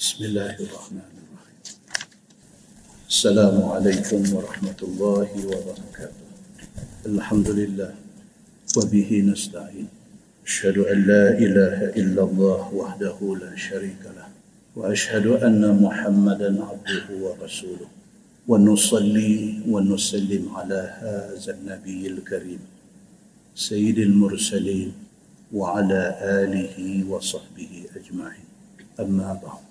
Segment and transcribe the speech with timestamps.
[0.00, 1.60] بسم الله الرحمن الرحيم.
[3.08, 6.26] السلام عليكم ورحمة الله وبركاته.
[7.06, 7.92] الحمد لله.
[8.76, 9.88] وبه نستعين.
[10.46, 14.28] أشهد أن لا إله إلا الله وحده لا شريك له.
[14.76, 17.90] وأشهد أن محمدا عبده ورسوله.
[18.48, 22.62] ونصلي ونسلم على هذا النبي الكريم.
[23.54, 24.92] سيد المرسلين
[25.52, 26.02] وعلى
[26.40, 28.48] آله وصحبه أجمعين.
[29.00, 29.69] أما بعد.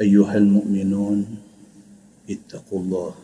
[0.00, 1.18] أيها المؤمنون
[2.30, 3.14] اتقوا الله.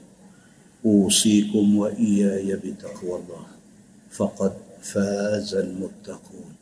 [0.85, 3.47] أوصيكم وإياي بتقوى الله.
[4.11, 6.53] فقد فاز المتقون.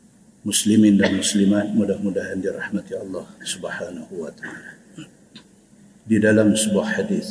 [0.45, 4.73] مسلمين ومسلمات mudah-mudahan dirahmati Allah الله سبحانه وتعالى.
[6.09, 7.29] Di dalam sebuah حديث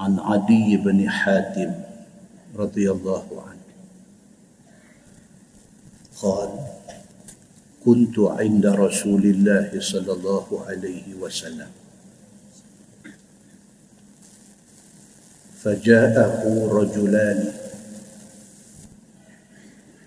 [0.00, 1.70] عن عدي بن حاتم
[2.56, 3.68] رضي الله عنه.
[6.20, 6.50] قال
[7.84, 11.68] كنت عند رسول الله صلى الله عليه وسلم.
[15.62, 17.52] فجاءه رجلان.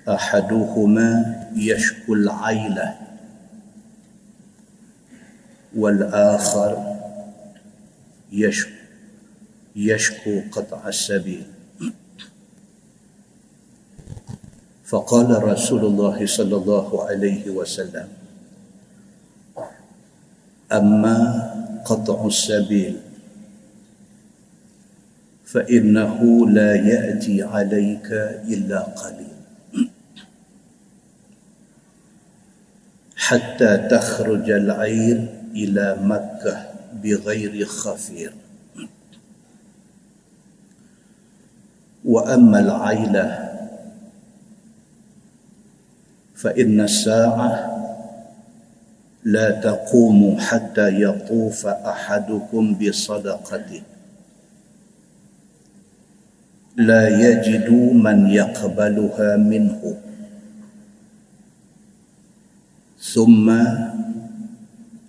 [0.09, 1.09] أحدهما
[1.55, 2.97] يشكو العيله
[5.75, 6.99] والآخر
[8.31, 8.71] يشكو
[9.75, 11.52] يشكو قطع السبيل.
[14.83, 18.07] فقال رسول الله صلى الله عليه وسلم
[20.71, 21.17] أما
[21.85, 22.95] قطع السبيل
[25.45, 28.09] فإنه لا يأتي عليك
[28.49, 29.33] إلا قليل.
[33.15, 35.17] حتى تخرج العير
[35.55, 36.55] إلى مكة
[37.03, 38.33] بغير خفير.
[42.05, 43.52] وأما العيلة
[46.43, 47.51] فإن الساعة
[49.23, 53.81] لا تقوم حتى يطوف أحدكم بصدقته.
[56.75, 59.97] لا يجد من يقبلها منه.
[62.99, 63.47] ثم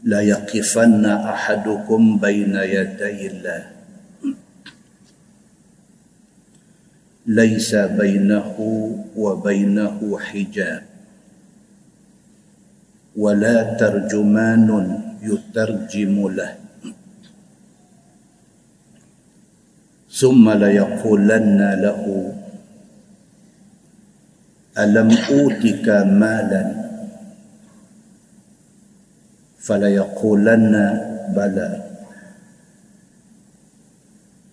[0.04, 3.62] لا يقفن أحدكم بين يدي الله.
[7.26, 8.56] ليس بينه
[9.16, 10.93] وبينه حجاب.
[13.16, 14.68] ولا ترجمان
[15.22, 16.52] يترجم له.
[20.10, 22.02] ثم ليقولن له
[24.78, 25.86] ألم أوتك
[26.22, 26.64] مالا؟
[29.58, 30.74] فليقولن
[31.36, 31.70] بلى.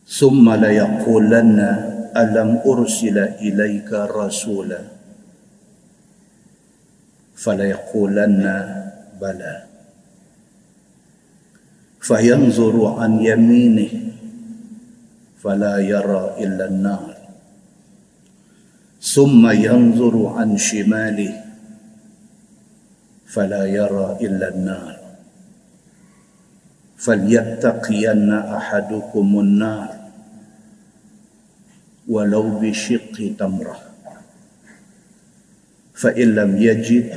[0.07, 1.59] ثم ليقولن
[2.17, 5.00] ألم أرسل إليك رسولا؟
[7.43, 8.45] فليقولن
[9.21, 9.63] بلى.
[12.01, 13.89] فينظر عن يمينه
[15.41, 17.17] فلا يرى إلا النار.
[19.01, 21.33] ثم ينظر عن شماله
[23.25, 24.97] فلا يرى إلا النار.
[26.97, 29.89] فليتقين أحدكم النار
[32.07, 33.33] ولو بشق
[36.01, 37.07] فإن لم يجد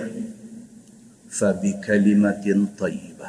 [1.33, 2.47] فبكلمة
[2.78, 3.28] طيبة.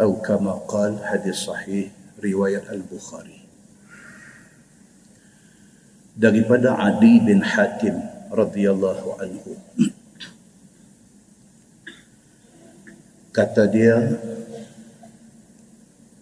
[0.00, 1.86] أو كما قال حديث صحيح
[2.24, 3.46] رواية البخاري.
[6.16, 8.00] daripada Adi bin Hatim
[8.32, 9.52] radhiyallahu anhu
[13.36, 14.16] kata dia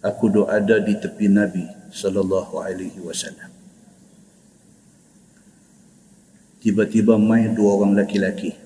[0.03, 1.63] aku doa ada di tepi Nabi
[1.95, 3.47] sallallahu alaihi wasallam
[6.65, 8.65] tiba-tiba mai dua orang laki-laki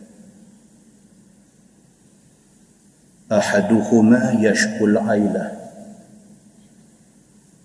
[3.28, 5.60] ahaduhuma yashkul aila.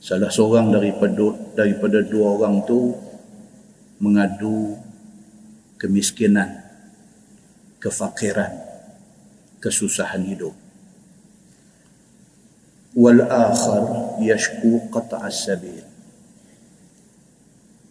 [0.03, 2.93] Salah seorang daripada daripada dua orang tu
[4.03, 4.77] mengadu
[5.81, 6.51] kemiskinan
[7.81, 8.53] kefakiran
[9.62, 10.53] kesusahan hidup.
[12.98, 15.95] Wal akhar yashku qata' as-sabil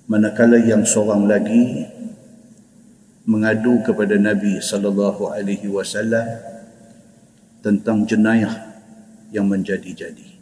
[0.07, 1.87] manakala yang seorang lagi
[3.23, 6.27] mengadu kepada Nabi sallallahu alaihi wasallam
[7.63, 8.51] tentang jenayah
[9.31, 10.35] yang menjadi-jadi.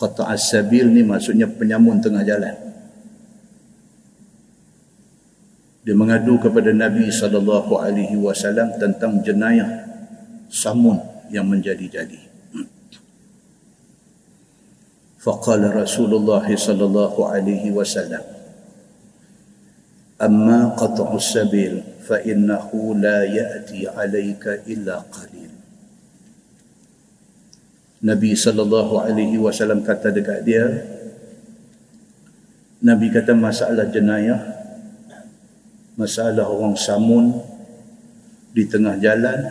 [0.00, 2.56] Qata' as-sabil ni maksudnya penyamun tengah jalan.
[5.80, 9.68] Dia mengadu kepada Nabi sallallahu alaihi wasallam tentang jenayah
[10.52, 11.00] samun
[11.32, 12.28] yang menjadi-jadi.
[15.20, 18.39] Faqala Rasulullah sallallahu alaihi wasallam
[20.20, 25.48] amma qat'u sabil fa innahu la ya'ti 'alayka illa qalil.
[28.00, 30.64] Nabi sallallahu alaihi wasallam kata dekat dia
[32.80, 34.40] Nabi kata masalah jenayah
[36.00, 37.44] masalah orang samun
[38.56, 39.44] di tengah jalan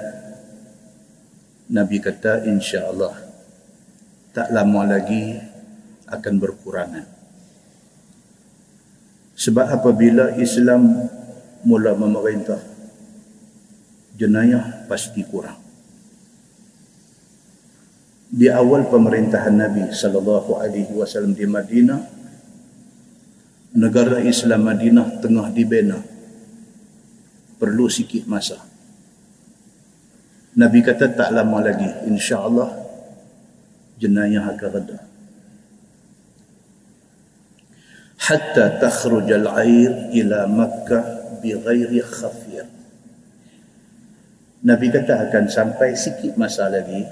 [1.69, 3.13] Nabi kata insya-Allah
[4.33, 5.37] tak lama lagi
[6.09, 7.18] akan berkurangan
[9.39, 11.07] sebab apabila Islam
[11.63, 12.59] mula memerintah,
[14.19, 15.55] jenayah pasti kurang.
[18.29, 21.99] Di awal pemerintahan Nabi sallallahu alaihi wasallam di Madinah,
[23.79, 25.97] negara Islam Madinah tengah dibina.
[27.59, 28.59] Perlu sikit masa.
[30.59, 32.75] Nabi kata tak lama lagi insya-Allah
[33.99, 35.08] jenayah akan reda.
[38.19, 42.67] Hatta takhruj al-air ila Makkah bighairi khafir.
[44.59, 47.07] Nabi kata akan sampai sikit masa lagi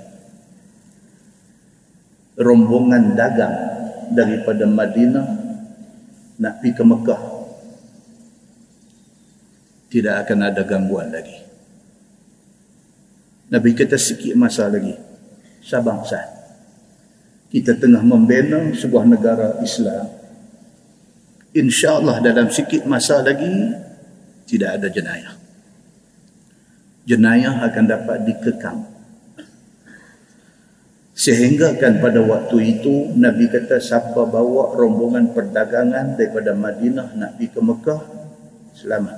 [2.36, 3.56] rombongan dagang
[4.12, 5.28] daripada Madinah
[6.38, 7.22] nak pergi ke Mekah
[9.88, 11.40] tidak akan ada gangguan lagi.
[13.48, 14.92] Nabi kata sikit masa lagi
[15.64, 16.36] sabang sah.
[17.48, 20.17] Kita tengah membina sebuah negara Islam
[21.58, 23.74] insyaAllah dalam sikit masa lagi
[24.46, 25.34] tidak ada jenayah.
[27.10, 28.80] Jenayah akan dapat dikekang.
[31.18, 37.48] Sehingga kan pada waktu itu Nabi kata siapa bawa rombongan perdagangan daripada Madinah nak pergi
[37.50, 38.02] ke Mekah
[38.78, 39.18] selamat.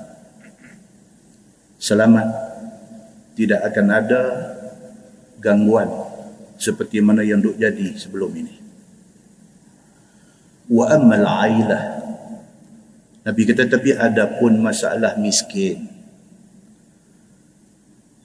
[1.76, 2.28] Selamat.
[3.36, 4.20] Tidak akan ada
[5.38, 5.88] gangguan
[6.56, 8.54] seperti mana yang duk jadi sebelum ini.
[10.72, 11.99] Wa ammal ailah
[13.20, 15.84] Nabi kata tapi ada pun masalah miskin.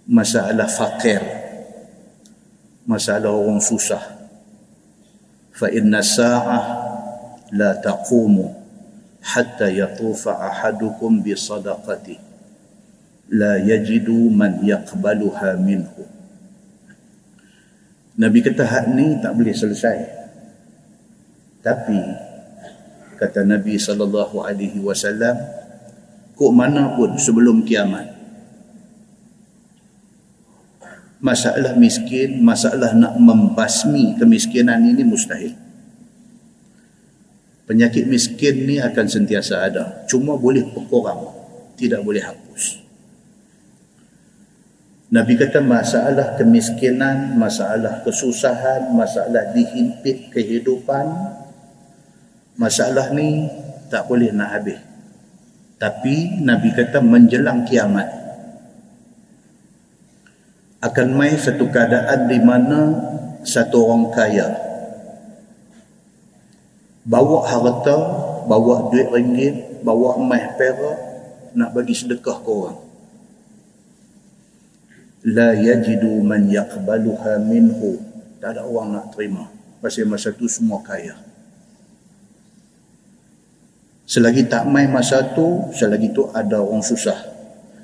[0.07, 1.19] Masalah fakir.
[2.87, 4.01] Masalah orang susah.
[5.51, 6.63] Fa inna sa'ah
[7.51, 8.51] la taqumu
[9.25, 12.19] hatta yatufa ahadukum bi sadaqati
[13.33, 16.05] la yajidu man yaqbaluha minhu.
[18.15, 19.99] Nabi kata hak ni tak boleh selesai.
[21.59, 21.99] Tapi
[23.15, 25.35] kata Nabi sallallahu alaihi wasallam
[26.35, 28.15] kok mana pun sebelum kiamat
[31.25, 35.57] masalah miskin masalah nak membasmi kemiskinan ini mustahil.
[37.65, 40.05] Penyakit miskin ni akan sentiasa ada.
[40.05, 41.33] Cuma boleh berkurang
[41.73, 42.85] tidak boleh hapus.
[45.09, 51.05] Nabi kata masalah kemiskinan, masalah kesusahan, masalah dihimpit kehidupan
[52.55, 53.47] masalah ni
[53.91, 54.79] tak boleh nak habis.
[55.75, 58.07] Tapi Nabi kata menjelang kiamat
[60.79, 62.79] akan mai satu keadaan di mana
[63.43, 64.47] satu orang kaya
[67.05, 67.97] bawa harta
[68.47, 70.97] bawa duit ringgit bawa emas perak
[71.55, 72.79] nak bagi sedekah ke orang.
[75.25, 77.97] La yajidu man yaqbaluha minhu.
[78.37, 79.49] Tak ada orang nak terima.
[79.81, 81.24] Pasal masa tu semua kaya
[84.05, 87.17] Selagi tak main masa tu, selagi tu ada orang susah.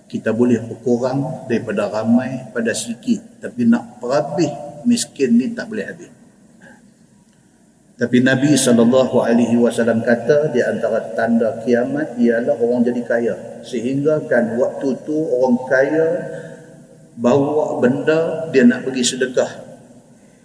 [0.05, 3.41] Kita boleh berkurang daripada ramai pada sikit.
[3.41, 4.53] Tapi nak perhabis
[4.85, 6.13] miskin ni tak boleh habis.
[7.97, 9.01] Tapi Nabi SAW
[10.01, 13.35] kata di antara tanda kiamat ialah orang jadi kaya.
[13.65, 16.05] Sehingga kan waktu tu orang kaya
[17.17, 19.51] bawa benda dia nak pergi sedekah.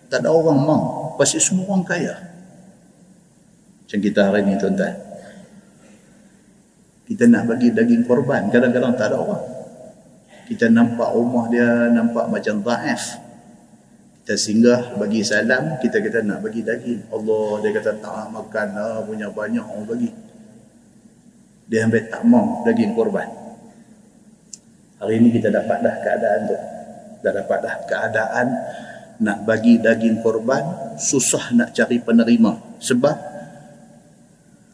[0.09, 0.85] Tak ada orang mau.
[1.21, 2.17] Pasti semua orang kaya.
[3.85, 5.06] Macam kita hari ni tuan-tuan
[7.07, 9.45] kita nak bagi daging korban kadang-kadang tak ada orang.
[10.47, 13.27] Kita nampak rumah dia nampak macam dhaif
[14.27, 17.15] kita singgah bagi salam kita kata nak bagi daging.
[17.15, 20.11] Allah dia kata tak makan lah punya banyak orang bagi.
[21.71, 23.31] Dia ambil tak mau daging korban.
[24.99, 26.59] Hari ini kita dapat dah keadaan tu.
[27.23, 28.47] Dah dapat dah keadaan
[29.23, 32.83] nak bagi daging korban susah nak cari penerima.
[32.83, 33.17] Sebab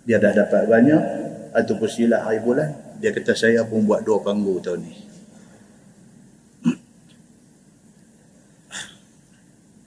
[0.08, 1.21] dia dah dapat banyak
[1.52, 2.72] ataupun silah hari bulan.
[2.98, 4.94] Dia kata saya pun buat dua panggung tahun ni.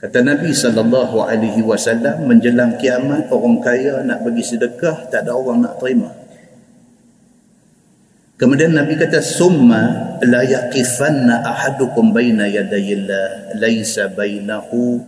[0.06, 5.66] Kata Nabi sallallahu alaihi wasallam menjelang kiamat orang kaya nak bagi sedekah tak ada orang
[5.66, 6.14] nak terima.
[8.38, 15.02] Kemudian Nabi kata summa la yaqifanna ahadukum baina yadayillah laisa bainahu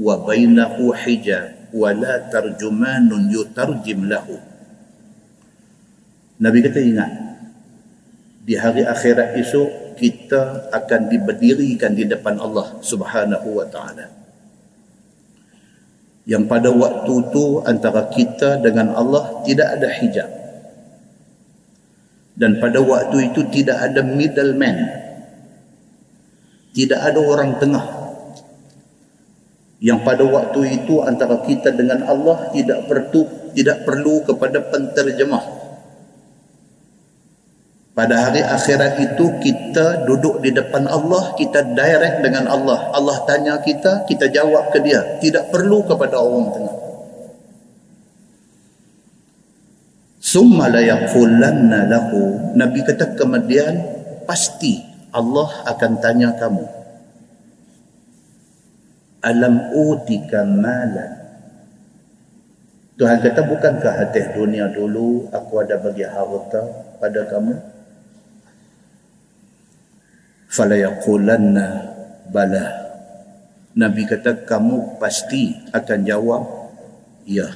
[0.00, 4.47] wa bainahu hijab wa la tarjumanun yutarjim lahu
[6.38, 7.10] Nabi kata ingat
[8.46, 14.06] di hari akhirat esok kita akan diberdirikan di depan Allah Subhanahu wa taala.
[16.24, 20.30] Yang pada waktu itu antara kita dengan Allah tidak ada hijab.
[22.38, 24.76] Dan pada waktu itu tidak ada middleman.
[26.70, 27.86] Tidak ada orang tengah.
[29.82, 35.57] Yang pada waktu itu antara kita dengan Allah tidak perlu tidak perlu kepada penterjemah
[37.98, 42.94] pada hari akhirat itu kita duduk di depan Allah, kita direct dengan Allah.
[42.94, 45.18] Allah tanya kita, kita jawab ke dia.
[45.18, 46.76] Tidak perlu kepada orang tengah.
[50.22, 52.54] Summa la yaqulanna lahu.
[52.54, 53.82] Nabi kata kemudian
[54.30, 54.78] pasti
[55.10, 56.70] Allah akan tanya kamu.
[59.26, 61.18] Alam utika malan.
[62.94, 66.62] Tuhan kata bukankah hati dunia dulu aku ada bagi harta
[67.02, 67.77] pada kamu?
[70.48, 71.66] Falayaqulanna
[72.32, 72.66] bala.
[73.78, 76.42] Nabi kata kamu pasti akan jawab
[77.28, 77.46] ya.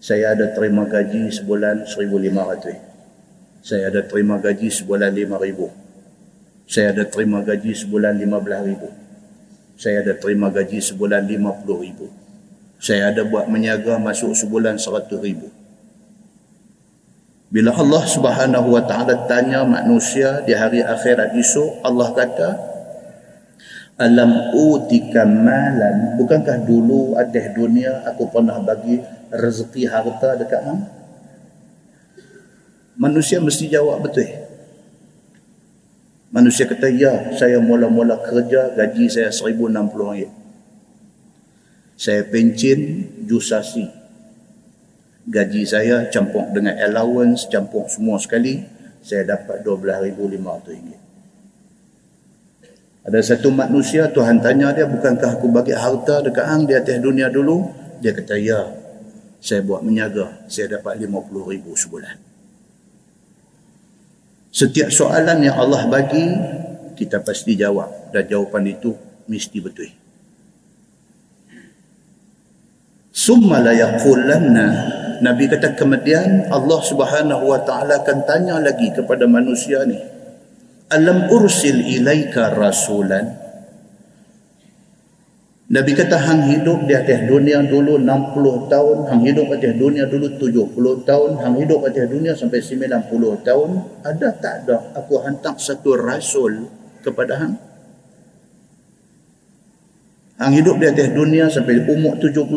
[0.00, 2.90] Saya ada terima gaji sebulan 1500
[3.60, 10.48] saya ada terima gaji sebulan 5000 saya ada terima gaji sebulan 15000 saya ada terima
[10.48, 15.59] gaji sebulan 50000 saya ada buat menyaga masuk sebulan 100000
[17.50, 22.48] bila Allah Subhanahu wa taala tanya manusia di hari akhirat esok, Allah kata,
[23.98, 29.02] "Alam utika malan?" Bukankah dulu atas dunia aku pernah bagi
[29.34, 30.80] rezeki harta dekat hang?
[32.94, 34.30] Manusia mesti jawab betul.
[36.30, 40.30] Manusia kata, "Ya, saya mula-mula kerja gaji saya 1060 ringgit."
[41.98, 43.99] Saya pencin jusasi
[45.28, 48.64] gaji saya campur dengan allowance campur semua sekali
[49.04, 51.00] saya dapat 12,500 ringgit
[53.00, 57.32] ada satu manusia Tuhan tanya dia bukankah aku bagi harta dekat hang di atas dunia
[57.32, 57.64] dulu?
[58.04, 58.60] Dia kata ya
[59.40, 62.16] saya buat menyaga saya dapat 50 ribu sebulan.
[64.52, 66.22] Setiap soalan yang Allah bagi
[66.98, 68.12] kita pasti jawab.
[68.12, 68.92] Dan jawapan itu
[69.30, 69.99] mesti betul
[73.10, 74.66] summa la yaqulanna
[75.20, 80.00] Nabi kata kemudian Allah Subhanahu wa taala akan tanya lagi kepada manusia ni.
[80.88, 83.28] Alam ursil ilaika rasulan?
[85.70, 90.04] Nabi kata hang hidup di atas dunia dulu 60 tahun, hang hidup di atas dunia
[90.08, 93.70] dulu 70 tahun, hang hidup di atas dunia sampai 90 tahun,
[94.02, 96.66] ada tak ada aku hantar satu rasul
[97.04, 97.54] kepada hang?
[100.40, 102.48] Hang hidup di atas dunia sampai umur 75.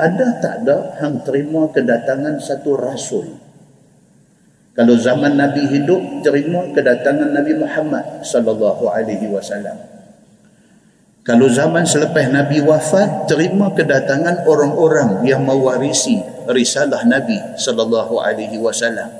[0.00, 3.36] Ada tak ada hang terima kedatangan satu rasul?
[4.72, 9.76] Kalau zaman Nabi hidup terima kedatangan Nabi Muhammad sallallahu alaihi wasallam.
[11.20, 16.16] Kalau zaman selepas Nabi wafat terima kedatangan orang-orang yang mewarisi
[16.48, 19.12] risalah Nabi sallallahu alaihi wasallam.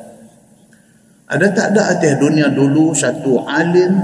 [1.28, 4.00] Ada tak ada atas dunia dulu satu alim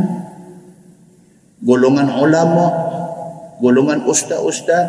[1.64, 2.87] golongan ulama
[3.58, 4.86] golongan ustaz-ustaz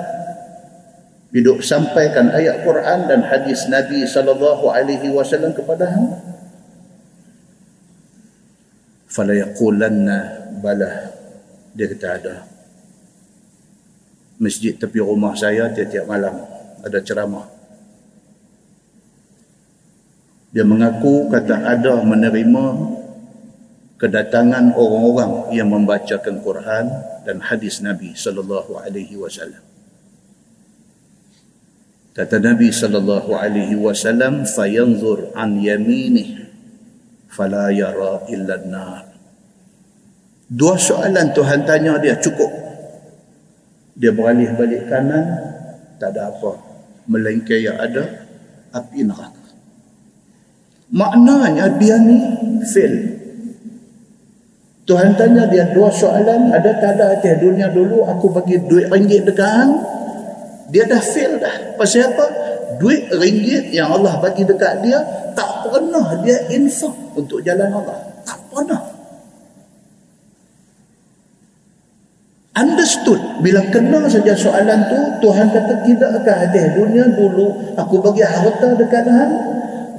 [1.29, 6.09] hidup sampaikan ayat Quran dan hadis Nabi sallallahu alaihi wasallam kepada hang
[9.09, 11.19] fala yaqulanna bala
[11.79, 12.35] dia kata ada.
[14.39, 16.43] Masjid tepi rumah saya tiap-tiap malam
[16.83, 17.47] ada ceramah.
[20.51, 22.63] Dia mengaku kata ada menerima
[23.99, 26.87] kedatangan orang-orang yang membacakan Quran
[27.27, 29.59] dan hadis Nabi sallallahu alaihi wasallam.
[32.15, 36.47] Kata Nabi sallallahu alaihi wasallam, "Fayanzur an yaminih
[37.27, 39.03] fala yara illa an-nar."
[40.49, 42.49] Dua soalan Tuhan tanya dia cukup.
[43.99, 45.27] Dia beralih balik kanan,
[45.99, 46.55] tak ada apa.
[47.05, 48.25] Melainkan yang ada
[48.71, 49.43] api neraka.
[50.89, 52.17] Maknanya dia ni
[52.65, 53.18] fail
[54.89, 59.21] Tuhan tanya dia dua soalan, ada tak ada atas dunia dulu aku bagi duit ringgit
[59.21, 59.77] dekat hang?
[60.73, 61.77] Dia dah fail dah.
[61.77, 62.25] Pasal apa?
[62.81, 64.97] Duit ringgit yang Allah bagi dekat dia
[65.37, 68.01] tak pernah dia infak untuk jalan Allah.
[68.25, 68.81] Tak pernah.
[72.57, 78.25] Understood bila kena saja soalan tu Tuhan kata tidak akan ada dunia dulu aku bagi
[78.25, 79.33] harta dekat hang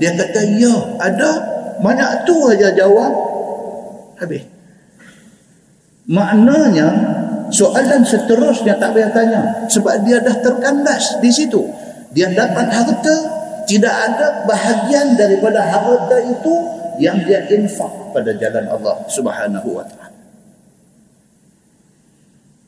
[0.03, 1.31] dia kata ya ada
[1.79, 3.15] banyak tu aja jawab
[4.21, 4.60] habis
[6.11, 6.89] Maknanya
[7.55, 11.63] soalan seterusnya tak payah tanya sebab dia dah terkandas di situ.
[12.11, 13.17] Dia dapat harta,
[13.71, 16.55] tidak ada bahagian daripada harta itu
[16.99, 20.10] yang dia infak pada jalan Allah Subhanahu wa taala.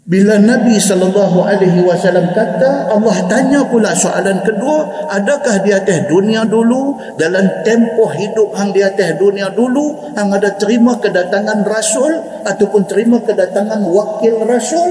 [0.03, 6.43] Bila Nabi sallallahu alaihi wasallam kata Allah tanya pula soalan kedua, adakah di atas dunia
[6.43, 12.83] dulu dalam tempoh hidup hang di atas dunia dulu hang ada terima kedatangan rasul ataupun
[12.91, 14.91] terima kedatangan wakil rasul?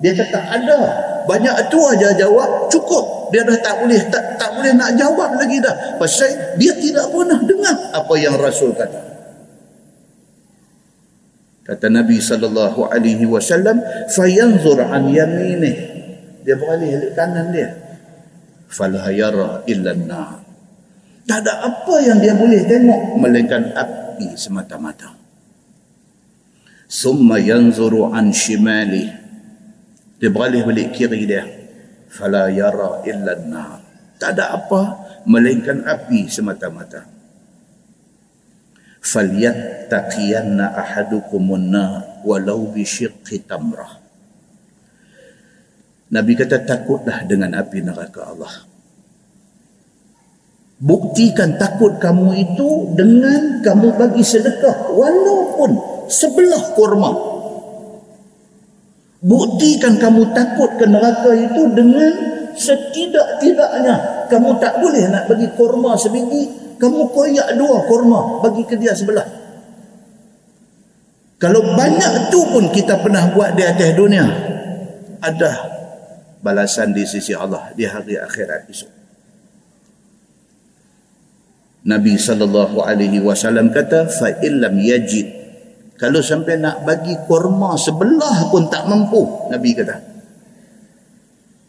[0.00, 0.80] Dia kata ada.
[1.28, 3.28] Banyak tu aja jawab cukup.
[3.28, 6.00] Dia dah tak boleh tak, tak boleh nak jawab lagi dah.
[6.00, 9.13] Pasal dia tidak pernah dengar apa yang rasul kata.
[11.64, 13.80] Kata Nabi sallallahu alaihi wasallam,
[14.12, 15.76] "Fayanzur an yaminih."
[16.44, 17.72] Dia beralih ke kanan dia.
[18.68, 20.12] Fala yara illa an
[21.24, 25.16] Tak ada apa yang dia boleh tengok melainkan api semata-mata.
[26.84, 29.08] Summa yanzuru an shimali.
[30.20, 31.48] Dia beralih balik kiri dia.
[32.12, 33.80] Fala yara illa an
[34.20, 34.80] Tak ada apa
[35.24, 37.13] melainkan api semata-mata
[39.04, 44.04] falyattaqiyanna ahadukumun nar walau bi syiqqi tamrah
[46.14, 48.54] Nabi kata takutlah dengan api neraka Allah.
[50.78, 55.70] Buktikan takut kamu itu dengan kamu bagi sedekah walaupun
[56.06, 57.10] sebelah kurma.
[59.24, 62.12] Buktikan kamu takut ke neraka itu dengan
[62.54, 68.94] setidak-tidaknya kamu tak boleh nak bagi kurma sebiji kamu koyak dua kurma bagi ke dia
[68.94, 69.26] sebelah.
[71.38, 74.24] Kalau banyak tu pun kita pernah buat di atas dunia
[75.20, 75.52] ada
[76.40, 78.92] balasan di sisi Allah di hari akhirat esok.
[81.84, 85.44] Nabi sallallahu alaihi wasallam kata fa illam yajid.
[86.00, 90.13] Kalau sampai nak bagi kurma sebelah pun tak mampu Nabi kata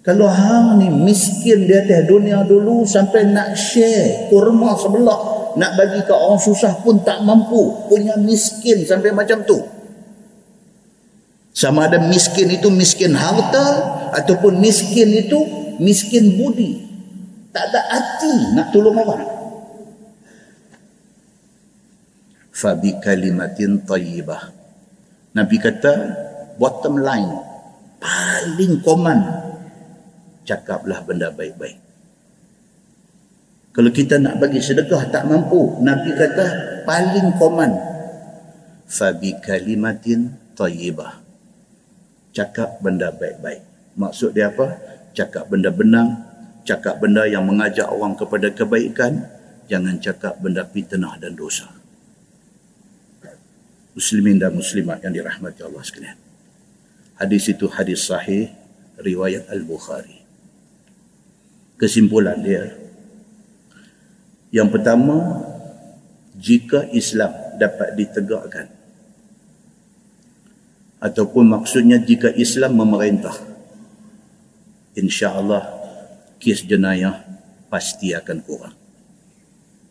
[0.06, 6.06] kalau hang ni miskin di atas dunia dulu sampai nak share kurma sebelah, nak bagi
[6.06, 9.58] ke orang susah pun tak mampu, punya miskin sampai macam tu.
[11.58, 13.66] Sama ada miskin itu miskin harta
[14.14, 15.42] ataupun miskin itu
[15.82, 16.86] miskin budi.
[17.50, 19.26] Tak ada hati nak tolong orang.
[22.54, 24.54] Fabi kalimatin tayyibah.
[25.34, 25.94] Nabi kata
[26.62, 27.32] bottom line
[27.98, 29.20] paling common
[30.46, 31.82] cakaplah benda baik-baik.
[33.76, 36.46] Kalau kita nak bagi sedekah tak mampu, Nabi kata
[36.88, 37.76] paling koman
[38.88, 41.20] fabi kalimatin tayyibah.
[42.32, 43.68] Cakap benda baik-baik.
[44.00, 44.80] Maksud dia apa?
[45.12, 46.08] Cakap benda benar,
[46.64, 49.28] cakap benda yang mengajak orang kepada kebaikan,
[49.68, 51.68] jangan cakap benda fitnah dan dosa.
[53.96, 56.20] Muslimin dan muslimat yang dirahmati Allah sekalian.
[57.16, 58.52] Hadis itu hadis sahih
[59.00, 60.15] riwayat Al-Bukhari
[61.76, 62.76] kesimpulan dia.
[64.52, 65.44] Yang pertama
[66.36, 68.68] jika Islam dapat ditegakkan
[71.00, 73.36] ataupun maksudnya jika Islam memerintah
[74.96, 75.64] insya-Allah
[76.40, 77.24] kes jenayah
[77.68, 78.76] pasti akan kurang.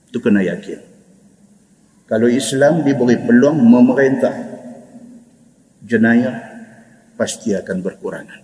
[0.08, 0.80] Itu kena yakin.
[2.04, 4.32] Kalau Islam diberi peluang memerintah
[5.84, 6.36] jenayah
[7.16, 8.40] pasti akan berkurangan.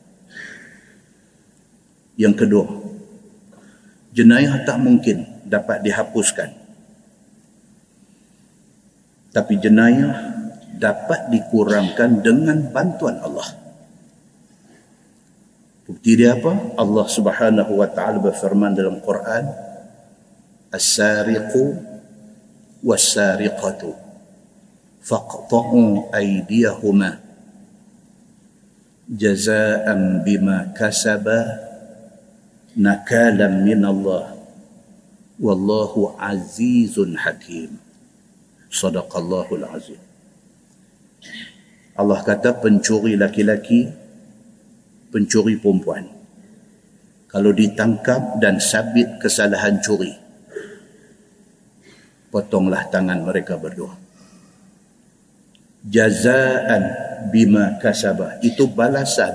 [2.21, 2.90] Yang kedua
[4.15, 6.51] jenayah tak mungkin dapat dihapuskan.
[9.31, 10.15] Tapi jenayah
[10.75, 13.47] dapat dikurangkan dengan bantuan Allah.
[15.87, 16.79] Bukti dia apa?
[16.79, 19.51] Allah Subhanahu wa taala berfirman dalam Quran
[20.71, 21.75] as-sariqu
[22.81, 23.91] was-sariqatu
[25.03, 27.19] faqta'u aydiyahuma
[29.11, 31.70] jazaa'an bima kasaba
[32.79, 34.39] nakalan min Allah
[35.41, 37.81] wallahu azizun hakim
[38.71, 39.99] sadaqallahul azim.
[41.99, 43.91] Allah kata pencuri laki-laki
[45.11, 46.07] pencuri perempuan.
[47.31, 50.11] Kalau ditangkap dan sabit kesalahan curi
[52.31, 53.95] potonglah tangan mereka berdua.
[55.87, 56.83] Jazaan
[57.31, 59.33] bima kasabah itu balasan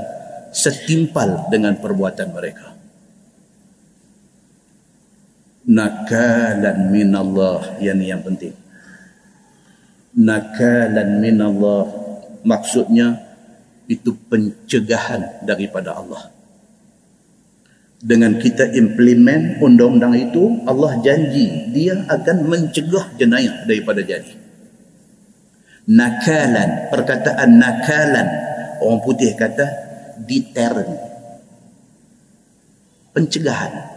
[0.52, 2.75] setimpal dengan perbuatan mereka
[5.66, 8.54] nakalan min Allah yang yang penting.
[10.16, 11.90] Nakalan min Allah
[12.46, 13.20] maksudnya
[13.90, 16.32] itu pencegahan daripada Allah.
[18.06, 24.46] Dengan kita implement undang-undang itu Allah janji dia akan mencegah jenayah daripada jadi.
[25.90, 28.28] Nakalan perkataan nakalan
[28.82, 29.66] orang putih kata
[30.22, 30.94] deterrent.
[33.14, 33.95] Pencegahan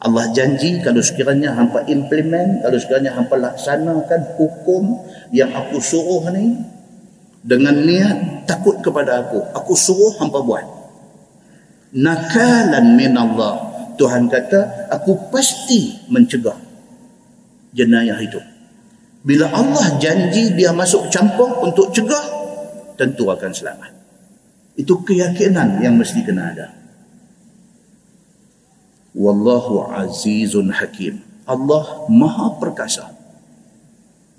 [0.00, 4.96] Allah janji kalau sekiranya hampa implement, kalau sekiranya hampa laksanakan hukum
[5.28, 6.56] yang aku suruh ni
[7.44, 10.64] dengan niat takut kepada aku, aku suruh hampa buat.
[11.92, 13.68] Nakalan min Allah.
[14.00, 16.56] Tuhan kata, aku pasti mencegah
[17.76, 18.40] jenayah itu.
[19.20, 22.24] Bila Allah janji dia masuk campur untuk cegah,
[22.96, 23.92] tentu akan selamat.
[24.80, 26.79] Itu keyakinan yang mesti kena ada.
[29.14, 31.22] Wallahu azizun hakim.
[31.46, 33.10] Allah maha perkasa.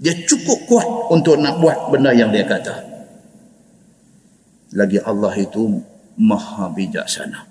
[0.01, 2.88] Dia cukup kuat untuk nak buat benda yang dia kata.
[4.73, 5.84] Lagi Allah itu
[6.15, 7.45] maha bijaksana.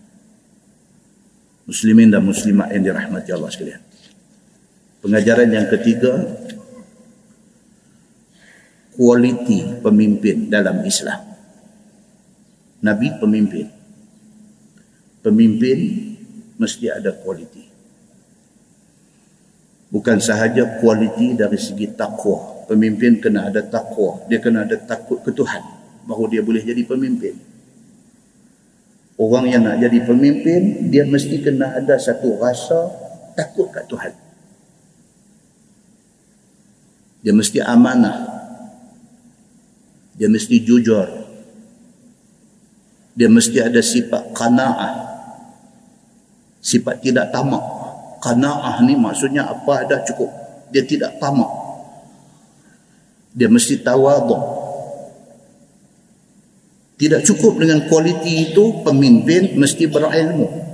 [1.68, 3.82] Muslimin dan muslimat yang dirahmati Allah sekalian.
[5.04, 6.12] Pengajaran yang ketiga,
[8.96, 11.20] kualiti pemimpin dalam Islam.
[12.80, 13.68] Nabi pemimpin.
[15.20, 16.09] Pemimpin
[16.60, 17.64] mesti ada kualiti.
[19.90, 22.68] Bukan sahaja kualiti dari segi takwa.
[22.68, 24.22] Pemimpin kena ada takwa.
[24.28, 25.64] Dia kena ada takut ke Tuhan.
[26.06, 27.34] Baru dia boleh jadi pemimpin.
[29.18, 32.88] Orang yang nak jadi pemimpin, dia mesti kena ada satu rasa
[33.34, 34.12] takut ke Tuhan.
[37.20, 38.16] Dia mesti amanah.
[40.14, 41.08] Dia mesti jujur.
[43.18, 45.09] Dia mesti ada sifat kana'ah
[46.60, 47.60] sifat tidak tamak.
[48.20, 50.28] Qanaah ni maksudnya apa ada cukup.
[50.70, 51.48] Dia tidak tamak.
[53.32, 54.60] Dia mesti tawaduk
[57.00, 60.68] tidak cukup dengan kualiti itu pemimpin mesti berilmu.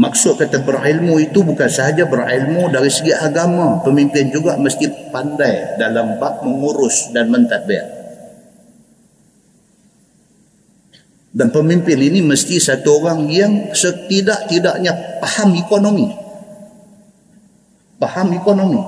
[0.00, 3.84] Maksud kata berilmu itu bukan sahaja berilmu dari segi agama.
[3.84, 7.84] Pemimpin juga mesti pandai dalam bab mengurus dan mentadbir
[11.34, 16.06] Dan pemimpin ini mesti satu orang yang setidak-tidaknya faham ekonomi.
[17.98, 18.78] Faham ekonomi.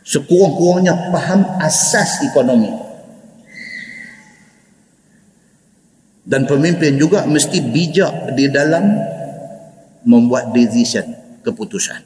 [0.00, 2.72] Sekurang-kurangnya faham asas ekonomi.
[6.24, 8.96] Dan pemimpin juga mesti bijak di dalam
[10.08, 11.04] membuat decision,
[11.44, 12.00] keputusan.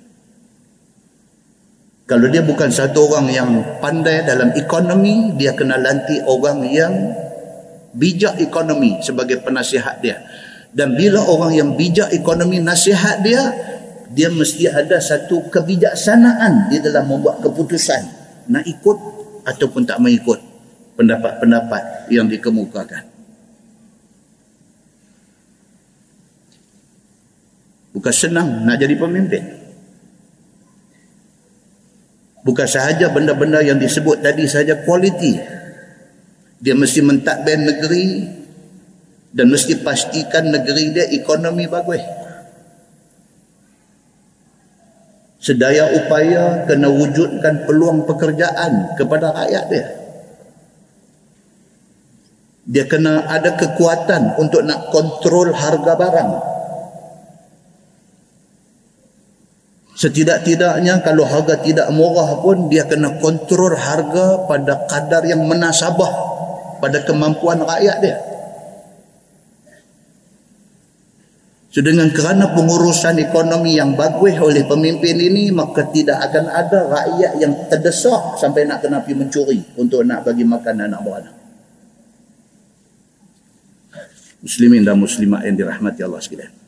[2.10, 6.94] Kalau dia bukan satu orang yang pandai dalam ekonomi, dia kena lantik orang yang
[7.94, 10.20] bijak ekonomi sebagai penasihat dia.
[10.72, 13.40] Dan bila orang yang bijak ekonomi nasihat dia
[14.12, 18.02] dia mesti ada satu kebijaksanaan di dalam membuat keputusan
[18.48, 18.96] nak ikut
[19.44, 20.40] ataupun tak mengikut
[20.96, 23.04] pendapat-pendapat yang dikemukakan.
[27.92, 29.44] Bukan senang nak jadi pemimpin.
[32.46, 35.36] Bukan sahaja benda-benda yang disebut tadi sahaja kualiti
[36.58, 38.06] dia mesti mentadbir negeri
[39.30, 42.02] dan mesti pastikan negeri dia ekonomi bagus.
[45.38, 49.86] Sedaya upaya kena wujudkan peluang pekerjaan kepada rakyat dia.
[52.68, 56.30] Dia kena ada kekuatan untuk nak kontrol harga barang.
[59.94, 66.37] Setidak-tidaknya kalau harga tidak murah pun dia kena kontrol harga pada kadar yang menasabah
[66.78, 68.16] pada kemampuan rakyat dia.
[71.68, 77.32] So dengan kerana pengurusan ekonomi yang bagus oleh pemimpin ini maka tidak akan ada rakyat
[77.38, 81.36] yang terdesak sampai nak kena pergi mencuri untuk nak bagi makan anak beranak.
[84.40, 86.67] Muslimin dan muslimat yang dirahmati Allah sekalian.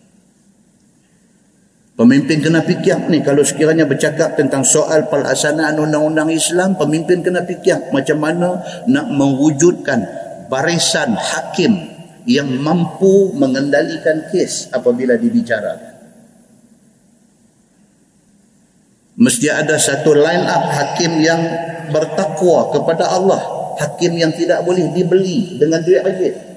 [2.01, 7.93] Pemimpin kena fikir ni kalau sekiranya bercakap tentang soal pelaksanaan undang-undang Islam, pemimpin kena fikir
[7.93, 10.09] macam mana nak mewujudkan
[10.49, 11.77] barisan hakim
[12.25, 15.93] yang mampu mengendalikan kes apabila dibicarakan.
[19.21, 21.45] Mesti ada satu line up hakim yang
[21.93, 26.50] bertakwa kepada Allah, hakim yang tidak boleh dibeli dengan duit ringgit.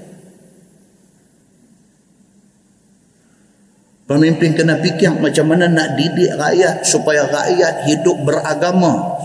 [4.03, 9.15] Pemimpin kena fikir macam mana nak didik rakyat supaya rakyat hidup beragama.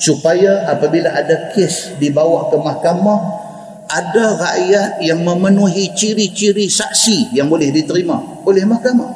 [0.00, 3.20] Supaya apabila ada kes dibawa ke mahkamah,
[3.84, 8.16] ada rakyat yang memenuhi ciri-ciri saksi yang boleh diterima
[8.48, 9.12] oleh mahkamah.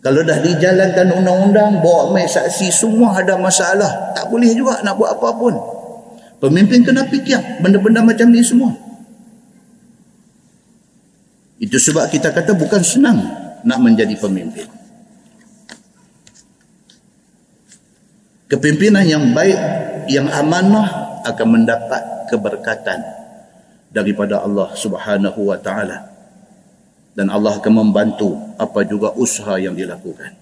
[0.00, 4.14] Kalau dah dijalankan undang-undang, bawa mai saksi semua ada masalah.
[4.16, 5.54] Tak boleh juga nak buat apa pun.
[6.38, 8.85] Pemimpin kena fikir benda-benda macam ni semua.
[11.56, 13.18] Itu sebab kita kata bukan senang
[13.64, 14.68] nak menjadi pemimpin.
[18.46, 19.58] Kepimpinan yang baik,
[20.06, 23.02] yang amanah akan mendapat keberkatan
[23.90, 26.16] daripada Allah Subhanahu wa taala.
[27.16, 30.36] dan Allah akan membantu apa juga usaha yang dilakukan.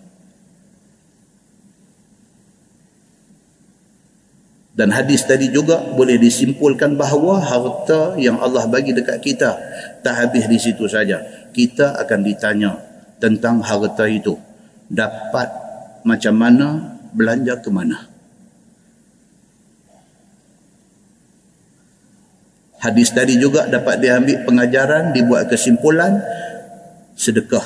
[4.74, 9.55] Dan hadis tadi juga boleh disimpulkan bahawa harta yang Allah bagi dekat kita
[10.05, 11.19] tak habis di situ saja.
[11.51, 12.77] Kita akan ditanya
[13.17, 14.37] tentang harta itu.
[14.93, 15.49] Dapat
[16.05, 16.69] macam mana,
[17.17, 17.99] belanja ke mana.
[22.85, 26.21] Hadis tadi juga dapat diambil pengajaran, dibuat kesimpulan
[27.17, 27.64] sedekah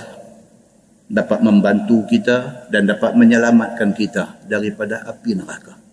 [1.09, 5.88] dapat membantu kita dan dapat menyelamatkan kita daripada api neraka.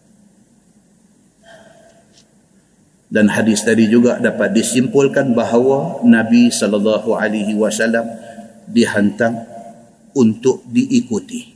[3.06, 8.10] Dan hadis tadi juga dapat disimpulkan bahawa Nabi sallallahu alaihi wasallam
[8.66, 9.46] dihantar
[10.18, 11.54] untuk diikuti.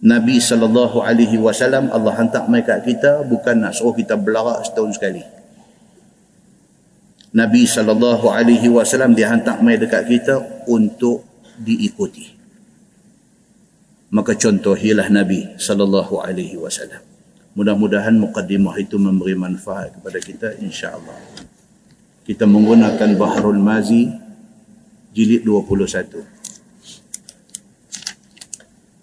[0.00, 5.20] Nabi sallallahu alaihi wasallam Allah hantar kat kita bukan nak suruh kita belarak setahun sekali.
[7.30, 11.22] Nabi sallallahu alaihi wasallam dihantar mai dekat kita untuk
[11.60, 12.26] diikuti.
[14.10, 17.09] Maka contohilah Nabi sallallahu alaihi wasallam.
[17.54, 21.18] Mudah-mudahan mukaddimah itu memberi manfaat kepada kita insya-Allah.
[22.22, 24.06] Kita menggunakan Bahrul Mazi
[25.10, 26.22] jilid 21.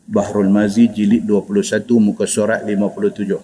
[0.07, 3.35] Bahrul Mazi jilid 21 muka surat 57.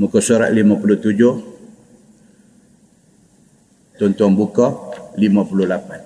[0.00, 1.54] Muka surat 57
[3.94, 4.74] Tuan-tuan buka
[5.14, 6.03] 58.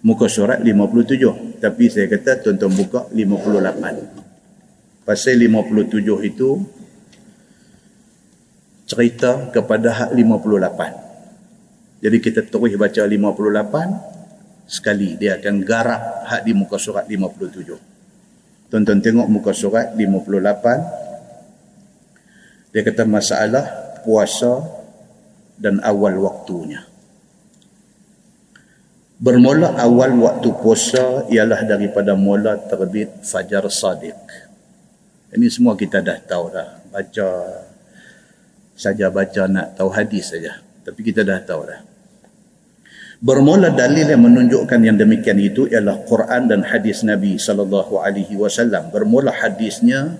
[0.00, 1.60] Muka surat 57.
[1.60, 5.04] Tapi saya kata tuan-tuan buka 58.
[5.04, 6.64] Pasal 57 itu
[8.88, 12.00] cerita kepada hak 58.
[12.00, 14.00] Jadi kita terus baca 58
[14.70, 17.76] sekali dia akan garap hak di muka surat 57.
[18.70, 22.70] Tuan-tuan tengok muka surat 58.
[22.70, 23.66] Dia kata masalah
[24.06, 24.62] puasa
[25.60, 26.89] dan awal waktunya.
[29.20, 34.16] Bermula awal waktu puasa ialah daripada mula terbit fajar sadiq.
[35.36, 36.80] Ini semua kita dah tahu dah.
[36.88, 37.28] Baca
[38.72, 40.64] saja baca nak tahu hadis saja.
[40.80, 41.84] Tapi kita dah tahu dah.
[43.20, 48.88] Bermula dalil yang menunjukkan yang demikian itu ialah Quran dan hadis Nabi sallallahu alaihi wasallam.
[48.88, 50.16] Bermula hadisnya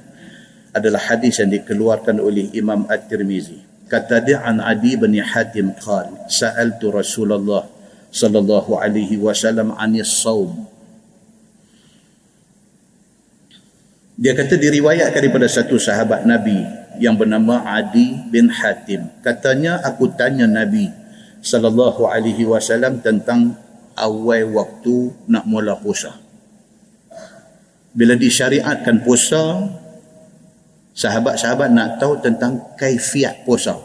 [0.77, 6.95] adalah hadis yang dikeluarkan oleh Imam At-Tirmizi kata dia an Adi bin Hatim qal sa'altu
[6.95, 7.80] Rasulullah
[8.11, 10.67] sallallahu alaihi wasallam anis saum.
[14.21, 16.61] Dia kata diriwayatkan daripada satu sahabat Nabi
[17.01, 19.09] yang bernama Adi bin Hatim.
[19.25, 20.93] Katanya aku tanya Nabi
[21.41, 23.57] sallallahu alaihi wasallam tentang
[23.97, 26.21] awal waktu nak mula puasa.
[27.97, 29.73] Bila disyariatkan puasa
[30.93, 33.81] sahabat-sahabat nak tahu tentang kaifiat puasa.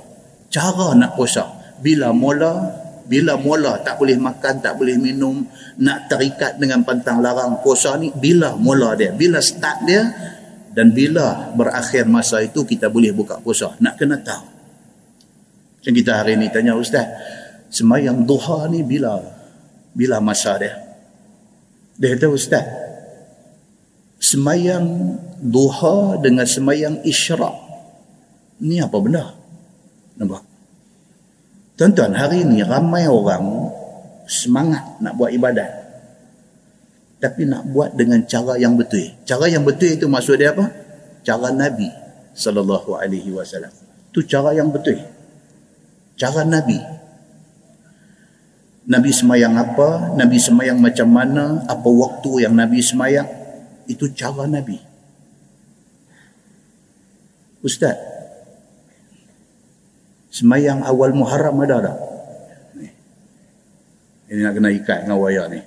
[0.52, 1.48] Cara nak puasa.
[1.80, 5.46] Bila mula bila mula tak boleh makan tak boleh minum
[5.78, 9.14] nak terikat dengan pantang larang puasa ni bila mula dia?
[9.14, 10.02] Bila start dia?
[10.74, 13.78] Dan bila berakhir masa itu kita boleh buka puasa.
[13.80, 14.46] Nak kena tahu.
[15.80, 17.06] Macam kita hari ni tanya ustaz
[17.70, 19.22] semayang duha ni bila?
[19.94, 20.74] Bila masa dia?
[21.96, 22.66] Dia kata ustaz
[24.18, 25.16] semayang
[25.46, 27.54] duha dengan semayang isyraq
[28.66, 29.38] ni apa benda?
[30.18, 30.45] Nampak
[31.76, 33.72] tuan-tuan hari ni ramai orang
[34.26, 35.72] semangat nak buat ibadat.
[37.20, 39.08] Tapi nak buat dengan cara yang betul.
[39.24, 40.68] Cara yang betul itu maksud dia apa?
[41.24, 41.88] Cara nabi
[42.36, 43.72] sallallahu alaihi wasallam.
[44.12, 45.00] Tu cara yang betul.
[46.20, 46.78] Cara nabi.
[48.86, 53.26] Nabi semayang apa, Nabi semayang macam mana, apa waktu yang Nabi semayang,
[53.90, 54.78] itu cara Nabi.
[57.66, 57.98] Ustaz,
[60.36, 61.98] semayang awal Muharram ada tak?
[64.26, 65.62] Ini nak kena ikat dengan wayar ni.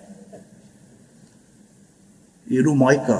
[2.52, 3.16] Itu mereka.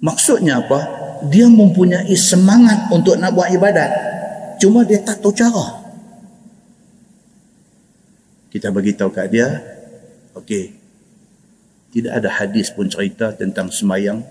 [0.00, 0.80] Maksudnya apa?
[1.28, 3.90] Dia mempunyai semangat untuk nak buat ibadat.
[4.58, 5.78] Cuma dia tak tahu cara.
[8.50, 9.46] Kita bagi tahu kat dia,
[10.34, 10.74] okey,
[11.94, 14.24] tidak ada hadis pun cerita tentang semayang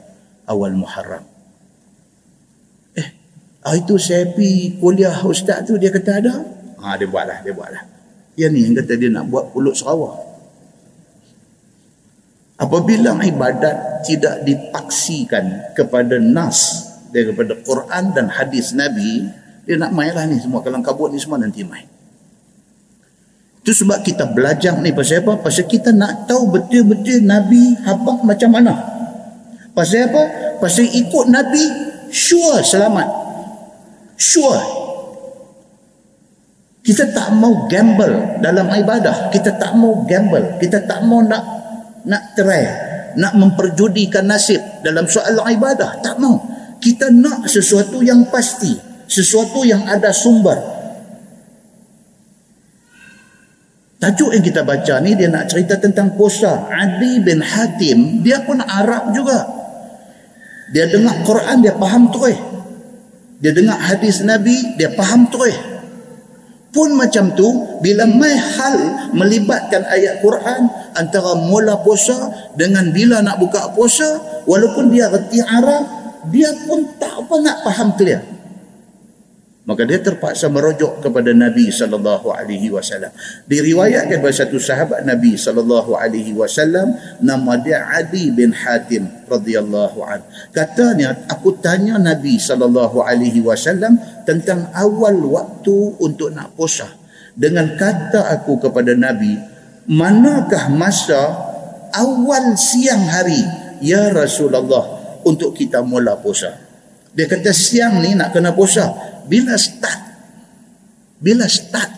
[0.43, 1.38] awal Muharram.
[3.59, 6.33] Ah itu saya pergi kuliah ustaz tu dia kata ada.
[6.79, 7.83] Ha, dia buatlah, dia buatlah.
[8.39, 10.15] Dia ni yang kata dia nak buat pulut Sarawak.
[12.59, 19.27] Apabila ibadat tidak dipaksikan kepada nas daripada Quran dan hadis Nabi,
[19.63, 21.87] dia nak mainlah ni semua kalang kabut ni semua nanti main.
[23.59, 25.39] Itu sebab kita belajar ni pasal apa?
[25.43, 28.75] Pasal kita nak tahu betul-betul Nabi habaq macam mana.
[29.75, 30.23] Pasal apa?
[30.63, 31.63] Pasal ikut Nabi
[32.11, 33.28] sure selamat.
[34.19, 34.59] Sure.
[36.83, 41.43] kita tak mau gamble dalam ibadah kita tak mau gamble kita tak mau nak
[42.03, 42.65] nak try
[43.15, 46.35] nak memperjudikan nasib dalam soal ibadah tak mau
[46.83, 48.75] kita nak sesuatu yang pasti
[49.07, 50.79] sesuatu yang ada sumber
[53.99, 56.71] Tajuk yang kita baca ni dia nak cerita tentang puasa.
[56.71, 59.43] Adi bin Hatim, dia pun Arab juga.
[60.71, 62.39] Dia dengar Quran, dia faham terus.
[63.39, 65.55] Dia dengar hadis Nabi, dia faham terus.
[66.69, 67.47] Pun macam tu,
[67.81, 74.93] bila mai hal melibatkan ayat Quran antara mula puasa dengan bila nak buka puasa, walaupun
[74.93, 75.87] dia reti Arab,
[76.29, 78.38] dia pun tak apa nak faham clear
[79.69, 83.13] maka dia terpaksa merujuk kepada Nabi sallallahu alaihi wasallam.
[83.45, 90.25] Diriwayatkan bahawa satu sahabat Nabi sallallahu alaihi wasallam nama dia Adi bin Hatim radhiyallahu an.
[90.49, 96.89] Katanya aku tanya Nabi sallallahu alaihi wasallam tentang awal waktu untuk nak puasa.
[97.37, 99.37] Dengan kata aku kepada Nabi,
[99.85, 101.45] manakah masa
[101.93, 103.45] awal siang hari
[103.85, 106.68] ya Rasulullah untuk kita mula puasa?
[107.19, 108.95] Dia kata siang ni nak kena puasa.
[109.27, 110.01] Bila start?
[111.19, 111.91] Bila start?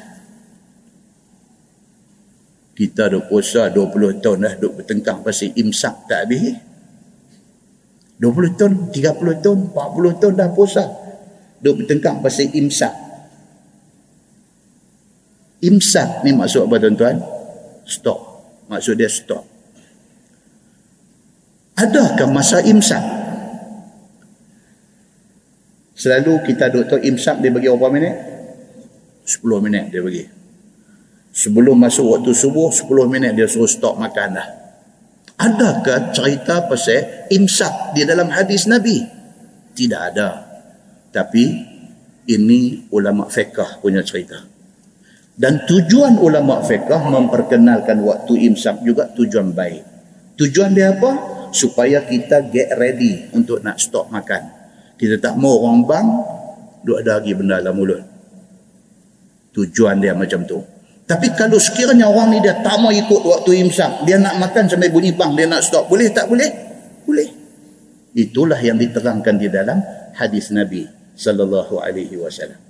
[2.74, 6.58] Kita dah puasa 20 tahun dah duk bertengkar pasal imsak tak habis
[8.18, 10.90] 20 tahun 30 tahun 40 tahun dah puasa
[11.62, 12.90] duk bertengkar pasal imsak.
[15.62, 17.22] Imsak ni maksud apa tuan-tuan?
[17.86, 18.18] Stop.
[18.74, 19.46] Maksud dia stop.
[21.78, 23.21] Adakah masa imsak
[26.02, 28.16] Selalu kita doktor imsak dia bagi berapa minit?
[29.22, 30.26] 10 minit dia bagi.
[31.30, 34.48] Sebelum masuk waktu subuh 10 minit dia suruh stop makan dah.
[35.38, 38.98] Adakah cerita pasal imsak di dalam hadis Nabi?
[39.78, 40.30] Tidak ada.
[41.14, 41.70] Tapi
[42.34, 44.42] ini ulama fiqh punya cerita.
[45.38, 49.86] Dan tujuan ulama fiqh memperkenalkan waktu imsak juga tujuan baik.
[50.34, 51.12] Tujuan dia apa?
[51.54, 54.61] Supaya kita get ready untuk nak stop makan.
[55.02, 56.08] Kita tak mau orang bang
[56.86, 58.02] duk ada lagi benda dalam mulut.
[59.58, 60.62] Tujuan dia macam tu.
[61.10, 64.94] Tapi kalau sekiranya orang ni dia tak mau ikut waktu imsak, dia nak makan sampai
[64.94, 65.90] bunyi bang, dia nak stop.
[65.90, 66.48] Boleh tak boleh?
[67.04, 67.28] Boleh.
[68.14, 69.82] Itulah yang diterangkan di dalam
[70.16, 70.86] hadis Nabi
[71.18, 72.62] sallallahu alaihi wasallam.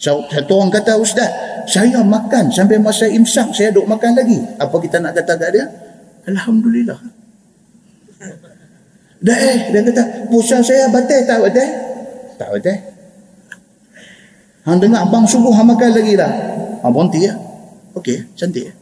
[0.00, 1.28] Satu orang kata, Ustaz,
[1.68, 4.38] saya makan sampai masa imsak, saya duk makan lagi.
[4.56, 5.66] Apa kita nak kata kat dia?
[6.24, 7.19] Alhamdulillah.
[9.20, 11.68] Dah eh, dia kata, puasa saya batal tak batal?
[12.40, 12.76] Tak batal.
[14.64, 16.32] Hang dengar abang subuh hang makan lagi dah.
[16.80, 17.36] Hang berhenti ya.
[17.96, 18.72] Okey, cantik.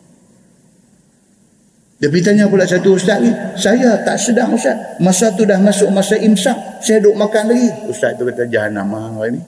[1.99, 4.79] Dia pergi pula satu ustaz ni, saya tak sedang ustaz.
[5.03, 7.69] Masa tu dah masuk masa imsak, saya duduk makan lagi.
[7.91, 9.43] Ustaz tu kata jahanam hari ni.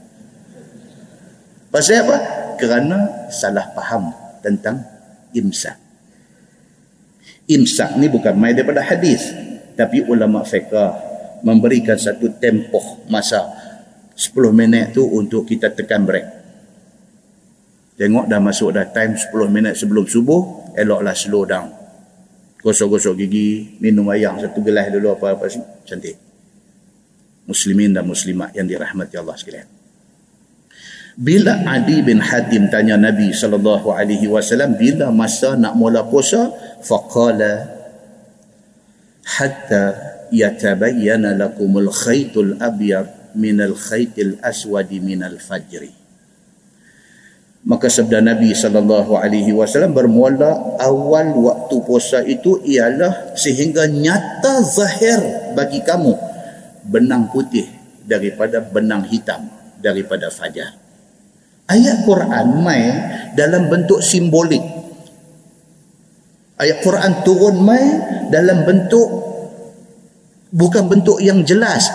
[1.71, 2.17] Pasal apa?
[2.59, 4.11] Kerana salah faham
[4.43, 4.83] tentang
[5.31, 5.79] imsak.
[7.47, 9.31] Imsak ni bukan main daripada hadis
[9.77, 10.75] tapi ulama fiqh
[11.45, 13.49] memberikan satu tempoh masa
[14.17, 16.27] 10 minit tu untuk kita tekan break.
[17.97, 21.69] Tengok dah masuk dah time 10 minit sebelum subuh eloklah slow down.
[22.61, 25.49] Gosok-gosok gigi minum ayam satu gelas dulu apa-apa
[25.89, 26.17] cantik.
[27.49, 29.69] Muslimin dan muslimat yang dirahmati Allah sekalian.
[31.17, 36.53] Bila Adi bin Hatim tanya Nabi sallallahu alaihi wasallam bila masa nak mula puasa
[36.85, 37.80] faqala
[39.25, 39.97] hatta
[40.31, 45.93] yatabayyana lakumul khaytul abyad minal khaytil aswadi minal fajri.
[47.61, 55.53] Maka sabda Nabi sallallahu alaihi wasallam bermula awal waktu puasa itu ialah sehingga nyata zahir
[55.53, 56.17] bagi kamu
[56.89, 57.69] benang putih
[58.09, 59.45] daripada benang hitam
[59.77, 60.73] daripada fajar.
[61.69, 62.83] Ayat Quran mai
[63.37, 64.59] dalam bentuk simbolik
[66.61, 67.89] ayat Quran turun mai
[68.29, 69.09] dalam bentuk
[70.53, 71.89] bukan bentuk yang jelas.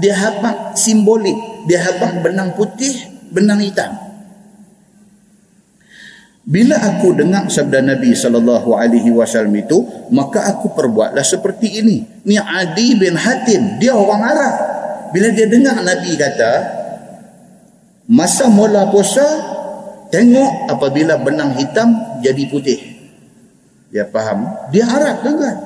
[0.00, 1.36] Dia habaq simbolik.
[1.68, 2.96] Dia habaq benang putih
[3.28, 3.92] benang hitam.
[6.46, 9.82] Bila aku dengar sabda Nabi sallallahu alaihi wasallam itu
[10.14, 12.06] maka aku perbuatlah seperti ini.
[12.22, 14.54] Ni Adi bin Hatim dia orang Arab.
[15.10, 16.52] Bila dia dengar Nabi kata
[18.06, 19.26] masa mula puasa
[20.14, 22.95] tengok apabila benang hitam jadi putih
[23.90, 24.46] dia faham?
[24.74, 25.56] Dia Arab kan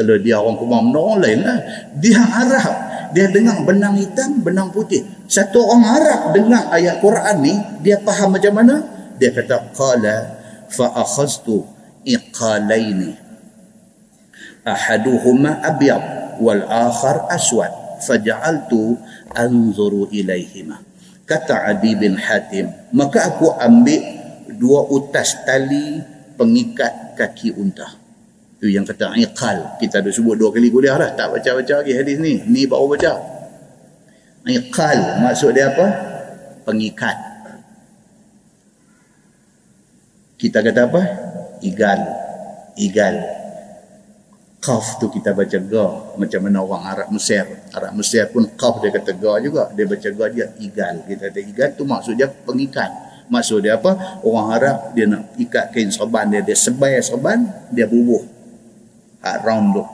[0.00, 1.58] kalau dia orang kumam orang lain lah.
[2.00, 2.72] Dia Arab
[3.12, 5.02] dia dengar benang hitam benang putih.
[5.26, 8.80] Satu orang Arab dengar ayat Quran ni dia faham macam mana?
[9.20, 10.16] Dia kata qala
[10.72, 11.66] fa akhadtu
[12.06, 13.12] iqalaini
[14.64, 17.68] ahaduhuma abyad wal akhar aswad
[18.00, 18.96] faja'altu
[19.36, 20.80] anzuru ilaihima.
[21.28, 24.00] Kata Adi bin Hatim maka aku ambil
[24.56, 26.00] dua utas tali
[26.40, 27.84] pengikat kaki unta.
[28.56, 29.76] Itu yang kata iqal.
[29.76, 31.12] Kita ada sebut dua kali kuliah dah.
[31.12, 32.40] Tak baca-baca lagi hadis ni.
[32.48, 33.12] Ni baru baca.
[34.48, 35.86] Iqal maksud dia apa?
[36.64, 37.16] Pengikat.
[40.40, 41.02] Kita kata apa?
[41.60, 42.00] Igal.
[42.80, 43.16] Igal.
[44.60, 45.86] Qaf tu kita baca ga.
[46.20, 47.44] Macam mana orang Arab Mesir.
[47.72, 49.72] Arab Mesir pun qaf dia kata ga juga.
[49.72, 51.04] Dia baca ga dia igal.
[51.08, 53.09] Kita kata igal tu maksud dia pengikat.
[53.30, 54.20] Maksud dia apa?
[54.26, 56.42] Orang Arab dia nak ikat kain sorban dia.
[56.42, 57.46] Dia sebai sorban.
[57.70, 58.26] Dia bubuh.
[59.22, 59.84] Hak round tu.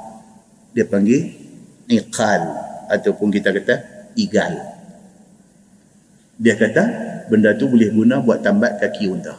[0.72, 1.36] Dia panggil
[1.86, 2.42] iqal.
[2.88, 4.56] Ataupun kita kata igal.
[6.40, 6.82] Dia kata
[7.28, 9.36] benda tu boleh guna buat tambat kaki unta.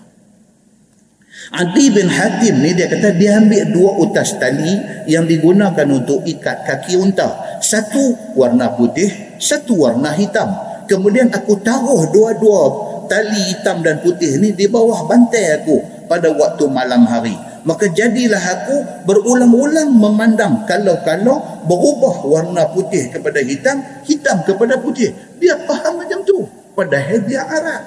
[1.54, 6.66] Adi bin Hatim ni dia kata dia ambil dua utas tali yang digunakan untuk ikat
[6.66, 7.62] kaki unta.
[7.62, 10.50] Satu warna putih, satu warna hitam.
[10.89, 16.64] Kemudian aku taruh dua-dua tali hitam dan putih ni di bawah bantai aku pada waktu
[16.68, 17.36] malam hari.
[17.68, 25.12] Maka jadilah aku berulang-ulang memandang kalau-kalau berubah warna putih kepada hitam, hitam kepada putih.
[25.36, 26.47] Dia faham macam tu.
[26.72, 27.84] Padahal dia Arab.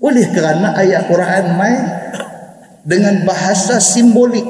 [0.00, 1.82] Oleh kerana ayat Quran main
[2.84, 4.44] dengan bahasa simbolik.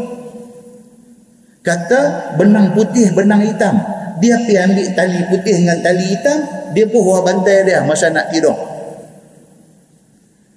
[1.61, 3.99] Kata benang putih, benang hitam.
[4.21, 6.39] Dia pergi ambil tali putih dengan tali hitam,
[6.77, 8.53] dia buah bantai dia masa nak tidur.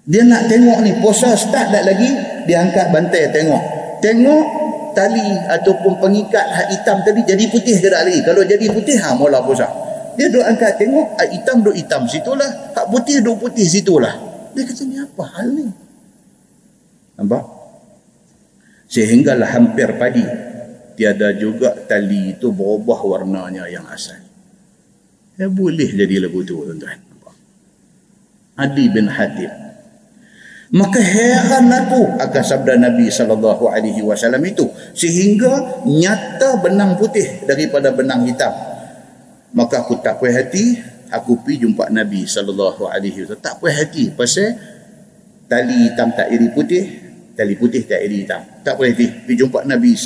[0.03, 2.11] Dia nak tengok ni, puasa start tak lagi,
[2.43, 3.63] dia angkat bantai tengok.
[4.03, 4.45] Tengok
[4.91, 8.19] tali ataupun pengikat hak hitam tadi jadi putih ke tak lagi?
[8.19, 9.63] Kalau jadi putih, ha, mula puasa.
[10.19, 14.11] Dia duk angkat tengok, hak hitam duk hitam situlah, hak putih duk putih situlah.
[14.51, 15.65] Dia kata ni apa hal ni?
[17.15, 17.43] Nampak?
[18.91, 20.21] Sehinggalah hampir padi.
[20.93, 24.21] Tiada juga tali itu berubah warnanya yang asal.
[25.33, 27.01] Ya boleh jadi lagu tu tuan-tuan.
[28.53, 29.49] Adi bin Hatim.
[30.73, 34.65] Maka heran aku akan sabda Nabi sallallahu alaihi wasallam itu
[34.97, 38.49] sehingga nyata benang putih daripada benang hitam.
[39.53, 40.81] Maka aku tak puas hati
[41.13, 44.57] aku pergi jumpa Nabi sallallahu alaihi wasallam tak puas hati pasal
[45.45, 47.02] tali hitam tak iri putih
[47.33, 48.41] tali putih tak iri hitam.
[48.61, 49.97] Tak puas hati pergi jumpa Nabi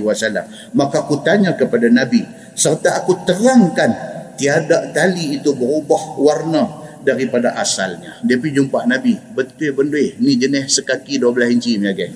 [0.00, 0.46] wasallam.
[0.74, 2.22] Maka aku tanya kepada Nabi
[2.54, 3.90] serta aku terangkan
[4.38, 6.62] tiada tali itu berubah warna
[7.02, 8.22] daripada asalnya.
[8.22, 12.14] Dia pergi jumpa Nabi betul benda ni jenis sekaki 12 inci ni geng.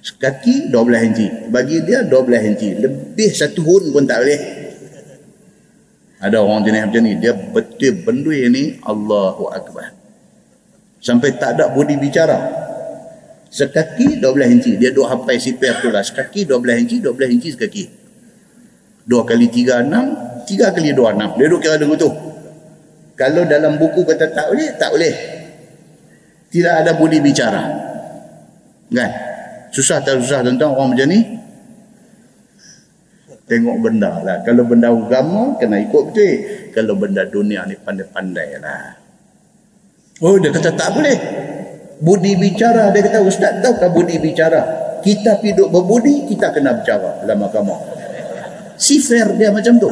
[0.00, 1.26] Sekaki 12 inci.
[1.50, 2.68] Bagi dia 12 inci.
[2.78, 4.40] Lebih satu hun pun tak boleh.
[6.22, 7.12] Ada orang jenis macam ni.
[7.18, 9.95] Dia betul bendui ni Allahu Akbar.
[11.06, 12.34] Sampai tak ada budi bicara.
[13.46, 14.74] Sekaki 12 inci.
[14.74, 16.02] Dia duk hapai sipir tu lah.
[16.02, 17.84] Sekaki 12 inci, 12 inci sekaki.
[19.06, 20.50] 2 kali 3, 6.
[20.50, 21.38] 3 kali 2, 6.
[21.38, 22.10] Dia duk kira dengan tu.
[23.14, 25.14] Kalau dalam buku kata tak boleh, tak boleh.
[26.50, 27.62] Tidak ada budi bicara.
[28.90, 29.10] Kan?
[29.70, 31.20] Susah tak susah tentang orang macam ni?
[33.46, 34.42] tengok benda lah.
[34.42, 36.34] Kalau benda agama, kena ikut betul.
[36.74, 39.05] Kalau benda dunia ni pandai-pandai lah.
[40.24, 41.16] Oh, dia kata tak boleh.
[42.00, 42.88] Budi bicara.
[42.92, 44.64] Dia kata, Ustaz tahu tak budi bicara?
[45.04, 47.76] Kita hidup berbudi, kita kena bicara dalam agama.
[48.76, 49.88] Si fair dia macam tu.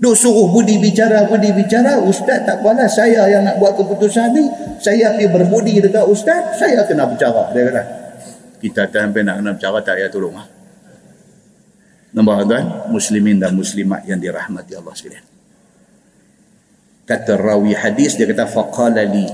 [0.00, 1.98] Duk suruh budi bicara, budi bicara.
[2.00, 4.46] Ustaz tak apalah, saya yang nak buat keputusan ni.
[4.80, 7.50] Saya pergi berbudi dekat Ustaz, saya kena bicara.
[7.52, 7.82] Dia kata,
[8.62, 10.34] kita tak sampai nak kena bicara, tak payah tolong.
[10.38, 10.44] Ha?
[12.16, 15.39] Nombor tuan, muslimin dan muslimat yang dirahmati Allah sekalian.
[17.10, 19.26] Kata rawi hadis dia kata faqala li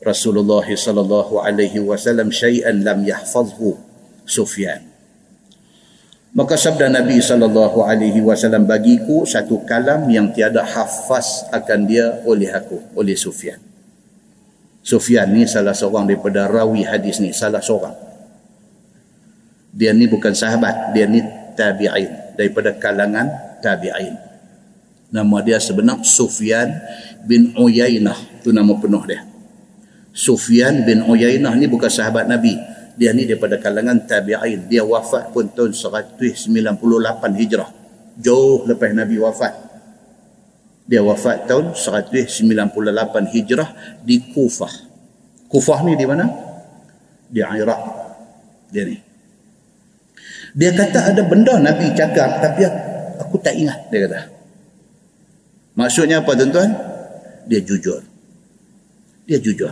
[0.00, 3.76] Rasulullah sallallahu alaihi wasallam syai'an lam yahfazhu
[4.24, 4.80] Sufyan.
[6.32, 12.48] Maka sabda Nabi sallallahu alaihi wasallam bagiku satu kalam yang tiada hafaz akan dia oleh
[12.48, 13.60] aku, oleh Sufyan.
[14.80, 17.92] Sufyan ni salah seorang daripada rawi hadis ni, salah seorang.
[19.76, 21.20] Dia ni bukan sahabat, dia ni
[21.52, 24.25] tabi'in daripada kalangan tabi'in
[25.10, 26.70] nama dia sebenar Sufyan
[27.26, 28.42] bin Uyainah.
[28.42, 29.26] Itu nama penuh dia.
[30.16, 32.56] Sufyan bin Uyainah ni bukan sahabat Nabi.
[32.96, 34.72] Dia ni daripada kalangan tabi'in.
[34.72, 36.48] Dia wafat pun tahun 198
[37.36, 37.68] hijrah.
[38.16, 39.52] Jauh lepas Nabi wafat.
[40.88, 44.72] Dia wafat tahun 198 hijrah di Kufah.
[45.52, 46.46] Kufah ni di mana?
[47.30, 47.80] di Iraq.
[48.70, 48.96] Dia ni.
[50.56, 52.64] Dia kata ada benda Nabi cakap tapi
[53.20, 54.20] aku tak ingat dia kata.
[55.76, 56.72] Maksudnya apa tuan-tuan?
[57.46, 58.00] Dia jujur.
[59.28, 59.70] Dia jujur.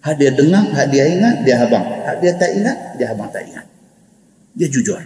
[0.00, 1.84] Hak dia dengar, hak dia ingat, dia abang.
[1.84, 3.66] Hak dia tak ingat, dia abang tak ingat.
[4.56, 5.00] Dia jujur.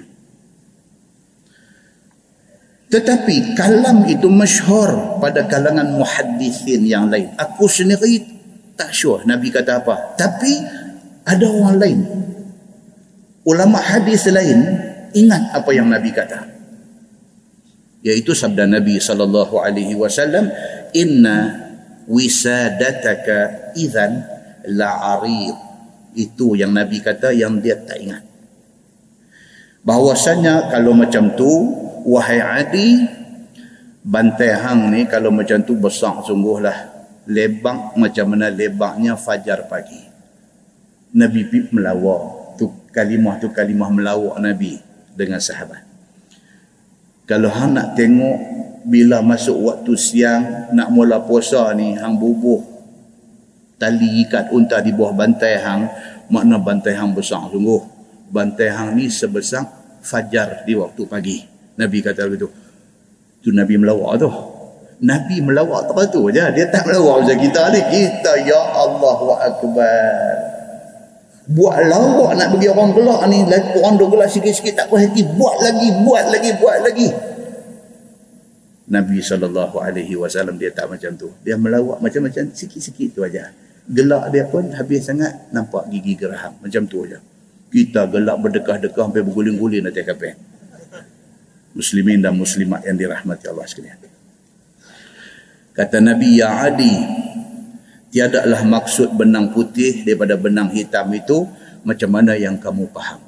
[2.94, 8.22] tetapi kalam itu masyhur pada kalangan muhaddisin yang lain aku sendiri
[8.78, 10.62] tak sure Nabi kata apa tapi
[11.26, 11.98] ada orang lain
[13.42, 14.78] ulama hadis lain
[15.10, 16.53] ingat apa yang Nabi kata
[18.04, 20.52] yaitu sabda Nabi sallallahu alaihi wasallam
[20.92, 21.56] inna
[22.04, 24.20] wisadataka idzan
[24.68, 25.56] la'arid
[26.12, 28.22] itu yang Nabi kata yang dia tak ingat.
[29.82, 31.48] Bahwasanya kalau macam tu
[32.04, 33.02] wahai adi
[34.04, 36.92] bantai hang ni kalau macam tu besar sungguhlah.
[37.24, 39.96] Lebak macam mana lebaknya fajar pagi.
[41.16, 42.52] Nabi pip melawak.
[42.60, 44.76] Tu kalimah tu kalimah melawak Nabi
[45.16, 45.83] dengan sahabat
[47.24, 48.36] kalau hang nak tengok
[48.84, 52.74] bila masuk waktu siang nak mula puasa ni hang bubuh
[53.84, 55.82] tali ikat unta di bawah bantai hang.
[56.32, 57.84] Makna bantai hang besar sungguh.
[58.32, 59.68] Bantai hang ni sebesar
[60.00, 61.36] fajar di waktu pagi.
[61.76, 62.48] Nabi kata begitu
[63.44, 63.50] tu?
[63.52, 64.30] Nabi melawak tu.
[65.04, 66.40] Nabi melawak tu je.
[66.40, 67.80] Dia tak melawak macam kita ni.
[67.92, 70.54] Kita ya Allah wa akbar
[71.44, 73.44] buat lawak nak bagi orang gelak ni
[73.76, 77.08] orang duk gelak sikit-sikit tak puas hati buat lagi buat lagi buat lagi.
[78.84, 81.32] Nabi SAW dia tak macam tu.
[81.40, 83.52] Dia melawak macam-macam sikit-sikit tu aja.
[83.84, 86.56] Gelak dia pun habis sangat nampak gigi geraham.
[86.60, 87.20] Macam tu aja.
[87.72, 90.36] Kita gelak berdekah-dekah sampai berguling-guling nanti kapal
[91.74, 93.98] muslimin dan muslimat yang dirahmati Allah sekalian.
[95.74, 96.94] Kata Nabi ya Adi
[98.14, 101.50] tiadalah maksud benang putih daripada benang hitam itu
[101.82, 103.18] macam mana yang kamu faham.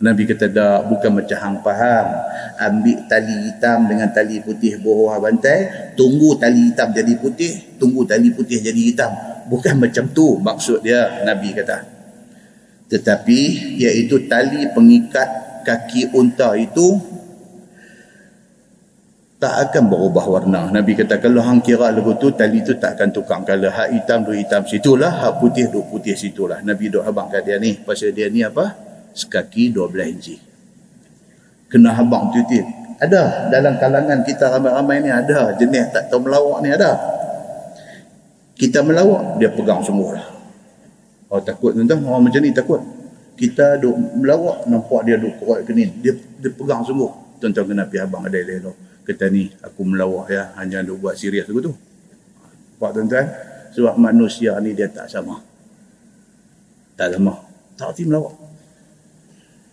[0.00, 2.06] Nabi kata dah bukan macam hang faham.
[2.56, 8.32] Ambil tali hitam dengan tali putih bawah bantai tunggu tali hitam jadi putih tunggu tali
[8.32, 9.12] putih jadi hitam.
[9.52, 11.84] Bukan macam tu maksud dia Nabi kata.
[12.88, 13.38] Tetapi
[13.76, 15.28] iaitu tali pengikat
[15.68, 16.96] kaki unta itu
[19.38, 20.70] tak akan berubah warna.
[20.70, 23.70] Nabi kata kalau hang kira lagu tu tali tu tak akan tukar kala.
[23.70, 26.62] Hak hitam duk hitam situlah, hak putih duk putih situlah.
[26.62, 27.74] Nabi duk habang kat dia ni.
[27.82, 28.72] Pasal dia ni apa?
[29.14, 30.36] Sekaki 12 inci.
[31.66, 32.62] Kena habang tu tu.
[33.02, 36.94] Ada dalam kalangan kita ramai-ramai ni ada jenis tak tahu melawak ni ada.
[38.54, 40.26] Kita melawak dia pegang semua lah.
[41.26, 42.80] Oh takut tuan-tuan orang macam ni takut.
[43.34, 45.90] Kita duk melawak nampak dia duk kuat ke ni.
[45.98, 47.10] Dia, dia pegang semua.
[47.42, 50.50] Tuan-tuan kena pergi habang ada elok kata ni aku melawak ya.
[50.58, 51.72] Hanya nak buat serius aku tu.
[52.80, 53.26] Pak tuan-tuan?
[53.76, 55.38] Sebab manusia ni dia tak sama.
[56.98, 58.34] Tak sama tak hati melawak.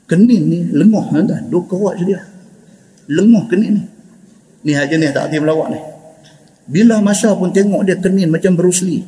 [0.09, 1.47] Kening ni lengoh tuan-tuan.
[1.47, 2.21] Dua kuat je dia.
[3.07, 3.83] Lengoh kening ni.
[4.61, 5.79] Ni aja ni tak hati melawak ni.
[6.69, 9.03] Bila masa pun tengok dia kening macam Lee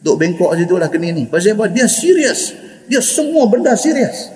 [0.00, 1.24] duk bengkok situ lah kening ni.
[1.28, 1.68] Pasal apa?
[1.68, 2.56] Dia serius.
[2.88, 4.32] Dia semua benda serius.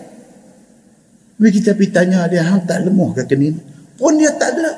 [1.41, 3.59] Bila kita pergi tanya dia hang tak lemah ke kening
[3.99, 4.70] pun dia tak ada.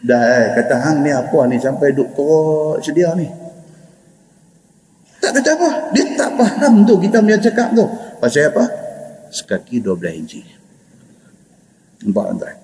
[0.00, 1.60] Dah eh, kata hang ni apa ni?
[1.60, 3.28] Sampai duk kerok sedia ni.
[5.20, 5.70] Tak kata apa.
[5.92, 7.84] Dia tak faham tu kita punya cakap tu.
[8.16, 8.64] Pasal apa?
[9.28, 10.40] Sekaki 12 inci.
[12.00, 12.60] Nampak tuan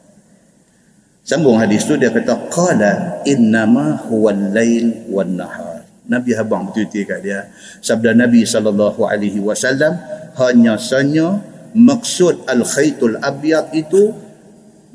[1.26, 5.82] sambung hadis tu dia kata qala innama huwal lail wan nahar.
[6.06, 7.50] Nabi habang betul-betul kat dia
[7.82, 9.98] sabda Nabi sallallahu alaihi wasallam
[10.38, 11.42] hanya saja
[11.74, 14.14] maksud al khaytul abyad itu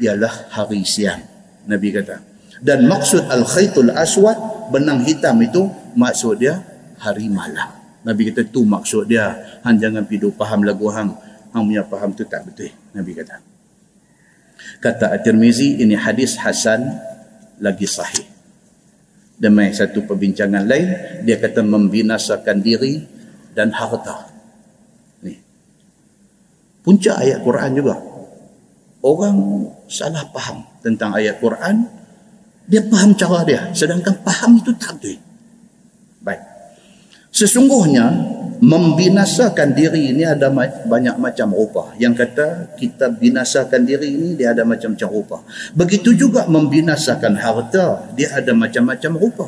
[0.02, 1.22] ialah hari siang
[1.70, 2.18] Nabi kata.
[2.62, 4.38] Dan maksud al khaytul aswad
[4.74, 6.62] benang hitam itu maksud dia
[6.98, 7.70] hari malam.
[8.02, 9.62] Nabi kata tu maksud dia.
[9.62, 11.14] Hang jangan pidu faham lagu hang.
[11.54, 13.38] Hang punya faham tu tak betul Nabi kata.
[14.82, 16.86] Kata At-Tirmizi ini hadis hasan
[17.62, 18.26] lagi sahih.
[19.42, 20.88] Demi satu perbincangan lain
[21.26, 23.02] dia kata membinasakan diri
[23.58, 24.30] dan harta.
[25.26, 25.34] Ni.
[26.86, 28.11] Puncak ayat Quran juga
[29.02, 31.86] orang salah faham tentang ayat Quran
[32.70, 33.62] dia faham cara dia.
[33.76, 35.20] Sedangkan faham itu tak betul
[36.22, 36.42] baik.
[37.32, 38.12] Sesungguhnya
[38.62, 40.52] membinasakan diri ini ada
[40.86, 41.96] banyak macam rupa.
[41.98, 45.38] Yang kata kita binasakan diri ini dia ada macam-macam rupa.
[45.74, 49.48] Begitu juga membinasakan harta dia ada macam-macam rupa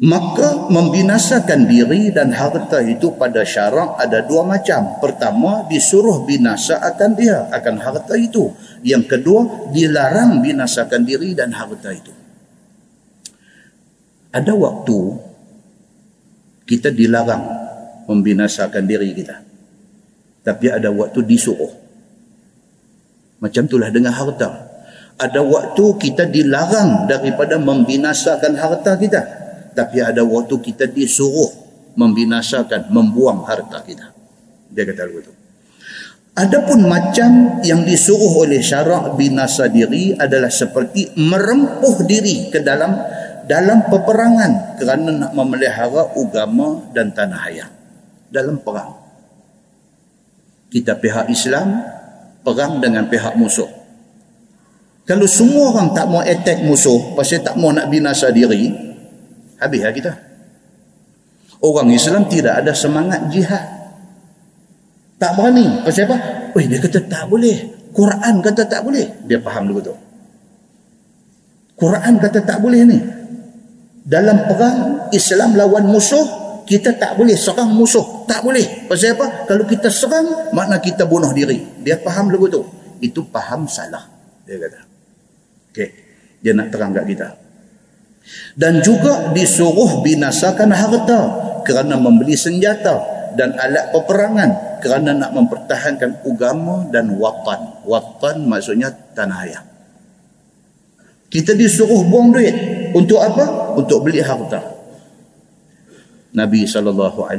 [0.00, 4.96] Maka membinasakan diri dan harta itu pada syarak ada dua macam.
[5.04, 8.56] Pertama, disuruh binasa akan dia, akan harta itu.
[8.80, 12.08] Yang kedua, dilarang binasakan diri dan harta itu.
[14.32, 14.98] Ada waktu
[16.64, 17.44] kita dilarang
[18.08, 19.44] membinasakan diri kita.
[20.40, 21.70] Tapi ada waktu disuruh.
[23.44, 24.72] Macam itulah dengan harta.
[25.20, 29.41] Ada waktu kita dilarang daripada membinasakan harta kita
[29.72, 31.48] tapi ada waktu kita disuruh
[31.96, 34.12] membinasakan membuang harta kita
[34.72, 35.42] dia kata begitu
[36.32, 42.96] Adapun macam yang disuruh oleh syarak binasa diri adalah seperti merempuh diri ke dalam
[43.44, 47.68] dalam peperangan kerana nak memelihara agama dan tanah air.
[48.32, 48.96] Dalam perang.
[50.72, 51.84] Kita pihak Islam
[52.40, 53.68] perang dengan pihak musuh.
[55.04, 58.72] Kalau semua orang tak mau attack musuh pasal tak mau nak binasa diri,
[59.66, 60.12] habislah kita.
[61.62, 63.62] Orang Islam tidak ada semangat jihad.
[65.22, 65.86] Tak berani.
[65.86, 66.16] Pasal apa?
[66.58, 67.86] Weh, dia kata tak boleh.
[67.94, 69.06] Quran kata tak boleh.
[69.30, 69.94] Dia faham dulu tu.
[71.78, 72.98] Quran kata tak boleh ni.
[74.02, 76.26] Dalam perang Islam lawan musuh,
[76.66, 78.26] kita tak boleh serang musuh.
[78.26, 78.90] Tak boleh.
[78.90, 79.46] Pasal apa?
[79.46, 81.62] Kalau kita serang, makna kita bunuh diri.
[81.86, 82.62] Dia faham dulu tu.
[82.98, 84.02] Itu faham salah.
[84.42, 84.80] Dia kata.
[85.70, 85.88] Okey.
[86.42, 87.41] Dia nak terang kat kita.
[88.54, 91.20] Dan juga disuruh binasakan harta
[91.66, 93.00] kerana membeli senjata
[93.32, 94.50] dan alat peperangan
[94.82, 97.86] kerana nak mempertahankan agama dan watan.
[97.86, 99.62] Watan maksudnya tanah air.
[101.32, 102.52] Kita disuruh buang duit.
[102.92, 103.72] Untuk apa?
[103.72, 104.60] Untuk beli harta.
[106.36, 107.32] Nabi SAW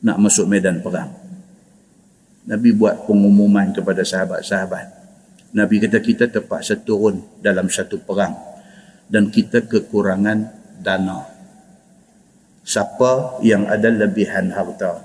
[0.00, 1.12] nak masuk medan perang.
[2.48, 4.86] Nabi buat pengumuman kepada sahabat-sahabat.
[5.52, 8.49] Nabi kata kita terpaksa turun dalam satu perang
[9.10, 11.26] dan kita kekurangan dana.
[12.62, 15.02] Siapa yang ada lebihan harta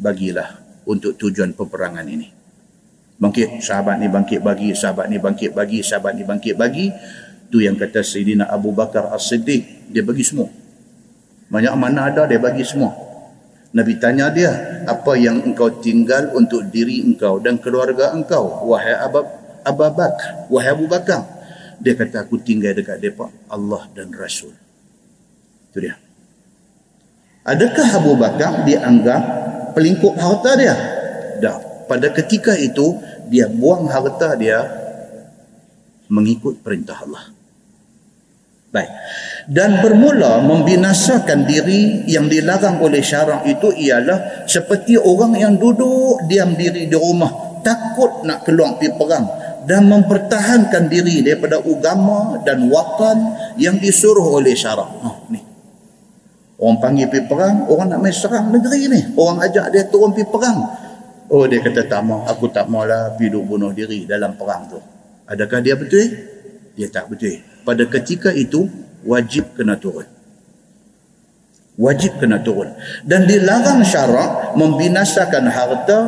[0.00, 0.56] bagilah
[0.88, 2.32] untuk tujuan peperangan ini.
[3.20, 6.90] Bangkit sahabat ni bangkit bagi sahabat ni bangkit bagi sahabat ni bangkit bagi.
[7.52, 10.50] Tu yang kata Sayyidina Abu Bakar As-Siddiq dia bagi semua.
[11.52, 12.96] Banyak mana ada dia bagi semua.
[13.74, 14.50] Nabi tanya dia
[14.86, 19.26] apa yang engkau tinggal untuk diri engkau dan keluarga engkau wahai Abu,
[19.66, 21.26] Abu Bakar wahai Abu Bakar
[21.80, 24.54] dia kata aku tinggal dekat depa Allah dan Rasul
[25.70, 25.98] itu dia
[27.44, 29.22] Adakah Abu Bakar dianggap
[29.76, 30.74] pelingkup harta dia?
[31.44, 31.84] Tak.
[31.84, 32.96] Pada ketika itu,
[33.28, 34.64] dia buang harta dia
[36.08, 37.28] mengikut perintah Allah.
[38.72, 38.90] Baik.
[39.44, 46.56] Dan bermula membinasakan diri yang dilarang oleh syarak itu ialah seperti orang yang duduk diam
[46.56, 49.26] diri di rumah takut nak keluar pergi perang
[49.64, 54.88] dan mempertahankan diri daripada agama dan watan yang disuruh oleh syarak.
[55.00, 55.40] Oh, ni.
[56.60, 59.00] Orang panggil pergi perang, orang nak main serang negeri ni.
[59.18, 60.58] Orang ajak dia turun pergi perang.
[61.32, 64.78] Oh dia kata tak mau, aku tak maulah hidup bunuh diri dalam perang tu.
[65.26, 66.04] Adakah dia betul?
[66.76, 67.40] Dia tak betul.
[67.64, 68.68] Pada ketika itu,
[69.02, 70.04] wajib kena turun.
[71.74, 72.70] Wajib kena turun.
[73.02, 75.98] Dan dilarang syarak membinasakan harta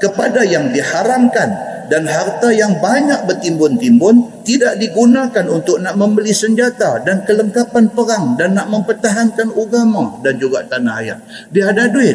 [0.00, 7.26] kepada yang diharamkan dan harta yang banyak bertimbun-timbun tidak digunakan untuk nak membeli senjata dan
[7.26, 11.18] kelengkapan perang dan nak mempertahankan agama dan juga tanah air.
[11.50, 12.14] Dia ada duit.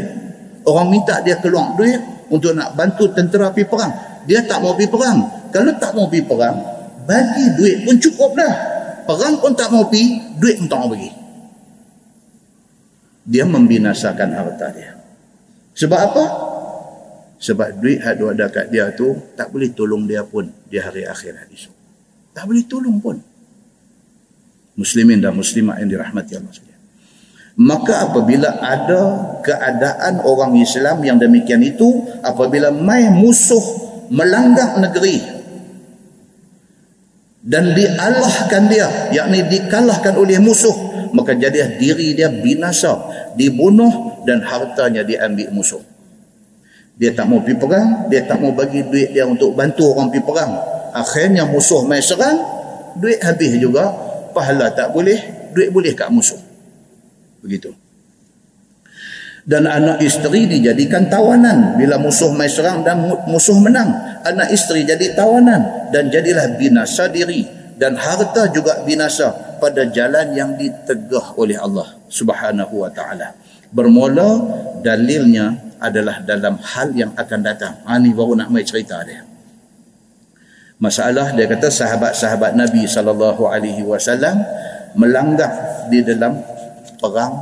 [0.63, 1.99] Orang minta dia keluar duit
[2.31, 3.91] untuk nak bantu tentera pergi perang.
[4.23, 5.17] Dia tak mau pergi perang.
[5.51, 6.55] Kalau tak mau pergi perang,
[7.03, 8.53] bagi duit pun cukup dah.
[9.05, 11.11] Perang pun tak mau pergi, duit pun tak mau bagi.
[13.27, 14.95] Dia membinasakan harta dia.
[15.75, 16.25] Sebab apa?
[17.45, 21.45] Sebab duit hak ada kat dia tu tak boleh tolong dia pun di hari akhirat
[21.53, 21.75] esok.
[22.33, 23.21] Tak boleh tolong pun.
[24.73, 26.81] Muslimin dan muslimat yang dirahmati Allah sekalian.
[27.61, 29.01] Maka apabila ada
[29.45, 33.63] keadaan orang Islam yang demikian itu, apabila mai musuh
[34.09, 35.21] melanggar negeri
[37.45, 40.73] dan dialahkan dia, yakni dikalahkan oleh musuh,
[41.13, 43.05] maka jadi diri dia binasa,
[43.37, 45.94] dibunuh dan hartanya diambil musuh.
[46.95, 50.23] Dia tak mau pergi perang, dia tak mau bagi duit dia untuk bantu orang pergi
[50.23, 50.51] perang.
[50.95, 52.39] Akhirnya musuh main serang,
[52.95, 53.91] duit habis juga,
[54.31, 56.39] pahala tak boleh, duit boleh kat musuh.
[57.43, 57.75] Begitu.
[59.45, 62.97] Dan anak isteri dijadikan tawanan bila musuh main serang dan
[63.29, 63.93] musuh menang.
[64.25, 67.45] Anak isteri jadi tawanan dan jadilah binasa diri
[67.77, 73.37] dan harta juga binasa pada jalan yang ditegah oleh Allah Subhanahu wa taala.
[73.73, 74.41] Bermula
[74.85, 77.73] dalilnya adalah dalam hal yang akan datang.
[77.85, 79.25] Ha, ni baru nak mai cerita dia.
[80.75, 84.43] Masalah dia kata sahabat-sahabat Nabi sallallahu alaihi wasallam
[84.99, 86.35] melanggar di dalam
[86.99, 87.33] perang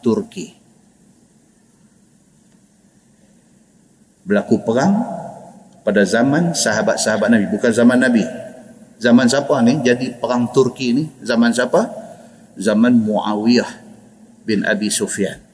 [0.00, 0.56] Turki.
[4.24, 5.04] Berlaku perang
[5.84, 8.24] pada zaman sahabat-sahabat Nabi, bukan zaman Nabi.
[8.98, 9.80] Zaman siapa ni?
[9.84, 11.86] Jadi perang Turki ni zaman siapa?
[12.58, 13.70] Zaman Muawiyah
[14.42, 15.47] bin Abi Sufyan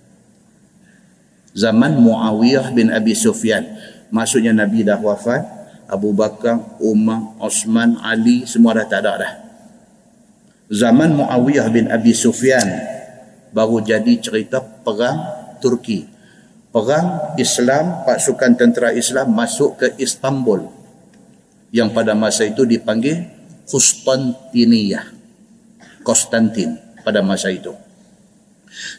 [1.55, 3.65] zaman Muawiyah bin Abi Sufyan.
[4.11, 5.43] Maksudnya Nabi dah wafat,
[5.89, 9.33] Abu Bakar, Umar, Osman, Ali semua dah tak ada dah.
[10.69, 12.67] Zaman Muawiyah bin Abi Sufyan
[13.55, 15.23] baru jadi cerita perang
[15.63, 16.11] Turki.
[16.75, 20.67] perang Islam pasukan tentera Islam masuk ke Istanbul
[21.71, 23.31] yang pada masa itu dipanggil
[23.63, 25.07] Konstantiniyah
[26.03, 26.75] Konstantin
[27.07, 27.71] pada masa itu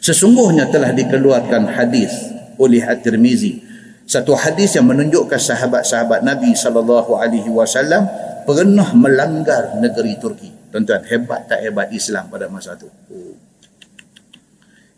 [0.00, 3.76] sesungguhnya telah dikeluarkan hadis oleh At-Tirmizi.
[4.06, 8.06] Satu hadis yang menunjukkan sahabat-sahabat Nabi sallallahu alaihi wasallam
[8.46, 10.70] pernah melanggar negeri Turki.
[10.70, 12.86] Tuan-tuan hebat tak hebat Islam pada masa itu.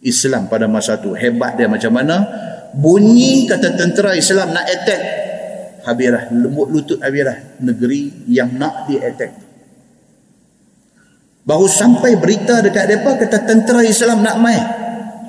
[0.04, 2.20] Islam pada masa itu hebat dia macam mana?
[2.76, 5.02] Bunyi kata tentera Islam nak attack.
[5.88, 9.32] Habislah lembut lutut habislah negeri yang nak di attack.
[11.48, 14.60] Baru sampai berita dekat mereka kata tentera Islam nak main.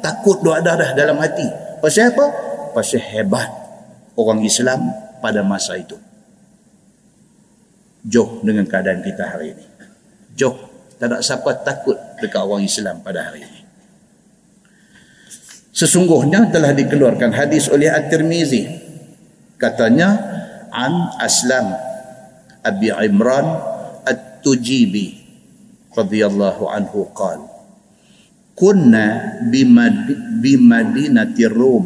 [0.03, 2.25] Takut doa dah dah dalam hati pasal apa?
[2.71, 3.49] pasal hebat
[4.13, 5.97] orang Islam pada masa itu.
[8.07, 9.65] Jauh dengan keadaan kita hari ini.
[10.38, 10.55] Jauh
[10.95, 13.61] tak ada siapa takut dekat orang Islam pada hari ini.
[15.75, 18.67] Sesungguhnya telah dikeluarkan hadis oleh At-Tirmizi.
[19.59, 20.15] Katanya
[20.71, 21.75] an Aslam
[22.63, 23.47] Abi Imran
[24.07, 25.19] At-Tujibi
[25.95, 27.59] radhiyallahu anhu qala
[28.60, 29.39] kunna
[30.43, 31.86] bimadinati Rum.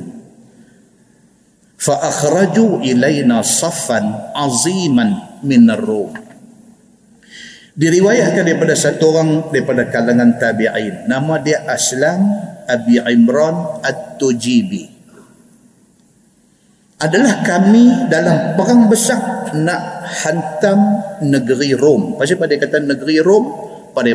[1.77, 6.23] Fa akhraju ilaina saffan aziman min ar-Rum
[7.73, 11.09] diriwayatkan daripada satu orang daripada kalangan tabi'in.
[11.09, 12.21] Nama dia Aslam
[12.69, 14.93] Abi Imran At-Tujibi.
[17.03, 22.15] Adalah kami dalam perang besar nak hantam negeri Rom.
[22.15, 23.43] Pasal pada kata negeri Rom
[23.91, 24.09] pada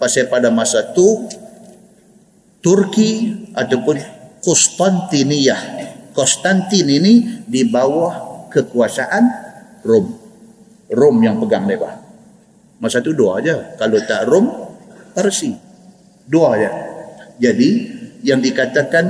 [0.00, 1.28] pasal pada masa tu
[2.64, 4.00] Turki ataupun
[4.40, 5.60] Konstantiniyah.
[6.16, 9.24] Konstantin ini di bawah kekuasaan
[9.84, 10.06] Rom.
[10.88, 12.00] Rom yang pegang mereka.
[12.80, 13.76] Masa tu dua aja.
[13.76, 14.48] Kalau tak Rom,
[15.12, 15.52] Parsi.
[16.24, 16.70] Dua aja.
[17.36, 17.70] Jadi
[18.24, 19.04] yang dikatakan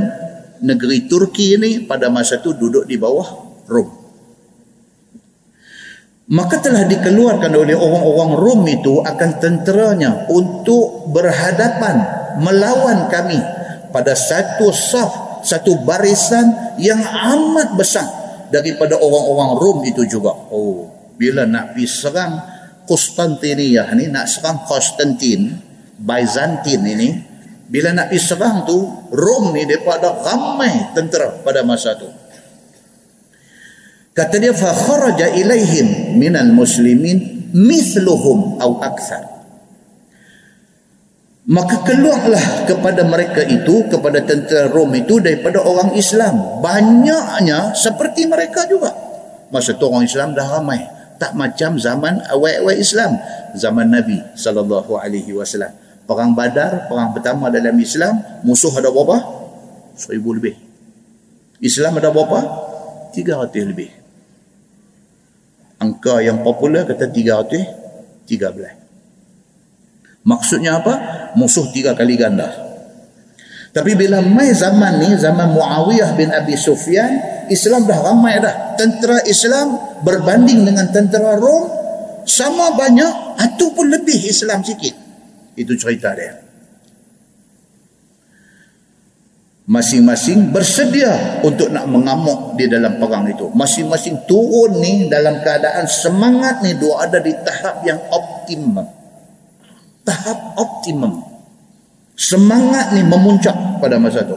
[0.67, 3.29] negeri Turki ini pada masa itu duduk di bawah
[3.71, 3.89] Rom.
[6.25, 13.39] Maka telah dikeluarkan oleh orang-orang Rom itu akan tenteranya untuk berhadapan melawan kami
[13.95, 18.09] pada satu saf satu barisan yang amat besar
[18.49, 20.33] daripada orang-orang Rom itu juga.
[20.51, 20.89] Oh,
[21.21, 22.33] bila nak pergi serang
[22.85, 25.57] Konstantinia, ni nak serang Konstantin
[25.97, 27.09] Byzantin ini
[27.65, 28.77] bila nak pergi serang tu
[29.13, 32.09] Rom ni depa ada ramai tentera pada masa tu.
[34.15, 39.34] Kata dia fa kharaja ilaihim minal muslimin mithluhum au akthar.
[41.45, 46.65] Maka keluarlah kepada mereka itu, kepada tentera Rom itu daripada orang Islam.
[46.65, 48.97] Banyaknya seperti mereka juga.
[49.53, 50.81] Masa tu orang Islam dah ramai.
[51.21, 53.21] Tak macam zaman awal-awal Islam.
[53.61, 55.69] Zaman Nabi SAW.
[56.05, 59.21] Perang Badar, perang pertama dalam Islam, musuh ada berapa?
[60.01, 60.57] Seribu lebih.
[61.61, 62.41] Islam ada berapa?
[63.13, 63.93] Tiga ratus lebih.
[65.81, 67.65] Angka yang popular kata tiga ratus
[68.25, 68.84] tiga belas.
[70.25, 70.95] Maksudnya apa?
[71.37, 72.49] Musuh tiga kali ganda.
[73.75, 78.79] Tapi bila mai zaman ni, zaman Muawiyah bin Abi Sufyan, Islam dah ramai dah.
[78.79, 81.69] Tentera Islam berbanding dengan tentera Rom,
[82.25, 84.95] sama banyak, ataupun lebih Islam sikit.
[85.59, 86.41] Itu cerita dia.
[89.65, 93.49] Masing-masing bersedia untuk nak mengamuk di dalam perang itu.
[93.53, 99.04] Masing-masing turun ni dalam keadaan semangat ni dua ada di tahap yang optimum.
[100.05, 101.25] Tahap optimum.
[102.15, 104.37] Semangat ni memuncak pada masa itu.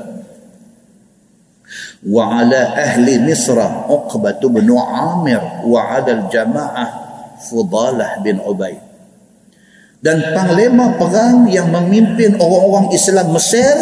[2.07, 6.89] Wa ala ahli Misra Uqbah bin Amir wa ala al-jamaah
[7.37, 8.87] Fudalah bin Ubaid
[9.97, 13.73] dan panglima perang yang memimpin orang-orang Islam Mesir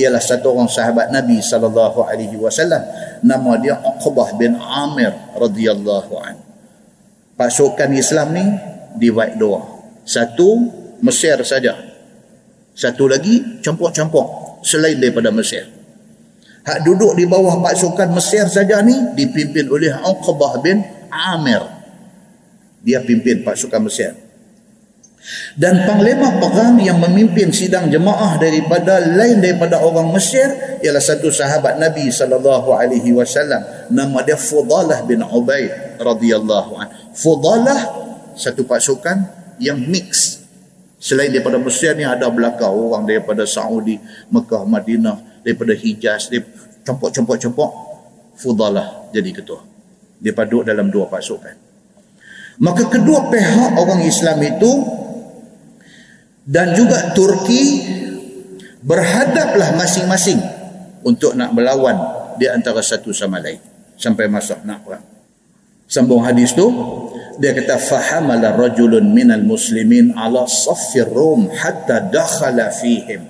[0.00, 2.80] ialah satu orang sahabat Nabi sallallahu alaihi wasallam
[3.20, 6.40] nama dia Uqbah bin Amir radhiyallahu an.
[7.36, 8.44] Pasukan Islam ni
[8.96, 9.60] divide dua.
[10.08, 11.74] Satu Mesir saja.
[12.72, 15.68] Satu lagi campur-campur selain daripada Mesir.
[16.62, 20.80] Hak duduk di bawah pasukan Mesir saja ni dipimpin oleh Uqbah bin
[21.10, 21.60] Amir.
[22.86, 24.32] Dia pimpin pasukan Mesir
[25.54, 30.50] dan panglima perang yang memimpin sidang jemaah daripada lain daripada orang Mesir
[30.82, 33.62] ialah satu sahabat Nabi sallallahu alaihi wasallam
[33.94, 36.88] nama dia Fudalah bin Ubaid radhiyallahu an.
[37.14, 37.80] Fudalah
[38.34, 39.22] satu pasukan
[39.62, 40.41] yang mix.
[41.02, 43.98] Selain daripada Mesir ni ada belakang orang daripada Saudi,
[44.30, 46.30] Mekah, Madinah, daripada Hijaz,
[46.86, 47.90] campur-campur-campur
[48.38, 49.60] Fudalah jadi ketua.
[50.22, 51.58] Dia duduk dalam dua pasukan.
[52.62, 54.72] Maka kedua pihak orang Islam itu
[56.46, 57.82] dan juga Turki
[58.82, 60.38] berhadaplah masing-masing
[61.02, 61.98] untuk nak melawan
[62.38, 63.58] di antara satu sama lain
[63.98, 65.04] sampai masa nak perang
[65.86, 66.66] sambung hadis tu
[67.42, 73.26] dia kata fahamala rajulun minal muslimin ala saffir rum hatta dakhala fihim.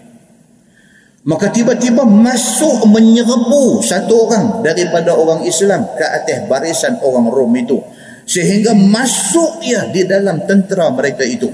[1.25, 7.79] Maka tiba-tiba masuk menyerbu satu orang daripada orang Islam ke atas barisan orang Rom itu.
[8.27, 11.47] Sehingga masuk dia di dalam tentera mereka itu.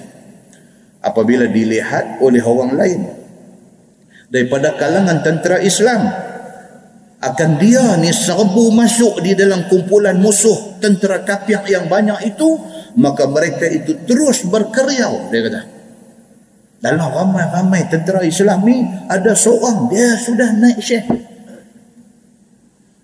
[1.05, 3.01] Apabila dilihat oleh orang lain
[4.33, 6.11] daripada kalangan tentera Islam
[7.19, 12.47] akan dia ni serbu masuk di dalam kumpulan musuh tentera kafir yang banyak itu
[12.95, 15.63] maka mereka itu terus berkeriau dia kata.
[16.79, 21.11] Dalam ramai-ramai tentera Islam ni ada seorang dia sudah naik syekh.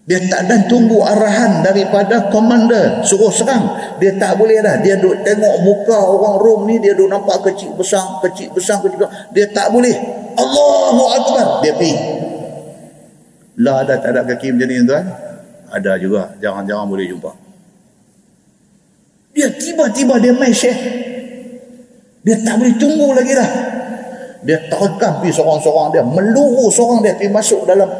[0.04, 3.98] Dia tak ada tunggu arahan daripada komander suruh serang.
[3.98, 4.78] Dia tak boleh dah.
[4.78, 8.94] Dia duk tengok muka orang Rom ni dia duk nampak kecil besar kecil besar kecil
[8.94, 9.32] besar.
[9.34, 9.96] Dia tak boleh.
[10.38, 11.46] Allahu Akbar.
[11.66, 12.23] Dia pergi
[13.54, 15.06] lah ada tak ada kaki macam ni tuan?
[15.70, 16.34] Ada juga.
[16.42, 17.30] Jangan-jangan boleh jumpa.
[19.34, 20.78] Dia tiba-tiba dia main syekh.
[22.22, 23.50] Dia tak boleh tunggu lagi dah.
[24.44, 26.02] Dia terekam pergi seorang-seorang dia.
[26.02, 27.90] Meluru seorang dia pergi masuk dalam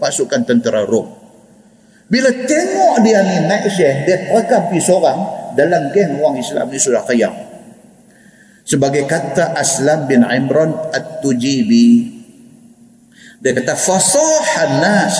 [0.00, 1.08] pasukan tentera Rom.
[2.06, 5.18] Bila tengok dia ni naik syekh, dia terekam pergi seorang
[5.58, 7.32] dalam geng orang Islam ni sudah kaya.
[8.66, 12.15] Sebagai kata Aslam bin Imran At-Tujibi
[13.46, 15.14] dia kata fasahan nas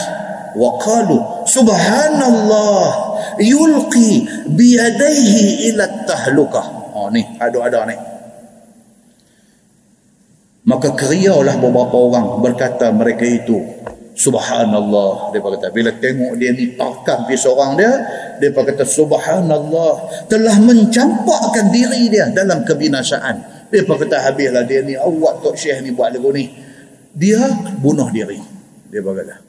[0.59, 1.15] wa qalu
[1.47, 2.91] subhanallah
[3.39, 7.95] yulqi biyadaihi ila tahlukah oh ni ada-ada ni.
[10.67, 13.63] Maka keriaulah beberapa orang berkata mereka itu
[14.19, 15.31] subhanallah.
[15.31, 17.93] Dia kata bila tengok dia ni takkan pergi seorang dia
[18.43, 20.27] dia kata subhanallah.
[20.27, 23.71] Telah mencampakkan diri dia dalam kebinasaan.
[23.71, 26.66] Dia kata habislah dia ni awak tok syekh ni buat lagu ni
[27.17, 27.41] dia
[27.81, 28.37] bunuh diri.
[28.93, 29.47] Dia berkata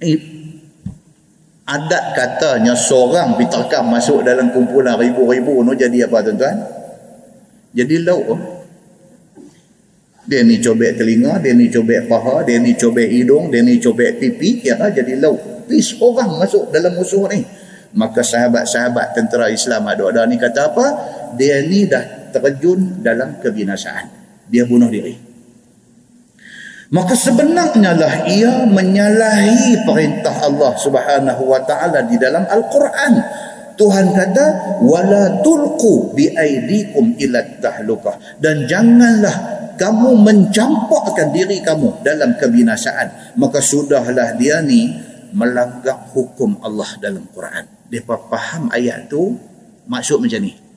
[0.00, 0.18] eh,
[1.68, 6.56] adat katanya seorang diterkam masuk dalam kumpulan ribu-ribu tu jadi apa tuan-tuan?
[7.74, 8.38] Jadi lauk
[10.30, 14.18] dia ni cobek telinga dia ni cobek paha dia ni cobek hidung dia ni cobek
[14.18, 15.66] pipi ya jadi lauk.
[15.70, 17.42] Pis orang masuk dalam musuh ni.
[17.90, 20.86] Maka sahabat-sahabat tentera Islam ada-ada ni kata apa?
[21.34, 24.19] Dia ni dah terjun dalam kebinasaan
[24.50, 25.30] dia bunuh diri.
[26.90, 33.14] Maka sebenarnya lah ia menyalahi perintah Allah Subhanahu wa taala di dalam Al-Quran.
[33.78, 39.32] Tuhan kata wala tulqu bi aidikum ila tahlukah dan janganlah
[39.78, 43.38] kamu mencampakkan diri kamu dalam kebinasaan.
[43.38, 44.90] Maka sudahlah dia ni
[45.30, 47.64] melanggar hukum Allah dalam Quran.
[47.86, 49.38] Dia faham ayat tu
[49.86, 50.69] maksud macam ni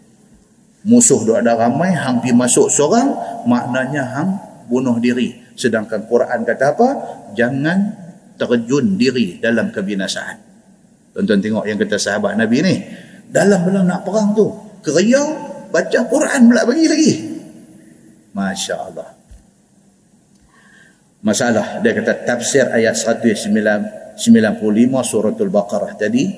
[0.84, 3.11] musuh duk ada ramai hang pi masuk seorang
[3.47, 4.29] maknanya hang
[4.67, 5.36] bunuh diri.
[5.53, 6.89] Sedangkan Quran kata apa?
[7.38, 7.79] Jangan
[8.36, 10.38] terjun diri dalam kebinasaan.
[11.13, 12.75] Tuan-tuan tengok yang kata sahabat Nabi ni
[13.29, 14.49] dalam bila nak perang tu
[14.81, 15.25] keriau
[15.69, 17.13] baca Quran pula bagi lagi.
[18.34, 19.23] Masya Allah
[21.23, 24.19] masalah dia kata tafsir ayat 195
[25.07, 26.36] suratul Baqarah tadi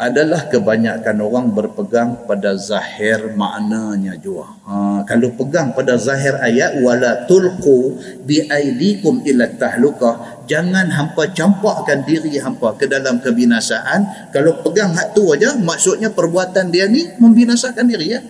[0.00, 4.48] adalah kebanyakan orang berpegang pada zahir maknanya juga.
[4.64, 12.00] Ha, kalau pegang pada zahir ayat wala tulqu bi aidikum ila tahlukah jangan hampa campakkan
[12.08, 14.32] diri hampa ke dalam kebinasaan.
[14.32, 18.24] Kalau pegang hak tu aja maksudnya perbuatan dia ni membinasakan diri ya.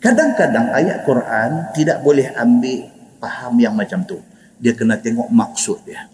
[0.00, 2.88] Kadang-kadang ayat Quran tidak boleh ambil
[3.20, 4.16] faham yang macam tu.
[4.56, 6.08] Dia kena tengok maksud dia.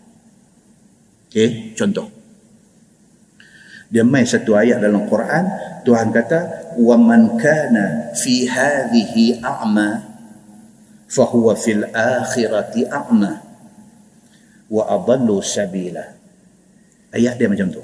[1.31, 2.20] Okey contoh
[3.91, 5.51] dia main satu ayat dalam Quran
[5.83, 10.07] Tuhan kata wa man kana fi hadhihi a'ma
[11.11, 13.43] fa huwa fil akhirati a'ma
[14.71, 16.15] wa adallu sabila.
[17.11, 17.83] Ayat dia macam tu.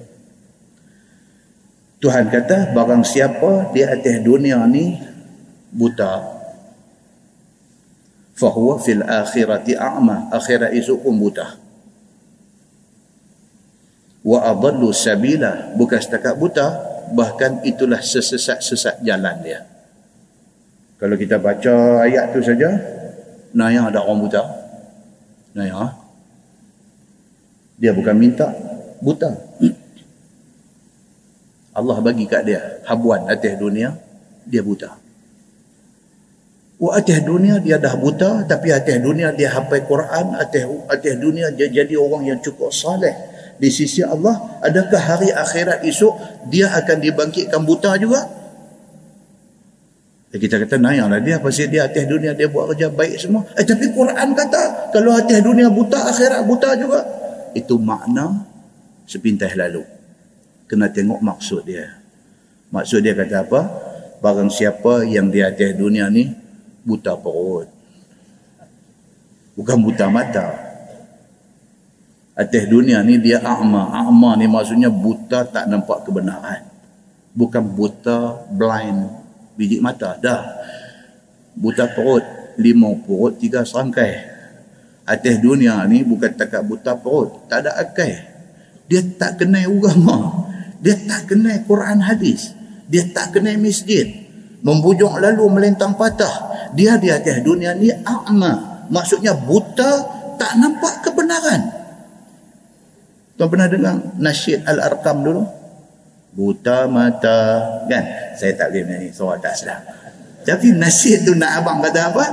[1.98, 4.94] Tuhan kata barang siapa di atas dunia ni
[5.74, 6.22] buta
[8.36, 11.65] fa huwa fil akhirati a'ma akhirat esok pun buta
[14.26, 15.70] wa adallu sabila.
[15.78, 16.66] Bukan setakat buta
[17.14, 19.62] bahkan itulah sesesat-sesat jalan dia.
[20.98, 22.74] Kalau kita baca ayat tu saja
[23.54, 24.42] naya ada orang buta.
[25.54, 25.94] Naya
[27.78, 28.50] dia bukan minta
[28.98, 29.30] buta.
[31.78, 33.94] Allah bagi kat dia habuan atas dunia
[34.48, 34.96] dia buta.
[36.76, 41.52] Wah atas dunia dia dah buta tapi atas dunia dia hafal Quran atas atas dunia
[41.52, 46.12] dia jadi orang yang cukup saleh di sisi Allah adakah hari akhirat esok
[46.52, 48.36] dia akan dibangkitkan buta juga
[50.36, 53.48] Ya, kita kata nayanglah dia pasal dia atas dunia dia buat kerja baik semua.
[53.56, 57.00] Eh tapi Quran kata kalau atas dunia buta akhirat buta juga.
[57.56, 58.44] Itu makna
[59.08, 59.86] sepintas lalu.
[60.68, 62.02] Kena tengok maksud dia.
[62.68, 63.60] Maksud dia kata apa?
[64.20, 66.28] Barang siapa yang di atas dunia ni
[66.82, 67.70] buta perut.
[69.56, 70.65] Bukan buta mata.
[72.36, 73.96] Atas dunia ni dia a'ma.
[73.96, 76.68] A'ma ni maksudnya buta tak nampak kebenaran.
[77.32, 79.08] Bukan buta blind.
[79.56, 80.44] Biji mata dah.
[81.56, 82.20] Buta perut
[82.60, 84.36] lima perut tiga serangkai
[85.06, 87.48] atas dunia ni bukan takat buta perut.
[87.48, 88.12] Tak ada akai
[88.86, 90.44] dia tak kenal agama.
[90.78, 92.54] Dia tak kenal Quran hadis.
[92.86, 94.06] Dia tak kenal masjid.
[94.62, 96.70] Membujuk lalu melentang patah.
[96.76, 98.86] Dia di atas dunia ni a'ma.
[98.92, 100.04] Maksudnya buta
[100.38, 101.75] tak nampak kebenaran
[103.36, 105.42] tuan pernah dengar nasyid al-arkam dulu?
[106.36, 107.64] Buta mata.
[107.88, 108.04] Kan?
[108.36, 109.80] Saya tak boleh menyanyi suara tak sedap.
[110.44, 112.24] Tapi nasib tu nak abang kata apa?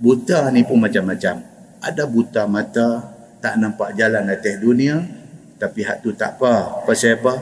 [0.00, 1.44] Buta ni pun macam-macam.
[1.84, 4.98] Ada buta mata tak nampak jalan atas dunia
[5.60, 6.84] tapi hak tu tak apa.
[6.88, 7.34] Pasal apa?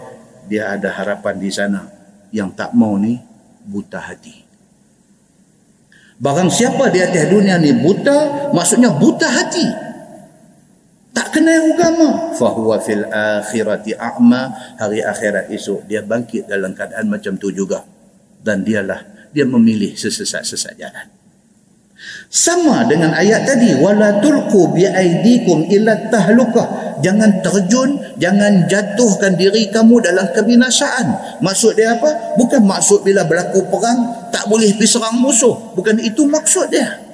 [0.51, 1.89] Dia ada harapan di sana.
[2.35, 3.17] Yang tak mau ni
[3.65, 4.45] buta hati.
[6.17, 9.86] Barang siapa di atas dunia ni buta maksudnya buta hati
[11.17, 12.37] tak kenal agama.
[12.37, 14.77] Fahuwa fil akhirati a'ma.
[14.77, 17.89] Hari akhirat esok dia bangkit dalam keadaan macam tu juga.
[18.45, 21.09] Dan dialah dia memilih sesesat-sesat jalan.
[22.29, 29.73] Sama dengan ayat tadi wala tulqu bi aidikum illa tahlukah jangan terjun jangan jatuhkan diri
[29.73, 31.41] kamu dalam kebinasaan.
[31.41, 32.37] Maksud dia apa?
[32.37, 35.73] Bukan maksud bila berlaku perang tak boleh pergi serang musuh.
[35.73, 37.06] Bukan itu maksud dia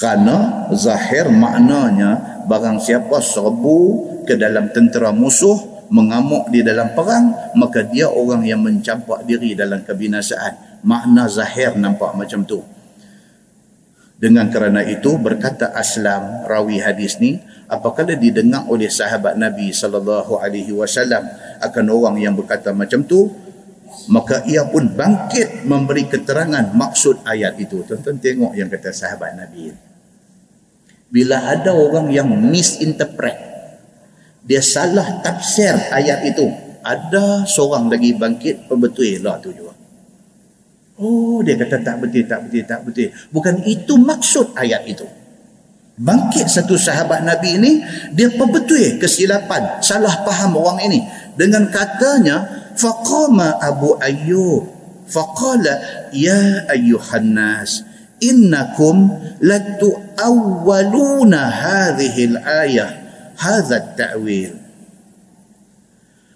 [0.00, 3.80] kerana zahir maknanya barang siapa serbu
[4.24, 9.84] ke dalam tentera musuh mengamuk di dalam perang maka dia orang yang mencampak diri dalam
[9.84, 10.80] kebinasaan.
[10.88, 12.64] Makna zahir nampak macam tu.
[14.16, 17.36] Dengan kerana itu berkata Aslam rawi hadis ni
[17.68, 21.28] apakala didengar oleh sahabat Nabi sallallahu alaihi wasallam
[21.60, 23.28] akan orang yang berkata macam tu
[24.08, 27.84] maka ia pun bangkit memberi keterangan maksud ayat itu.
[27.84, 29.89] Tuan-tuan tengok yang kata sahabat Nabi
[31.10, 33.50] bila ada orang yang misinterpret
[34.46, 36.48] dia salah tafsir ayat itu
[36.80, 39.76] ada seorang lagi bangkit pembetul lah tu juga.
[41.00, 43.08] Oh dia kata tak betul tak betul tak betul.
[43.32, 45.04] Bukan itu maksud ayat itu.
[46.00, 47.72] Bangkit satu sahabat Nabi ini
[48.16, 51.04] dia pembetul kesilapan salah faham orang ini.
[51.36, 54.64] Dengan katanya faqama Abu Ayyub
[55.04, 57.84] faqala ya ayyuhan nas
[58.20, 59.10] innakum
[59.40, 62.90] latu'awwaluna hadhihi al-ayah
[63.36, 64.60] hadha at-ta'wil.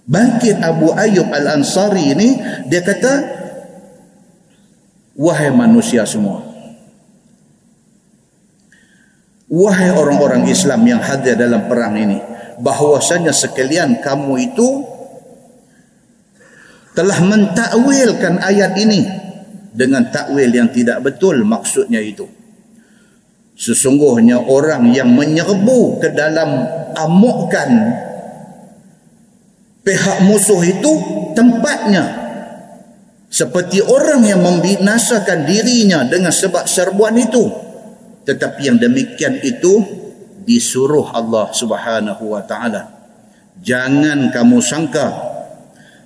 [0.04, 2.36] Bangkit Abu Ayyub Al-Ansari ini
[2.68, 3.24] dia kata
[5.16, 6.54] wahai manusia semua
[9.54, 12.18] wahai orang-orang Islam yang hadir dalam perang ini
[12.58, 14.68] bahwasanya sekalian kamu itu
[16.94, 19.23] telah mentakwilkan ayat ini
[19.74, 22.24] dengan takwil yang tidak betul maksudnya itu.
[23.58, 26.62] Sesungguhnya orang yang menyerbu ke dalam
[26.94, 27.70] amukkan
[29.82, 30.92] pihak musuh itu
[31.34, 32.22] tempatnya.
[33.30, 37.50] Seperti orang yang membinasakan dirinya dengan sebab serbuan itu.
[38.22, 39.82] Tetapi yang demikian itu
[40.46, 42.94] disuruh Allah Subhanahu wa taala.
[43.58, 45.34] Jangan kamu sangka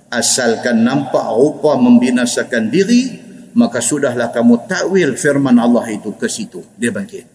[0.09, 3.18] asalkan nampak rupa membinasakan diri
[3.57, 6.61] maka sudahlah kamu takwil firman Allah itu ke situ.
[6.77, 7.25] Dia bangkit.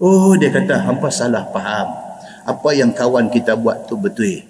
[0.00, 1.88] Oh dia kata hampa salah faham.
[2.46, 4.44] Apa yang kawan kita buat tu betul.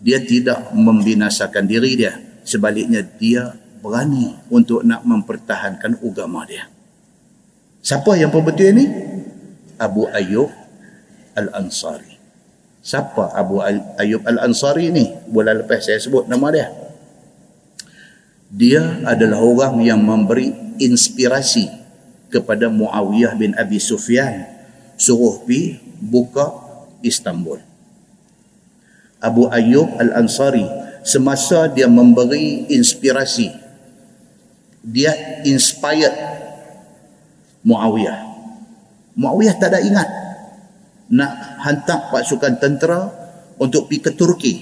[0.00, 2.16] Dia tidak membinasakan diri dia.
[2.44, 6.68] Sebaliknya dia berani untuk nak mempertahankan agama dia.
[7.80, 8.84] Siapa yang pembetul ini?
[9.80, 10.52] Abu Ayyub
[11.36, 12.20] Al-Ansari.
[12.80, 13.60] Siapa Abu
[13.96, 16.68] Ayyub Al-Ansari ni bulan lepas saya sebut nama dia
[18.50, 20.50] dia adalah orang yang memberi
[20.82, 21.70] inspirasi
[22.34, 24.42] kepada Muawiyah bin Abi Sufyan
[24.98, 26.50] suruh pi buka
[27.06, 27.62] Istanbul.
[29.22, 30.66] Abu Ayyub Al-Ansari
[31.06, 33.54] semasa dia memberi inspirasi
[34.82, 35.14] dia
[35.46, 36.12] inspired
[37.62, 38.18] Muawiyah.
[39.14, 40.08] Muawiyah tak ada ingat
[41.12, 41.32] nak
[41.62, 43.10] hantar pasukan tentera
[43.60, 44.54] untuk pergi ke Turki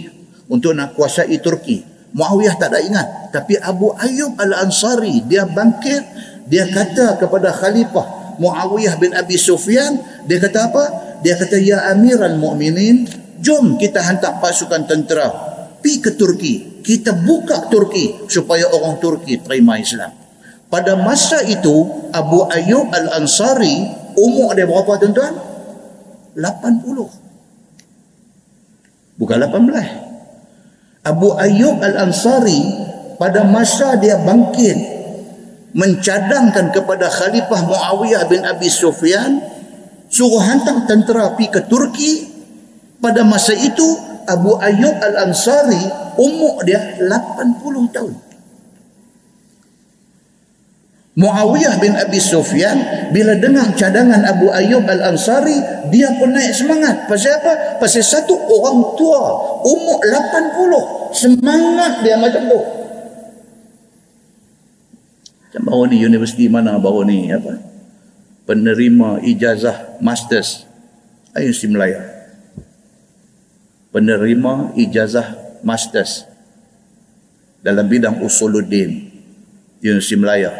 [0.50, 3.32] untuk nak kuasai Turki Muawiyah tak ada ingat.
[3.34, 6.02] Tapi Abu Ayyub Al-Ansari dia bangkit
[6.48, 10.84] dia kata kepada khalifah Muawiyah bin Abi Sufyan dia kata apa?
[11.20, 13.04] Dia kata ya amiral mu'minin
[13.42, 15.28] jom kita hantar pasukan tentera
[15.84, 16.80] pi ke Turki.
[16.80, 20.08] Kita buka Turki supaya orang Turki terima Islam.
[20.68, 25.34] Pada masa itu Abu Ayyub Al-Ansari umur dia berapa tuan-tuan?
[26.38, 27.28] 80
[29.18, 30.07] bukan 18
[31.08, 32.60] Abu Ayyub Al-Ansari
[33.16, 34.76] pada masa dia bangkit
[35.72, 39.40] mencadangkan kepada Khalifah Muawiyah bin Abi Sufyan
[40.12, 42.12] suruh hantar tentera pergi ke Turki.
[42.98, 43.86] Pada masa itu
[44.26, 45.80] Abu Ayyub Al-Ansari
[46.18, 48.16] umur dia 80 tahun.
[51.18, 57.10] Muawiyah bin Abi Sufyan bila dengar cadangan Abu Ayyub Al-Ansari dia pun naik semangat.
[57.10, 57.78] Pasal apa?
[57.82, 59.22] pasal satu orang tua
[59.62, 62.60] umur 80 semangat dia macam tu
[65.48, 67.56] macam baru ni universiti mana baru ni apa?
[68.44, 70.64] Penerima ijazah masters
[71.36, 72.04] Universiti Melaya.
[73.92, 76.28] Penerima ijazah masters
[77.64, 79.08] dalam bidang usuluddin
[79.80, 80.52] Universiti Melaya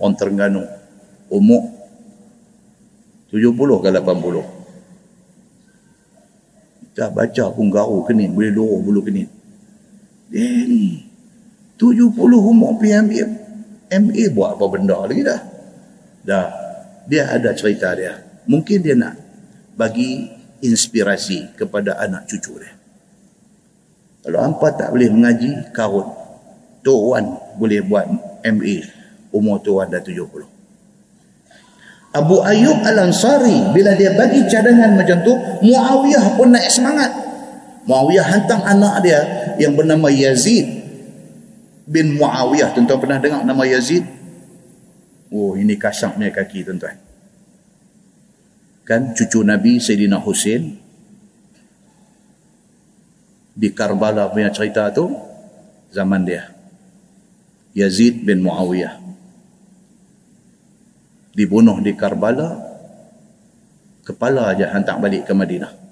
[0.00, 0.64] orang Terengganu.
[1.28, 1.68] Umur
[3.30, 4.60] 70 ke 80
[6.90, 9.30] kita baca pun garu kening boleh luruh bulu kening
[10.30, 11.04] dia ni
[11.76, 13.26] 70 umur pergi ambil
[13.90, 15.40] MA buat apa benda lagi dah.
[16.22, 16.46] Dah
[17.10, 18.22] dia ada cerita dia.
[18.46, 19.18] Mungkin dia nak
[19.74, 20.30] bagi
[20.62, 22.72] inspirasi kepada anak cucu dia.
[24.22, 26.06] Kalau hampa tak boleh mengaji karun
[26.84, 27.24] tuan
[27.56, 28.06] boleh buat
[28.44, 28.76] MA
[29.32, 30.20] umur tuan dah 70
[32.10, 37.29] Abu Ayyub Al-Ansari bila dia bagi cadangan macam tu Muawiyah pun naik semangat
[37.90, 39.20] Muawiyah hantar anak dia
[39.58, 40.62] yang bernama Yazid
[41.90, 44.06] bin Muawiyah tuan-tuan pernah dengar nama Yazid
[45.30, 46.98] Oh ini kasarnya kaki tuan-tuan.
[48.82, 50.74] Kan cucu Nabi Sayyidina Hussein
[53.54, 55.06] di Karbala punya cerita tu
[55.94, 56.50] zaman dia.
[57.78, 58.98] Yazid bin Muawiyah
[61.38, 62.58] dibunuh di Karbala
[64.02, 65.89] kepala aja hantar balik ke Madinah.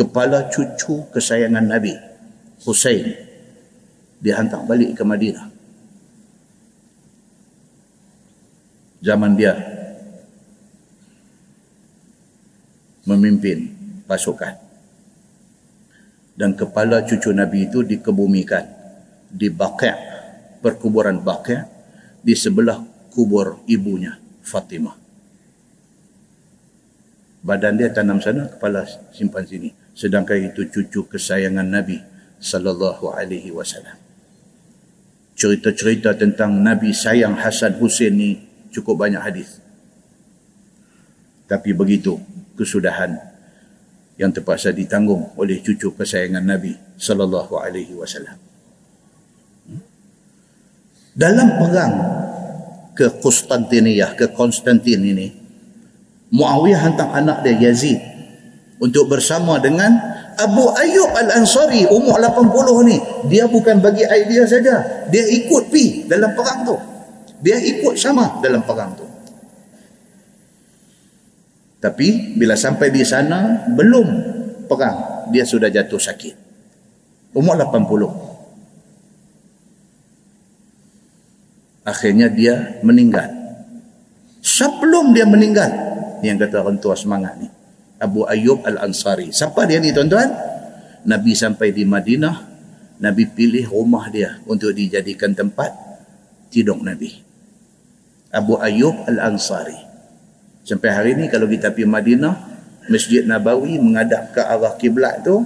[0.00, 1.92] Kepala cucu kesayangan Nabi
[2.64, 3.12] Hussein
[4.16, 5.60] dihantar balik ke Madinah.
[9.00, 9.56] zaman dia
[13.08, 13.72] memimpin
[14.04, 14.54] pasukan.
[16.36, 18.64] Dan kepala cucu Nabi itu dikebumikan
[19.28, 19.96] di Baqi'
[20.64, 21.60] perkuburan Baqi'
[22.24, 22.80] di sebelah
[23.12, 24.96] kubur ibunya Fatimah.
[27.44, 32.00] Badan dia tanam sana kepala simpan sini sedangkan itu cucu kesayangan Nabi
[32.40, 34.00] sallallahu alaihi wasallam
[35.40, 38.36] cerita-cerita tentang Nabi sayang Hasan Hussein ni
[38.68, 39.56] cukup banyak hadis.
[41.48, 42.20] Tapi begitu
[42.60, 43.16] kesudahan
[44.20, 48.36] yang terpaksa ditanggung oleh cucu kesayangan Nabi sallallahu alaihi wasallam.
[51.16, 51.94] Dalam perang
[52.92, 55.32] ke Konstantiniyah, ke Konstantin ini,
[56.30, 57.98] Muawiyah hantar anak dia Yazid
[58.80, 59.92] untuk bersama dengan
[60.40, 62.96] Abu Ayyub Al-Ansari umur 80 ni.
[63.28, 65.04] Dia bukan bagi idea saja.
[65.12, 66.76] Dia ikut pi dalam perang tu.
[67.44, 69.04] Dia ikut sama dalam perang tu.
[71.80, 74.08] Tapi bila sampai di sana belum
[74.64, 76.34] perang, dia sudah jatuh sakit.
[77.36, 78.08] Umur 80.
[81.84, 83.28] Akhirnya dia meninggal.
[84.40, 85.70] Sebelum dia meninggal,
[86.20, 87.59] yang kata orang tua semangat ni.
[88.00, 89.28] Abu Ayyub Al-Ansari.
[89.30, 90.32] Siapa dia ni tuan-tuan?
[91.04, 92.36] Nabi sampai di Madinah,
[93.00, 95.72] Nabi pilih rumah dia untuk dijadikan tempat
[96.48, 97.12] tidur Nabi.
[98.32, 99.76] Abu Ayyub Al-Ansari.
[100.64, 102.34] Sampai hari ini kalau kita pergi Madinah,
[102.88, 105.44] Masjid Nabawi menghadap ke arah kiblat tu,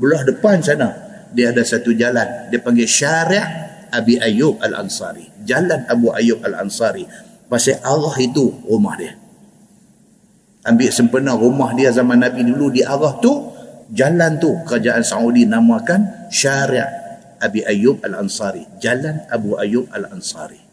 [0.00, 3.42] belah depan sana dia ada satu jalan, dia panggil Syari'
[3.90, 5.42] Abi Ayyub Al-Ansari.
[5.46, 7.06] Jalan Abu Ayyub Al-Ansari.
[7.46, 9.19] Pasal Allah itu rumah dia.
[10.60, 13.32] Ambil sempena rumah dia zaman Nabi dulu di arah tu,
[13.92, 16.84] jalan tu kerajaan Saudi namakan Syari'
[17.40, 18.66] Abi Ayyub Al-Ansari.
[18.76, 20.70] Jalan Abu Ayyub Al-Ansari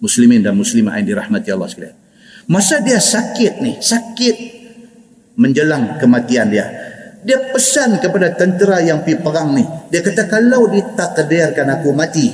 [0.00, 1.96] muslimin dan muslimah yang dirahmati Allah sekalian.
[2.46, 4.36] Masa dia sakit ni, sakit
[5.36, 6.66] menjelang kematian dia.
[7.26, 9.64] Dia pesan kepada tentera yang pergi perang ni.
[9.90, 12.30] Dia kata kalau ditakdirkan aku mati,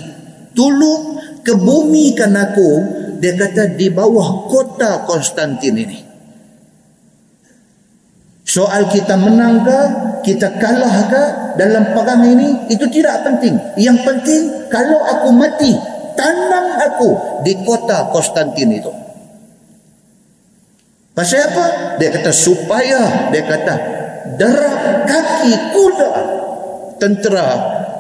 [0.52, 2.70] tolong kebumikan aku,
[3.16, 6.11] dia kata di bawah kota Konstantin ini.
[8.52, 9.80] Soal kita menang ke,
[10.28, 11.22] kita kalah ke
[11.56, 13.56] dalam perang ini, itu tidak penting.
[13.80, 15.72] Yang penting, kalau aku mati,
[16.12, 18.92] tanam aku di kota Konstantin itu.
[21.16, 21.96] Pasal apa?
[21.96, 23.74] Dia kata supaya dia kata
[24.36, 26.10] derap kaki kuda
[26.96, 27.48] tentera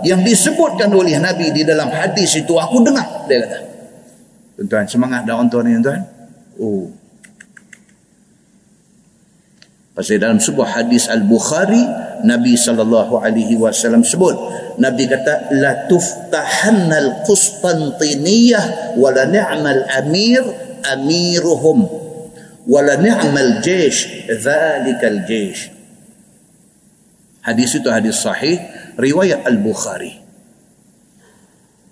[0.04, 3.58] yang disebutkan oleh Nabi di dalam hadis itu aku dengar dia kata
[4.58, 6.00] tuan-tuan semangat dah tuan ni tuan
[6.58, 6.86] oh
[9.92, 11.84] pasal dalam sebuah hadis Al-Bukhari
[12.24, 14.32] Nabi sallallahu alaihi wasallam sebut
[14.80, 20.40] Nabi kata la tuftahanna al-Qustantiniyah wa la ni'mal amir
[20.86, 21.84] amiruhum
[22.64, 25.82] wa la ni'mal jaysh dhalikal jaysh
[27.42, 28.54] Hadis itu hadis sahih
[28.94, 30.14] riwayat Al-Bukhari.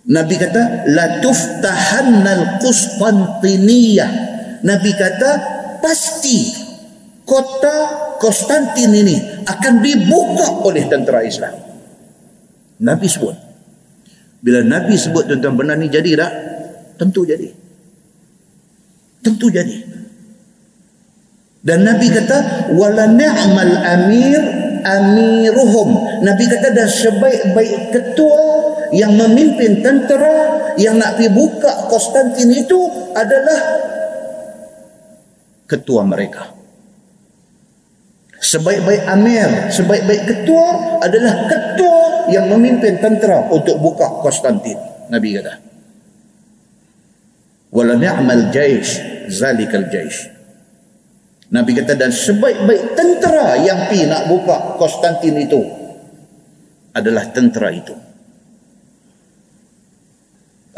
[0.07, 4.11] Nabi kata la tuftahannal Qustantiniyah.
[4.63, 5.31] Nabi kata
[5.83, 6.70] pasti
[7.31, 7.77] kota
[8.19, 11.55] Konstantin ini akan dibuka oleh tentera Islam.
[12.83, 13.37] Nabi sebut.
[14.43, 16.33] Bila Nabi sebut tentang benda ni jadi tak?
[16.99, 17.49] Tentu jadi.
[19.23, 19.77] Tentu jadi.
[21.63, 24.43] Dan Nabi kata wala ni'mal amir
[24.81, 28.45] amiruhum Nabi kata dah sebaik-baik ketua
[28.97, 32.81] yang memimpin tentera yang nak pergi buka Konstantin itu
[33.13, 33.61] adalah
[35.69, 36.60] ketua mereka
[38.41, 44.81] sebaik-baik amir sebaik-baik ketua adalah ketua yang memimpin tentera untuk buka Konstantin
[45.13, 45.55] Nabi kata
[47.71, 48.97] wala ni'mal jaish
[49.29, 50.41] zalikal jaish
[51.51, 55.59] Nabi kata dan sebaik-baik tentera yang pi nak buka Konstantin itu
[56.95, 57.95] adalah tentera itu.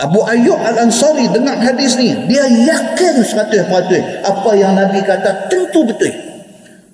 [0.01, 6.32] Abu Ayyub Al-Ansari dengar hadis ni, dia yakin 100% apa yang Nabi kata tentu betul.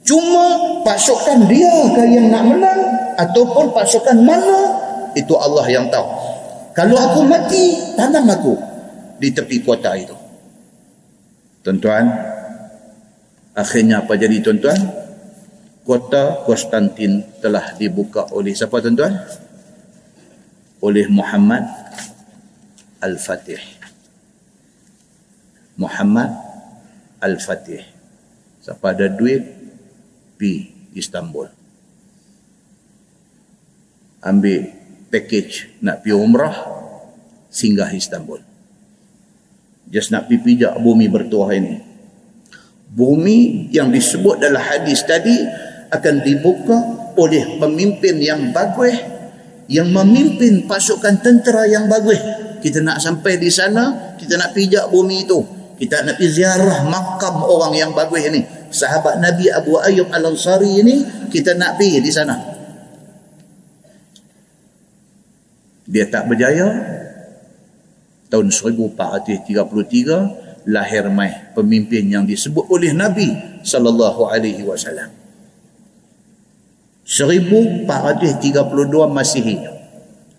[0.08, 0.44] Cuma
[0.88, 2.80] pasukan dia ke yang nak menang
[3.20, 4.60] ataupun pasukan mana
[5.12, 6.08] itu Allah yang tahu.
[6.72, 8.56] Kalau aku mati, tanam aku
[9.20, 10.16] di tepi kota itu.
[11.60, 12.08] Tuan-tuan,
[13.58, 14.78] Akhirnya apa jadi tuan-tuan?
[15.82, 19.18] Kota Konstantin telah dibuka oleh siapa tuan-tuan?
[20.78, 21.66] Oleh Muhammad
[23.02, 23.58] Al-Fatih.
[25.74, 26.30] Muhammad
[27.18, 27.82] Al-Fatih.
[28.62, 29.42] Siapa ada duit,
[30.38, 31.50] pi Istanbul.
[34.22, 34.70] Ambil
[35.10, 36.54] package nak pi umrah,
[37.50, 38.40] singgah Istanbul.
[39.90, 41.88] Just nak pi pijak bumi bertuah ini
[42.92, 45.36] bumi yang disebut dalam hadis tadi
[45.92, 46.76] akan dibuka
[47.20, 48.96] oleh pemimpin yang bagus
[49.68, 52.16] yang memimpin pasukan tentera yang bagus
[52.64, 55.38] kita nak sampai di sana kita nak pijak bumi itu
[55.76, 58.40] kita nak pergi ziarah makam orang yang bagus ini
[58.70, 62.58] sahabat Nabi Abu Ayyub Al-Ansari ini kita nak pergi di sana
[65.88, 66.68] dia tak berjaya
[68.28, 73.32] tahun 1433 lahir mai pemimpin yang disebut oleh Nabi
[73.64, 75.08] sallallahu alaihi wasallam.
[77.08, 77.88] 1432
[79.08, 79.64] Masihi.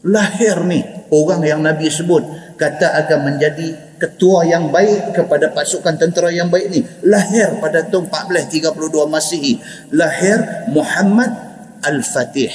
[0.05, 2.21] Lahir ni orang yang Nabi sebut
[2.59, 6.83] kata akan menjadi ketua yang baik kepada pasukan tentera yang baik ni.
[7.07, 9.53] Lahir pada tahun 1432 Masihi.
[9.95, 11.31] Lahir Muhammad
[11.79, 12.51] Al-Fatih.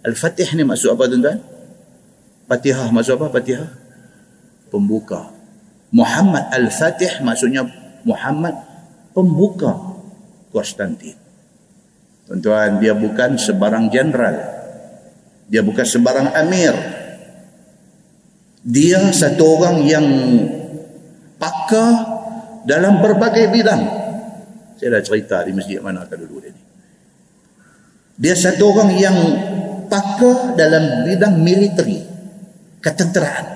[0.00, 1.38] Al-Fatih ni maksud apa tuan-tuan?
[2.48, 3.28] Fatihah maksud apa?
[3.28, 3.68] Fatihah.
[4.72, 5.28] Pembuka.
[5.92, 7.68] Muhammad Al-Fatih maksudnya
[8.08, 8.56] Muhammad
[9.12, 9.76] pembuka
[10.48, 11.26] Konstantin.
[12.26, 14.34] Tuan-tuan, dia bukan sebarang jenderal.
[15.46, 16.74] Dia bukan sebarang amir.
[18.66, 20.06] Dia satu orang yang
[21.38, 22.18] pakar
[22.66, 23.82] dalam berbagai bidang.
[24.74, 26.62] Saya dah cerita di masjid mana kan dulu dia ni.
[28.18, 29.16] Dia satu orang yang
[29.86, 32.02] pakar dalam bidang militeri,
[32.82, 33.54] ketenteraan.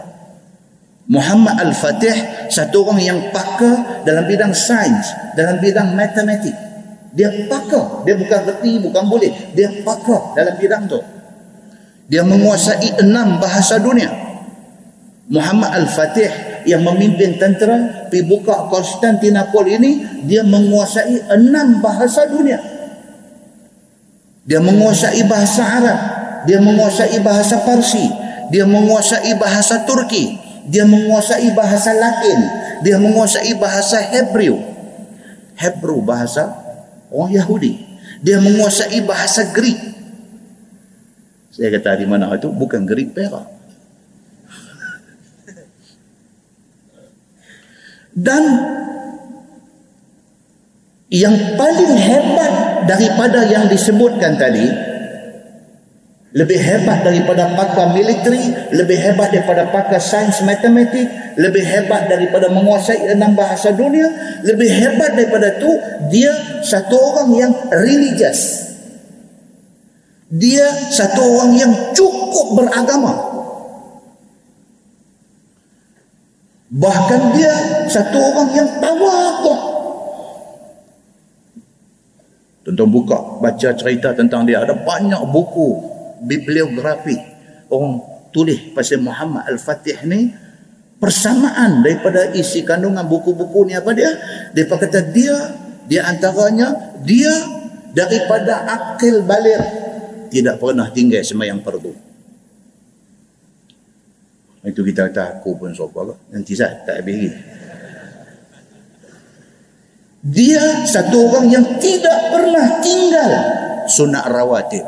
[1.10, 6.54] Muhammad Al-Fatih satu orang yang pakar dalam bidang sains, dalam bidang matematik.
[7.10, 9.50] Dia pakar, dia bukan reti, bukan boleh.
[9.58, 11.02] Dia pakar dalam bidang tu.
[12.06, 14.29] Dia menguasai enam bahasa dunia.
[15.30, 16.30] Muhammad Al-Fatih
[16.66, 19.90] yang memimpin tentera pergi buka Konstantinopel ini,
[20.26, 22.58] dia menguasai enam bahasa dunia.
[24.44, 25.98] Dia menguasai bahasa Arab,
[26.44, 28.10] dia menguasai bahasa Parsi,
[28.50, 30.34] dia menguasai bahasa Turki,
[30.66, 34.56] dia menguasai bahasa Latin dia menguasai bahasa Hebrew
[35.60, 36.56] Hebrew bahasa
[37.12, 37.76] orang Yahudi.
[38.24, 39.76] Dia menguasai bahasa Greek.
[41.52, 43.59] Saya kata di mana itu bukan Greek Perak
[48.16, 48.42] dan
[51.10, 52.54] yang paling hebat
[52.86, 54.66] daripada yang disebutkan tadi
[56.30, 63.10] lebih hebat daripada pakar militeri, lebih hebat daripada pakar sains matematik, lebih hebat daripada menguasai
[63.10, 64.06] enam bahasa dunia,
[64.46, 65.70] lebih hebat daripada itu
[66.14, 66.30] dia
[66.62, 68.70] satu orang yang religious.
[70.30, 70.62] dia
[70.94, 73.29] satu orang yang cukup beragama
[76.70, 77.50] bahkan dia
[77.90, 79.60] satu orang yang tawaduk
[82.60, 84.60] Tuan-tuan buka baca cerita tentang dia.
[84.60, 85.80] Ada banyak buku
[86.28, 87.16] bibliografi.
[87.72, 90.28] Orang tulis pasal Muhammad Al-Fatih ni
[91.00, 94.12] persamaan daripada isi kandungan buku-buku ni apa dia?
[94.52, 95.34] Dia kata dia
[95.88, 97.32] dia antaranya dia
[97.96, 99.64] daripada akil balik.
[100.28, 102.09] Tidak pernah tinggal semayang fardu
[104.60, 107.32] itu kita kata aku pun sopa nanti saya tak habis
[110.20, 113.30] dia satu orang yang tidak pernah tinggal.
[113.88, 114.84] Sunat rawatib.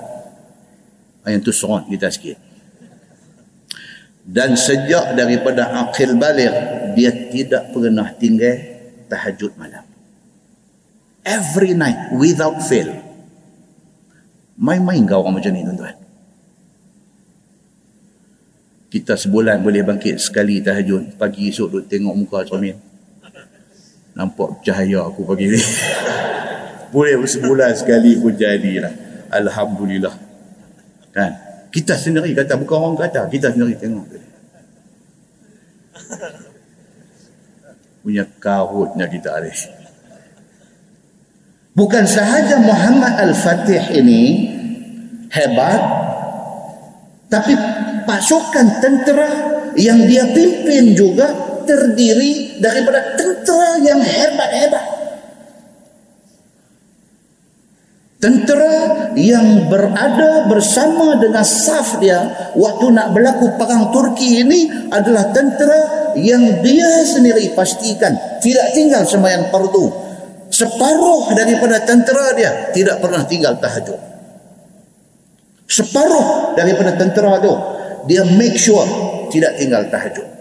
[1.25, 2.37] Yang tu sorot kita sikit.
[4.23, 6.53] Dan sejak daripada akhir balik
[6.95, 8.55] dia tidak pernah tinggal
[9.09, 9.83] tahajud malam.
[11.25, 12.93] Every night without fail.
[14.61, 15.97] Main-main kau orang macam ni tuan-tuan
[18.93, 21.17] kita sebulan boleh bangkit sekali tahajud.
[21.17, 22.93] Pagi esok duduk tengok muka cermin
[24.13, 25.61] nampak cahaya aku pagi ni.
[26.93, 28.93] Boleh sebulan sekali pun jadilah
[29.33, 30.13] Alhamdulillah.
[31.13, 31.33] Kan?
[31.73, 34.05] Kita sendiri kata bukan orang kata kita sendiri tengok.
[38.05, 39.49] Punya kahutnya kita ada
[41.73, 44.53] bukan sahaja Muhammad Al-Fatih ini
[45.33, 45.81] hebat
[47.33, 47.57] tapi
[48.05, 49.31] pasukan tentera
[49.79, 51.31] yang dia pimpin juga
[51.65, 54.87] terdiri daripada tentera yang hebat-hebat.
[58.23, 62.23] Tentera yang berada bersama dengan saf dia
[62.55, 69.51] waktu nak berlaku perang Turki ini adalah tentera yang dia sendiri pastikan tidak tinggal semayang
[69.51, 69.91] fardu.
[70.55, 73.99] Separuh daripada tentera dia tidak pernah tinggal tahajud.
[75.67, 77.55] Separuh daripada tentera itu
[78.09, 78.85] dia make sure
[79.31, 80.33] tidak tinggal tahajud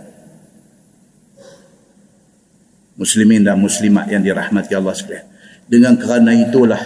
[3.02, 5.26] muslimin dan muslimat yang dirahmati Allah sekalian.
[5.66, 6.82] Dengan kerana itulah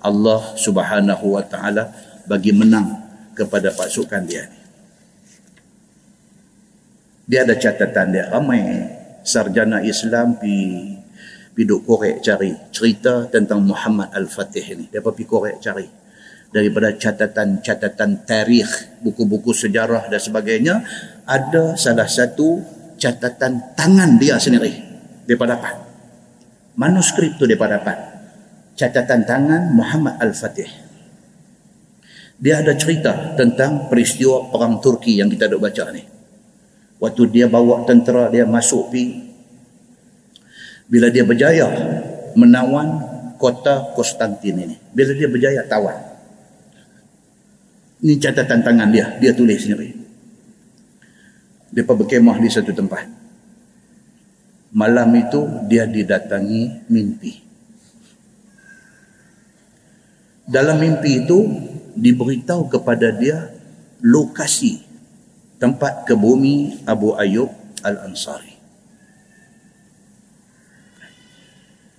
[0.00, 1.92] Allah Subhanahu wa taala
[2.24, 2.96] bagi menang
[3.36, 4.58] kepada pasukan dia ni.
[7.28, 8.88] Dia ada catatan dia ramai
[9.20, 10.52] sarjana Islam pi
[11.52, 14.84] piduk korek cari cerita tentang Muhammad Al-Fatih ni.
[14.88, 16.03] Dia pergi korek cari
[16.54, 20.86] daripada catatan-catatan tarikh, buku-buku sejarah dan sebagainya,
[21.26, 22.62] ada salah satu
[22.94, 24.94] catatan tangan dia sendiri
[25.26, 25.74] mereka dapat
[26.76, 27.96] manuskrip tu mereka dapat
[28.78, 30.70] catatan tangan Muhammad Al-Fatih.
[32.38, 36.02] Dia ada cerita tentang peristiwa perang Turki yang kita duk baca ni.
[36.98, 39.32] Waktu dia bawa tentera dia masuk pi
[40.90, 41.66] bila dia berjaya
[42.34, 43.00] menawan
[43.38, 44.76] kota Konstantin ini.
[44.92, 46.13] Bila dia berjaya tawan
[48.04, 49.90] ini catatan tangan dia dia tulis sendiri
[51.72, 53.24] dia berkemah di satu tempat
[54.74, 55.40] malam itu
[55.70, 57.32] dia didatangi mimpi.
[60.44, 61.38] Dalam mimpi itu
[61.94, 63.48] diberitahu kepada dia
[64.04, 64.82] lokasi
[65.56, 67.48] tempat ke bumi Abu Ayyub
[67.80, 68.52] Al-Ansari.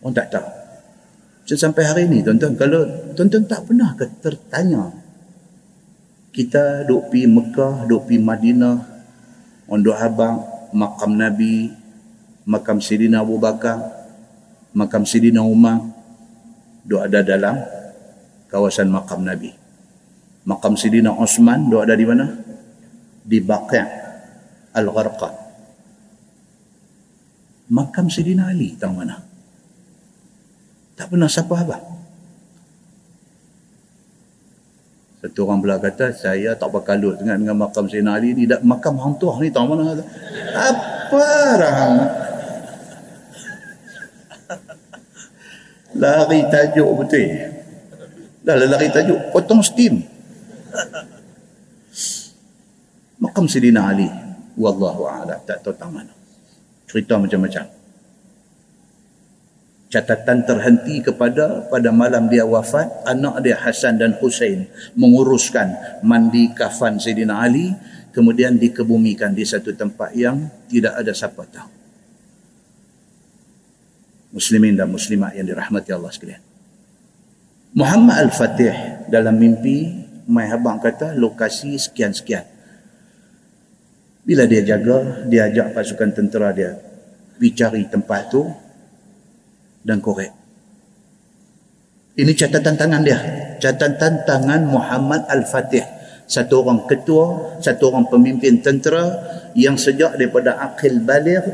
[0.06, 0.48] Orang tak tahu.
[1.50, 2.86] Sampai hari ini tuan-tuan kalau
[3.18, 4.94] tuan-tuan tak pernah tertanya
[6.36, 8.84] kita duk pi Mekah, duk pi Madinah,
[9.72, 10.44] Ondok Abang,
[10.76, 11.72] makam Nabi,
[12.44, 13.80] makam Sidina Abu Bakar,
[14.76, 15.80] makam Sidina Umar,
[16.84, 17.56] dua ada dalam
[18.52, 19.56] kawasan makam Nabi.
[20.44, 22.28] Makam Sidina Osman, dua ada di mana?
[23.24, 23.88] Di Baqi'
[24.76, 25.34] Al-Gharqad.
[27.72, 29.24] Makam Sidina Ali, tahu mana?
[31.00, 31.95] Tak pernah siapa apa.
[35.26, 38.46] Satu orang belah kata, saya tak berkalut dengan, dengan makam Sidina Ali ni.
[38.46, 39.98] Makam Hang Tuah ni, tahu mana?
[40.54, 41.26] Apa
[41.58, 41.96] rahang?
[46.06, 47.26] lari tajuk betul.
[48.46, 49.34] Dah lah lari tajuk.
[49.34, 50.06] Potong steam.
[53.18, 54.06] Makam Sidina Ali.
[54.54, 55.42] Wallahu a'lam.
[55.42, 56.14] Tak tahu tang mana.
[56.86, 57.85] Cerita macam-macam
[59.96, 64.68] catatan terhenti kepada pada malam dia wafat anak dia Hasan dan Hussein
[65.00, 65.72] menguruskan
[66.04, 67.72] mandi kafan Sidina Ali
[68.12, 71.76] kemudian dikebumikan di satu tempat yang tidak ada siapa tahu
[74.36, 76.44] muslimin dan muslimat yang dirahmati Allah sekalian.
[77.72, 79.96] Muhammad Al-Fatih dalam mimpi
[80.28, 82.44] mai abang kata lokasi sekian-sekian.
[84.28, 86.76] Bila dia jaga, dia ajak pasukan tentera dia
[87.36, 88.48] pergi tempat tu
[89.86, 90.34] dan korek.
[92.18, 93.20] Ini catatan tangan dia.
[93.56, 95.96] catatan tangan Muhammad Al-Fatih
[96.26, 99.06] satu orang ketua satu orang pemimpin tentera
[99.54, 101.46] yang sejak daripada akil balik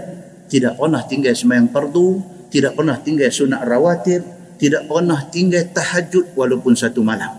[0.48, 4.24] tidak pernah tinggal semayang fardu tidak pernah tinggal sunat rawatib
[4.56, 7.36] tidak pernah tinggal tahajud walaupun satu malam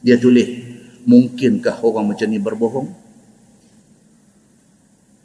[0.00, 0.48] dia tulis
[1.04, 2.88] mungkinkah orang macam ni berbohong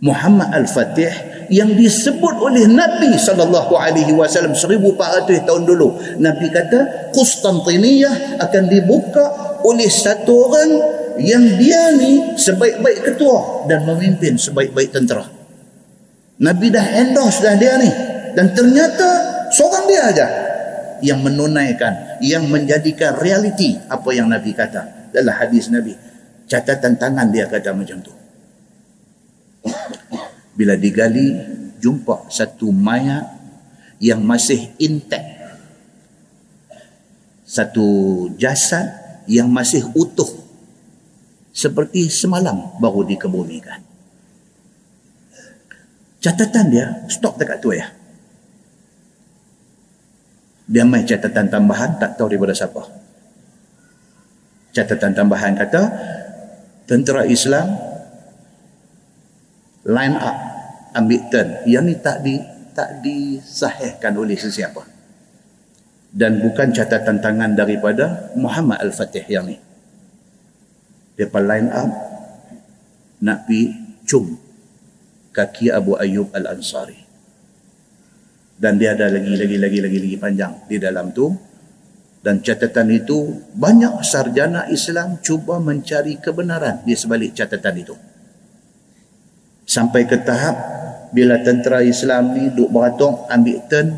[0.03, 6.19] Muhammad Al-Fatih yang disebut oleh Nabi sallallahu alaihi wasallam 1400 tahun dulu.
[6.19, 9.23] Nabi kata Konstantiniyah akan dibuka
[9.63, 10.71] oleh satu orang
[11.21, 15.23] yang dia ni sebaik-baik ketua dan memimpin sebaik-baik tentera.
[16.43, 17.87] Nabi dah endorse dah dia ni
[18.35, 19.07] dan ternyata
[19.55, 20.27] seorang dia aja
[20.99, 25.95] yang menunaikan, yang menjadikan realiti apa yang Nabi kata dalam hadis Nabi.
[26.51, 28.24] Catatan tangan dia kata macam tu
[30.57, 31.35] bila digali
[31.81, 33.25] jumpa satu mayat
[33.99, 35.33] yang masih intact.
[37.45, 37.85] Satu
[38.35, 38.89] jasad
[39.29, 40.27] yang masih utuh.
[41.55, 43.79] Seperti semalam baru dikebumikan.
[46.19, 47.85] Catatan dia stop dekat tu ya
[50.65, 52.81] dia main catatan tambahan tak tahu daripada siapa.
[54.73, 55.81] Catatan tambahan kata
[56.89, 57.69] tentera Islam
[59.85, 60.37] line up
[60.97, 61.47] ambil turn.
[61.69, 62.35] Yang ni tak di
[62.75, 64.83] tak disahihkan oleh sesiapa.
[66.15, 69.59] Dan bukan catatan tangan daripada Muhammad Al-Fatih yang ni.
[71.15, 71.91] Depa line up
[73.23, 73.71] nak pi
[74.03, 74.35] cum
[75.31, 77.03] kaki Abu Ayyub Al-Ansari.
[78.55, 81.31] Dan dia ada lagi lagi lagi lagi lagi panjang di dalam tu.
[82.25, 87.95] Dan catatan itu banyak sarjana Islam cuba mencari kebenaran di sebalik catatan itu
[89.65, 90.55] sampai ke tahap
[91.11, 93.97] bila tentera Islam ni duk beratung ambil turn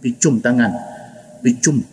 [0.00, 0.72] picum tangan.
[1.44, 1.84] Picum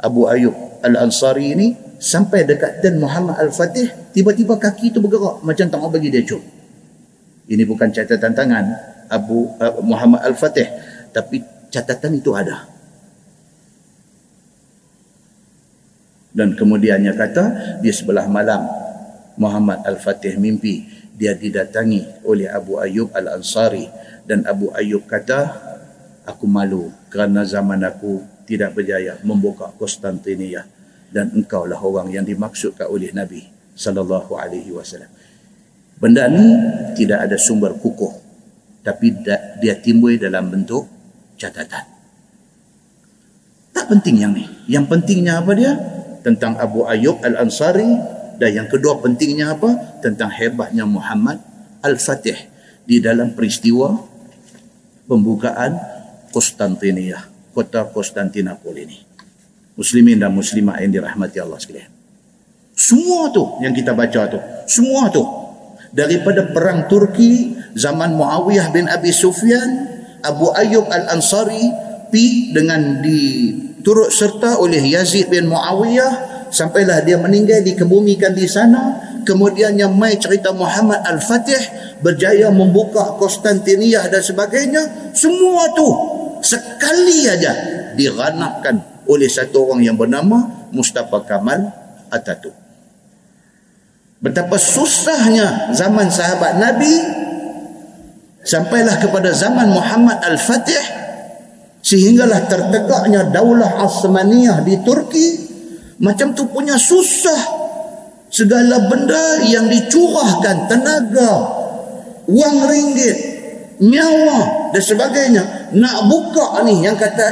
[0.00, 5.78] Abu Ayub Al-Ansari ni sampai dekat turn Muhammad Al-Fatih tiba-tiba kaki tu bergerak macam tak
[5.80, 6.40] mau bagi dia cum
[7.44, 8.64] ini bukan catatan tangan
[9.12, 10.64] Abu uh, Muhammad Al-Fatih
[11.12, 12.66] tapi catatan itu ada.
[16.34, 17.44] Dan kemudiannya kata
[17.78, 18.66] di sebelah malam
[19.38, 20.82] Muhammad Al-Fatih mimpi
[21.14, 23.86] dia didatangi oleh Abu Ayyub Al-Ansari
[24.26, 25.54] dan Abu Ayyub kata
[26.26, 30.66] aku malu kerana zaman aku tidak berjaya membuka Konstantinia
[31.14, 33.46] dan engkau lah orang yang dimaksudkan oleh Nabi
[33.78, 35.08] sallallahu alaihi wasallam.
[35.94, 36.42] Benda ni
[36.98, 38.10] tidak ada sumber kukuh
[38.82, 39.14] tapi
[39.62, 40.84] dia timbul dalam bentuk
[41.38, 41.94] catatan.
[43.74, 44.44] Tak penting yang ni.
[44.66, 45.72] Yang pentingnya apa dia?
[46.20, 47.86] Tentang Abu Ayyub Al-Ansari
[48.38, 50.00] dan yang kedua pentingnya apa?
[50.02, 51.38] Tentang hebatnya Muhammad
[51.84, 52.36] Al-Fatih
[52.84, 53.94] di dalam peristiwa
[55.08, 55.76] pembukaan
[56.34, 58.98] Konstantinia, kota Konstantinopel ini.
[59.74, 61.90] Muslimin dan muslimah yang dirahmati Allah sekalian.
[62.74, 65.22] Semua tu yang kita baca tu, semua tu
[65.94, 69.86] daripada perang Turki zaman Muawiyah bin Abi Sufyan,
[70.26, 71.70] Abu Ayyub Al-Ansari
[72.10, 79.10] pi dengan diturut serta oleh Yazid bin Muawiyah sampailah dia meninggal dikebumikan di sana.
[79.26, 81.58] Kemudiannya mai cerita Muhammad Al-Fatih
[82.04, 85.10] berjaya membuka Konstantinia dan sebagainya.
[85.16, 85.88] Semua tu
[86.44, 87.52] sekali aja
[87.98, 91.72] diranapkan oleh satu orang yang bernama Mustafa Kamal
[92.12, 92.54] Atatürk.
[94.22, 96.94] Betapa susahnya zaman sahabat Nabi
[98.40, 100.80] sampailah kepada zaman Muhammad Al-Fatih
[101.84, 105.43] sehinggalah tertegaknya daulah Osmaniyah di Turki
[106.02, 107.62] macam tu punya susah.
[108.34, 111.32] Segala benda yang dicurahkan tenaga
[112.26, 113.14] wang ringgit
[113.78, 117.26] nyawa dan sebagainya nak buka ni yang kata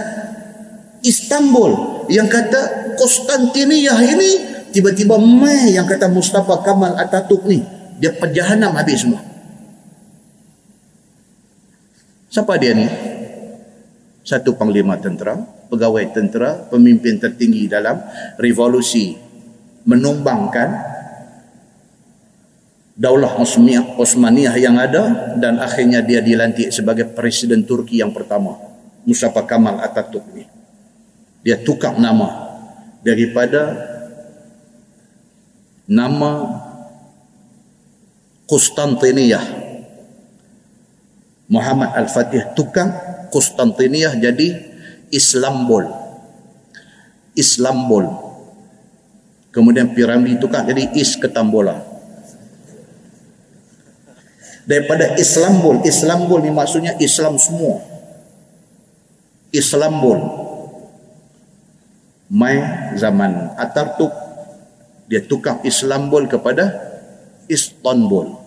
[1.03, 4.31] Istanbul yang kata Konstantinia ini
[4.71, 7.67] tiba-tiba mai yang kata Mustafa Kamal Atatürk ni
[7.99, 9.23] dia perjahanam habis semua.
[12.31, 12.87] Siapa dia ni
[14.23, 17.97] satu panglima tentera pegawai tentera, pemimpin tertinggi dalam
[18.37, 19.17] revolusi
[19.89, 20.69] menumbangkan
[22.93, 28.61] daulah Osmaniyah, Osmaniyah yang ada dan akhirnya dia dilantik sebagai presiden Turki yang pertama
[29.09, 30.45] Mustafa Kamal Atatürk ni
[31.41, 32.53] dia tukar nama
[33.01, 33.75] daripada
[35.89, 36.61] nama
[38.45, 39.62] Konstantiniyah
[41.53, 42.89] Muhammad Al-Fatih tukar
[43.29, 44.57] Konstantiniyah jadi
[45.13, 45.85] Islambol.
[47.37, 48.09] Islambol.
[49.53, 51.77] Kemudian piramid itu kan jadi Is Ketambola.
[54.65, 57.85] Daripada Islambol, Islambol ni maksudnya Islam semua.
[59.53, 60.41] Islambol.
[62.33, 62.57] mai
[62.97, 64.09] zaman Atatürk
[65.05, 66.73] dia tukar Istanbul kepada
[67.45, 68.42] Istanbul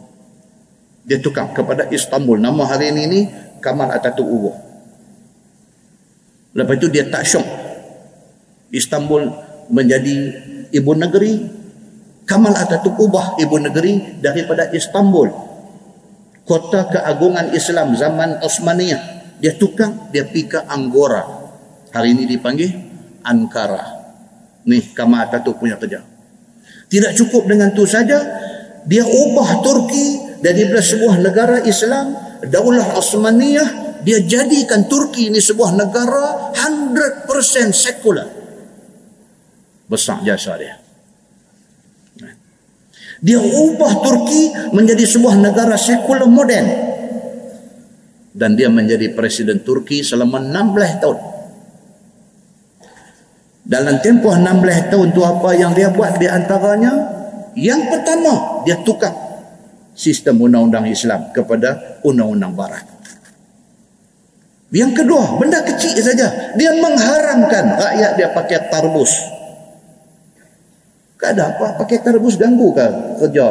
[1.05, 2.41] dia tukar kepada Istanbul.
[2.41, 3.21] Nama hari ini ni
[3.61, 4.57] Kamal Atatürk ubah.
[6.57, 7.45] Lepas itu dia tak syok.
[8.73, 9.29] Istanbul
[9.69, 10.17] menjadi
[10.73, 11.45] ibu negeri
[12.25, 15.29] Kamal Atatürk ubah ibu negeri daripada Istanbul.
[16.45, 19.01] Kota keagungan Islam zaman Osmaniyah.
[19.37, 21.21] Dia tukar dia pergi ke Anggora.
[21.93, 22.69] Hari ini dipanggil
[23.21, 23.93] Ankara.
[24.65, 26.01] Ni Kamal Atatürk punya kerja.
[26.89, 28.21] Tidak cukup dengan tu saja,
[28.89, 32.13] dia ubah Turki dari sebuah negara Islam,
[32.45, 38.29] Daulah Osmaniyah, dia jadikan Turki ini sebuah negara 100% sekular.
[39.89, 40.77] Besar jasa dia.
[43.25, 46.93] Dia ubah Turki menjadi sebuah negara sekular moden.
[48.29, 51.19] Dan dia menjadi presiden Turki selama 16 tahun.
[53.65, 56.93] Dalam tempoh 16 tahun tu apa yang dia buat di antaranya?
[57.57, 59.24] Yang pertama, dia tukar
[59.95, 62.83] sistem undang-undang Islam kepada undang-undang barat.
[64.75, 66.51] Yang kedua, benda kecil saja.
[66.59, 69.11] Dia mengharamkan rakyat dia pakai tarbus.
[71.15, 72.85] Tak ada apa, pakai tarbus ganggu ke
[73.23, 73.45] kerja?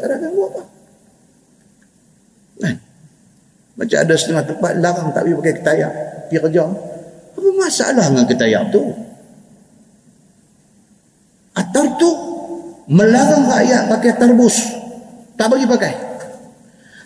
[0.00, 0.62] Tak ada ganggu apa.
[2.62, 2.74] Kan?
[3.76, 5.92] Macam ada setengah tempat larang tak boleh pakai ketayak
[6.30, 6.62] pergi kerja.
[7.36, 8.82] Apa masalah dengan ketayak tu?
[11.52, 12.10] Atar tu
[12.86, 14.56] melarang rakyat pakai terbus.
[15.38, 15.94] Tak bagi pakai.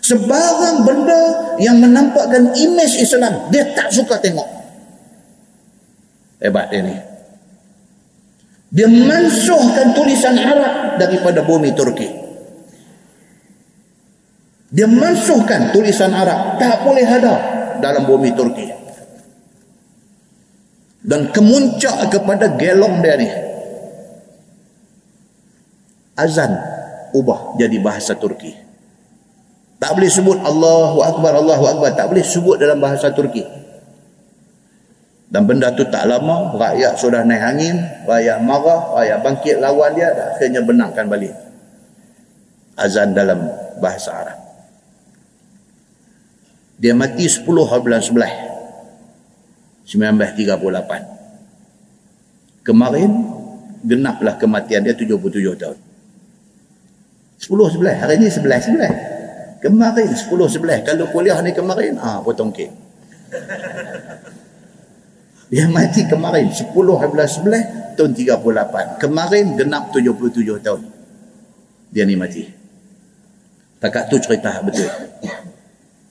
[0.03, 1.21] Sebarang benda
[1.61, 4.49] yang menampakkan imej Islam, dia tak suka tengok.
[6.43, 6.97] Hebat dia ni.
[8.73, 12.09] Dia mansuhkan tulisan Arab daripada bumi Turki.
[14.73, 16.57] Dia mansuhkan tulisan Arab.
[16.57, 17.35] Tak boleh ada
[17.79, 18.67] dalam bumi Turki.
[21.05, 23.29] Dan kemuncak kepada gelong dia ni
[26.17, 26.53] azan
[27.13, 28.57] ubah jadi bahasa Turki.
[29.77, 31.91] Tak boleh sebut Allahu Akbar, Allahu Akbar.
[31.93, 33.43] Tak boleh sebut dalam bahasa Turki.
[35.33, 40.13] Dan benda tu tak lama, rakyat sudah naik angin, rakyat marah, rakyat bangkit lawan dia,
[40.13, 41.33] akhirnya benangkan balik.
[42.77, 43.49] Azan dalam
[43.81, 44.37] bahasa Arab.
[46.77, 48.29] Dia mati 10 bulan 11.
[49.89, 52.61] 1938.
[52.63, 53.11] Kemarin,
[53.83, 55.75] genaplah kematian dia 77 tahun.
[57.43, 57.99] Sepuluh sebelah.
[57.99, 58.93] Hari ni sebelah sebelah.
[59.59, 60.79] Kemarin sepuluh sebelah.
[60.87, 62.71] Kalau kuliah ni kemarin, ah potong kek.
[65.51, 67.63] Dia mati kemarin sepuluh sebelah sebelah
[67.99, 68.95] tahun tiga puluh lapan.
[68.95, 70.87] Kemarin genap tujuh puluh tujuh tahun.
[71.91, 72.47] Dia ni mati.
[73.83, 74.87] Takat tu cerita betul.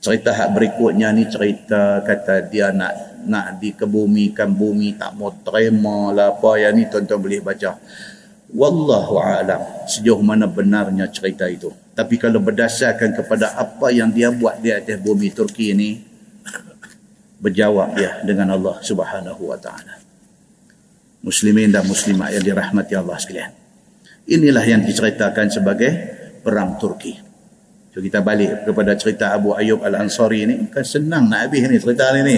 [0.05, 6.37] Cerita hak berikutnya ni cerita kata dia nak nak dikebumikan bumi tak mau terima lah
[6.37, 7.81] apa yang ni tuan-tuan boleh baca.
[8.53, 11.73] Wallahu alam sejauh mana benarnya cerita itu.
[11.97, 15.97] Tapi kalau berdasarkan kepada apa yang dia buat di atas bumi Turki ini
[17.41, 19.97] berjawab dia dengan Allah Subhanahu wa taala.
[21.25, 23.51] Muslimin dan muslimat yang dirahmati Allah sekalian.
[24.29, 25.91] Inilah yang diceritakan sebagai
[26.45, 27.17] perang Turki.
[27.93, 30.55] So kita balik kepada cerita Abu Ayyub Al-Ansari ini.
[30.69, 32.37] Kan senang nak habis ni cerita ni.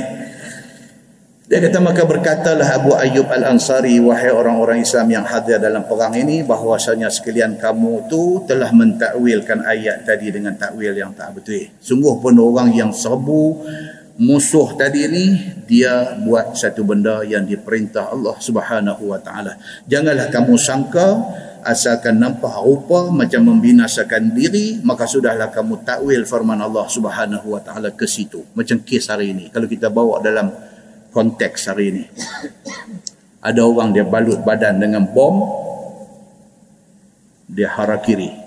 [1.45, 6.41] Dia kata maka berkatalah Abu Ayyub Al-Ansari wahai orang-orang Islam yang hadir dalam perang ini
[6.41, 11.69] bahwasanya sekalian kamu tu telah mentakwilkan ayat tadi dengan takwil yang tak betul.
[11.77, 13.61] Sungguh pun orang yang serbu
[14.17, 15.37] musuh tadi ni
[15.69, 19.53] dia buat satu benda yang diperintah Allah Subhanahu wa taala.
[19.85, 21.29] Janganlah kamu sangka
[21.61, 27.93] asalkan nampak rupa macam membinasakan diri maka sudahlah kamu takwil firman Allah Subhanahu wa taala
[27.93, 28.41] ke situ.
[28.57, 30.73] Macam kes hari ini kalau kita bawa dalam
[31.15, 32.03] konteks hari ini.
[33.39, 35.47] Ada orang dia balut badan dengan bom,
[37.47, 38.43] dia harakiri.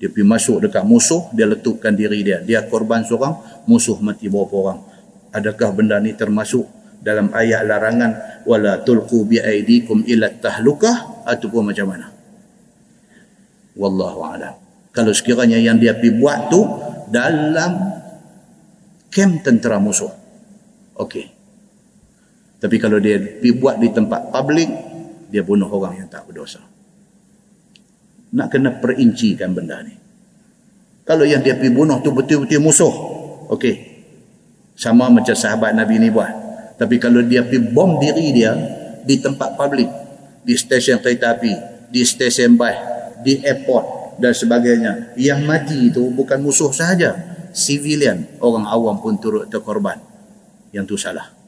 [0.00, 2.40] Dia pergi masuk dekat musuh, dia letupkan diri dia.
[2.40, 4.80] Dia korban seorang, musuh mati berapa orang.
[5.34, 6.64] Adakah benda ni termasuk
[7.04, 12.08] dalam ayat larangan wala tulqu bi aidikum ila tahlukah ataupun macam mana?
[13.76, 14.54] Wallahu a'lam.
[14.94, 16.62] Kalau sekiranya yang dia pergi buat tu
[17.10, 17.98] dalam
[19.10, 20.10] kem tentera musuh.
[20.94, 21.33] Okey.
[22.64, 23.20] Tapi kalau dia
[23.52, 24.72] buat di tempat publik,
[25.28, 26.64] dia bunuh orang yang tak berdosa.
[28.32, 29.92] Nak kena perincikan benda ni.
[31.04, 32.94] Kalau yang dia pergi bunuh tu betul-betul musuh,
[33.52, 34.00] okey.
[34.80, 36.32] Sama macam sahabat Nabi ni buat.
[36.80, 38.56] Tapi kalau dia pergi bom diri dia
[39.04, 39.92] di tempat publik,
[40.40, 41.52] di stesen kereta api,
[41.92, 42.80] di stesen bas,
[43.20, 47.12] di airport dan sebagainya, yang mati itu bukan musuh sahaja,
[47.52, 50.00] civilian, orang awam pun turut terkorban.
[50.72, 51.43] Yang tu salah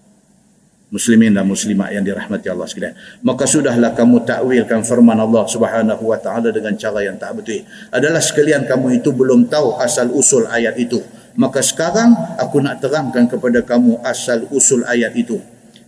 [0.97, 2.97] muslimin dan muslimat yang dirahmati Allah sekalian.
[3.21, 7.61] Maka sudahlah kamu takwilkan firman Allah Subhanahu wa taala dengan cara yang tak betul.
[7.93, 11.05] Adalah sekalian kamu itu belum tahu asal usul ayat itu.
[11.37, 15.37] Maka sekarang aku nak terangkan kepada kamu asal usul ayat itu.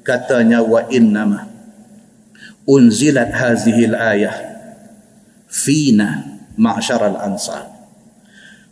[0.05, 1.48] Katanya wa innama
[2.68, 4.36] unzilat hazihil ayah
[5.48, 7.64] fina ma'syaral ansar.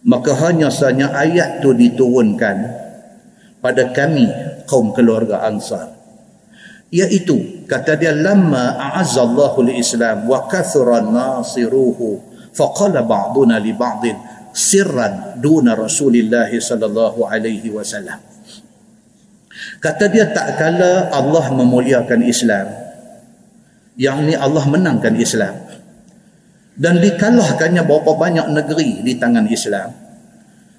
[0.07, 2.57] Maka hanya sahaja ayat itu diturunkan
[3.59, 4.29] pada kami
[4.69, 5.96] kaum keluarga ansar
[6.91, 12.23] iaitu kata dia lamma a'azzallahu al-islam wa kathura nasiruhu
[12.55, 14.17] faqala ba'duna li ba'din
[14.57, 18.17] sirran duna rasulillah sallallahu alaihi wasallam.
[19.77, 22.73] Kata dia tak kala Allah memuliakan Islam
[23.97, 25.53] yang ni Allah menangkan Islam
[26.77, 29.93] dan dikalahkannya berapa banyak negeri di tangan Islam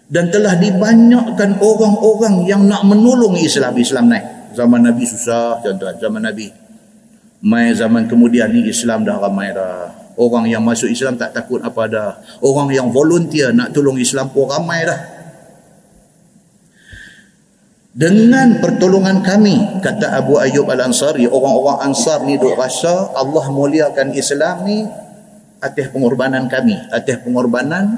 [0.07, 5.93] dan telah dibanyakkan orang-orang yang nak menolong Islam Islam naik zaman Nabi susah tuan-tuan.
[6.01, 6.49] Zaman Nabi.
[7.45, 9.93] Mai zaman kemudian ni Islam dah ramai dah.
[10.17, 12.11] Orang yang masuk Islam tak takut apa dah.
[12.41, 15.01] Orang yang volunteer nak tolong Islam pun ramai dah.
[17.97, 24.69] Dengan pertolongan kami kata Abu Ayyub Al-Ansari orang-orang Ansar ni duk rasa Allah muliakan Islam
[24.69, 24.85] ni
[25.57, 27.97] atas pengorbanan kami atas pengorbanan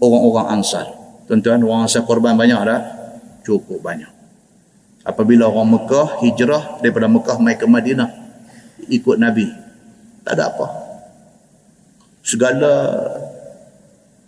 [0.00, 0.88] orang-orang Ansar.
[1.28, 2.80] Tuan-tuan orang Ansar korban banyak dah?
[3.44, 4.13] Cukup banyak
[5.04, 8.08] apabila orang Mekah hijrah daripada Mekah mai ke Madinah
[8.88, 9.46] ikut Nabi
[10.24, 10.66] tak ada apa.
[12.24, 12.72] Segala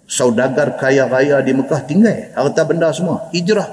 [0.05, 3.67] saudagar kaya raya di Mekah tinggal harta benda semua hijrah.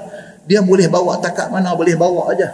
[0.48, 2.48] Dia boleh bawa takat mana boleh bawa aja.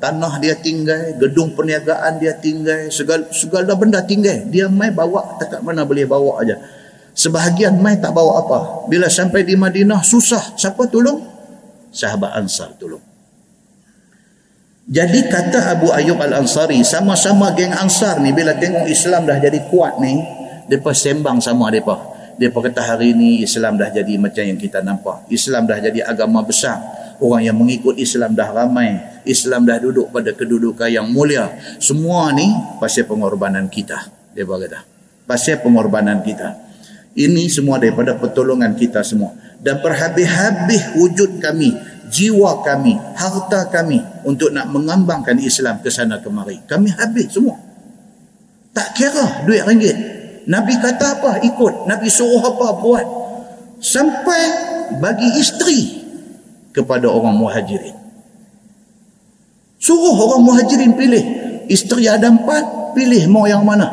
[0.00, 4.48] Tanah dia tinggal gedung perniagaan dia tinggal segala, segala benda tinggal.
[4.48, 6.56] Dia mai bawa takat mana boleh bawa aja.
[7.12, 8.58] Sebahagian mai tak bawa apa.
[8.88, 10.56] Bila sampai di Madinah susah.
[10.56, 11.20] Siapa tolong?
[11.92, 13.09] Sahabat Ansar tolong
[14.90, 20.02] jadi kata Abu Ayyub Al-Ansari, sama-sama geng Ansar ni bila tengok Islam dah jadi kuat
[20.02, 20.18] ni,
[20.66, 21.94] depa sembang sama depa.
[22.34, 25.30] Depa kata hari ni Islam dah jadi macam yang kita nampak.
[25.30, 26.82] Islam dah jadi agama besar.
[27.22, 29.22] Orang yang mengikut Islam dah ramai.
[29.22, 31.54] Islam dah duduk pada kedudukan yang mulia.
[31.78, 32.50] Semua ni
[32.82, 34.10] pasal pengorbanan kita.
[34.34, 34.82] Depa kata.
[35.22, 36.66] Pasal pengorbanan kita.
[37.14, 39.38] Ini semua daripada pertolongan kita semua.
[39.62, 41.78] Dan berhabis-habis wujud kami
[42.10, 46.58] jiwa kami, harta kami untuk nak mengambangkan Islam ke sana kemari.
[46.66, 47.56] Kami habis semua.
[48.74, 49.96] Tak kira duit ringgit.
[50.50, 51.86] Nabi kata apa, ikut.
[51.86, 53.06] Nabi suruh apa, buat.
[53.78, 54.42] Sampai
[54.98, 55.80] bagi isteri
[56.74, 57.96] kepada orang muhajirin.
[59.80, 61.24] Suruh orang muhajirin pilih.
[61.70, 63.88] Isteri ada empat, pilih mau yang mana.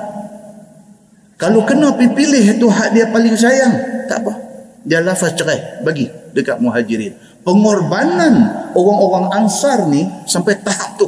[1.38, 3.73] Kalau kena pilih itu hak dia paling sayang,
[4.10, 4.34] tak apa.
[4.81, 11.07] Dia lafaz cerai, bagi dekat muhajirin pengorbanan orang-orang ansar ni sampai tahap tu.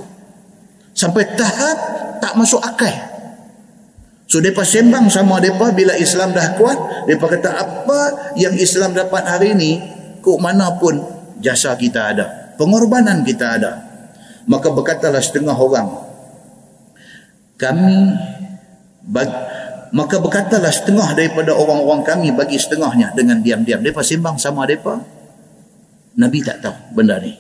[0.96, 1.78] Sampai tahap
[2.24, 2.96] tak masuk akal.
[4.32, 8.00] So mereka sembang sama mereka bila Islam dah kuat mereka kata apa
[8.40, 9.82] yang Islam dapat hari ni
[10.22, 11.02] kok mana pun
[11.42, 12.26] jasa kita ada
[12.56, 13.72] pengorbanan kita ada.
[14.48, 15.90] Maka berkatalah setengah orang
[17.60, 18.16] kami
[19.04, 19.30] bag,
[19.92, 23.84] maka berkatalah setengah daripada orang-orang kami bagi setengahnya dengan diam-diam.
[23.84, 25.19] Mereka sembang sama mereka
[26.18, 27.38] Nabi tak tahu benda ni.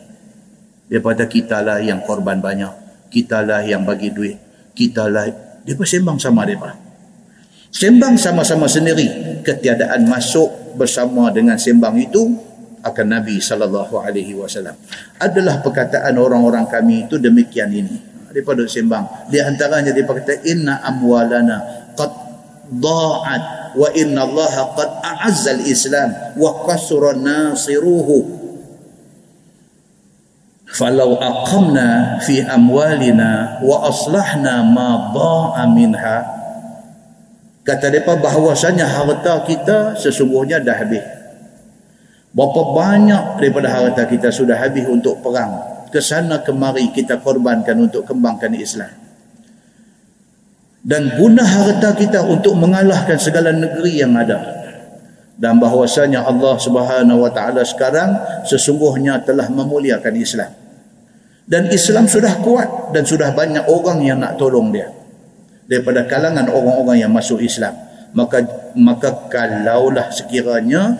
[0.89, 2.73] Dia kata kita lah yang korban banyak.
[3.13, 4.37] Kita lah yang bagi duit.
[4.73, 5.25] Kita lah.
[5.61, 6.73] Dia pun sembang sama mereka.
[7.69, 9.41] Sembang sama-sama sendiri.
[9.45, 12.25] Ketiadaan masuk bersama dengan sembang itu
[12.81, 14.73] akan Nabi sallallahu alaihi wasallam.
[15.21, 17.97] Adalah perkataan orang-orang kami itu demikian ini.
[18.33, 19.29] Daripada sembang.
[19.29, 22.11] Di antaranya dia kata inna amwalana qad
[22.69, 28.38] da'at wa inna Allah qad a'azza al-islam wa qasura nasiruhu
[30.69, 36.17] falau aqamna fi amwalina wa aslahna ma dha'a minha.
[37.65, 41.05] Kata depa bahawasanya harta kita sesungguhnya dah habis.
[42.29, 45.85] Berapa banyak daripada harta kita sudah habis untuk perang?
[45.89, 48.93] Ke sana kemari kita korbankan untuk kembangkan Islam.
[50.85, 54.58] Dan guna harta kita untuk mengalahkan segala negeri yang ada
[55.39, 60.51] dan bahwasanya Allah Subhanahu wa taala sekarang sesungguhnya telah memuliakan Islam.
[61.49, 64.91] Dan Islam sudah kuat dan sudah banyak orang yang nak tolong dia.
[65.65, 67.73] Daripada kalangan orang-orang yang masuk Islam.
[68.13, 68.45] Maka
[68.77, 70.97] maka kalaulah sekiranya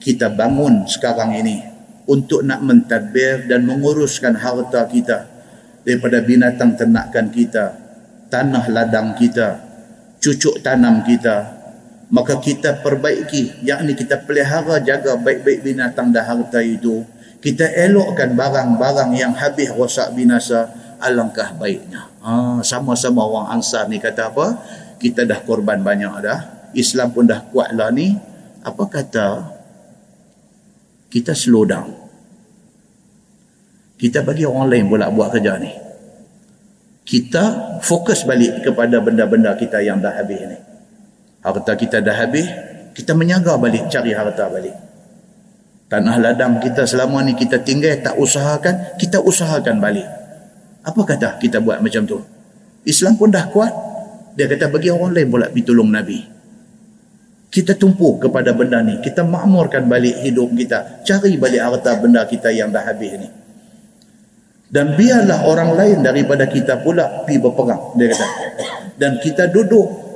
[0.00, 1.62] kita bangun sekarang ini
[2.08, 5.28] untuk nak mentadbir dan menguruskan harta kita
[5.82, 7.74] daripada binatang ternakan kita,
[8.32, 9.60] tanah ladang kita,
[10.22, 11.57] cucuk tanam kita,
[12.08, 17.04] maka kita perbaiki yakni kita pelihara jaga baik-baik binatang dan harta itu.
[17.38, 22.10] Kita elokkan barang-barang yang habis rosak binasa alangkah baiknya.
[22.24, 24.58] Ha, sama-sama orang ansar ni kata apa?
[24.98, 26.72] Kita dah korban banyak dah.
[26.74, 28.16] Islam pun dah kuat lah ni.
[28.66, 29.28] Apa kata?
[31.06, 31.88] Kita slow down.
[33.94, 35.70] Kita bagi orang lain pula buat kerja ni.
[37.06, 40.67] Kita fokus balik kepada benda-benda kita yang dah habis ni
[41.42, 42.46] harta kita dah habis
[42.98, 44.74] kita menyaga balik cari harta balik.
[45.88, 50.04] Tanah ladang kita selama ni kita tinggal tak usahakan kita usahakan balik.
[50.82, 52.18] Apa kata kita buat macam tu?
[52.84, 53.72] Islam pun dah kuat.
[54.34, 56.18] Dia kata bagi orang lain pula pergi tolong Nabi.
[57.48, 59.00] Kita tumpu kepada benda ni.
[59.00, 61.02] Kita makmurkan balik hidup kita.
[61.06, 63.28] Cari balik harta benda kita yang dah habis ni.
[64.68, 68.26] Dan biarlah orang lain daripada kita pula pergi berperang dia kata.
[69.00, 70.07] Dan kita duduk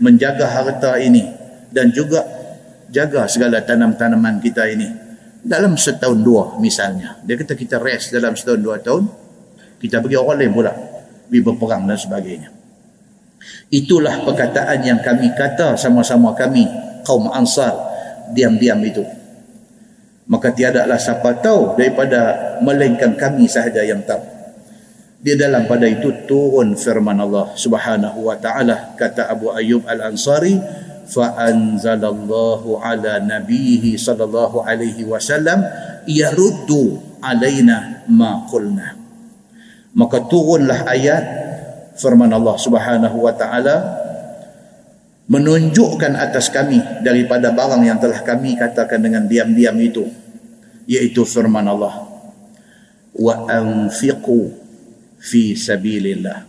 [0.00, 1.22] menjaga harta ini
[1.70, 2.24] dan juga
[2.90, 4.88] jaga segala tanam-tanaman kita ini.
[5.40, 9.08] Dalam setahun dua misalnya dia kata kita rest dalam setahun dua tahun
[9.80, 10.72] kita bagi orang lain pula
[11.30, 12.48] pergi berperang dan sebagainya.
[13.72, 16.68] Itulah perkataan yang kami kata sama-sama kami
[17.08, 17.72] kaum ansar
[18.36, 19.00] diam-diam itu.
[20.28, 24.39] Maka tiadalah siapa tahu daripada melainkan kami sahaja yang tahu
[25.20, 30.56] di dalam pada itu turun firman Allah Subhanahu wa taala kata Abu Ayyub Al-Ansari
[31.04, 35.60] fa anzalallahu ala nabihi sallallahu alaihi wasallam
[36.08, 38.96] yaruddu alaina ma qulna.
[39.92, 41.24] Maka turunlah ayat
[42.00, 43.76] firman Allah Subhanahu wa taala
[45.28, 50.08] menunjukkan atas kami daripada barang yang telah kami katakan dengan diam-diam itu
[50.88, 52.08] yaitu firman Allah.
[53.12, 54.59] Wa anfiqu
[55.20, 56.48] fi sabilillah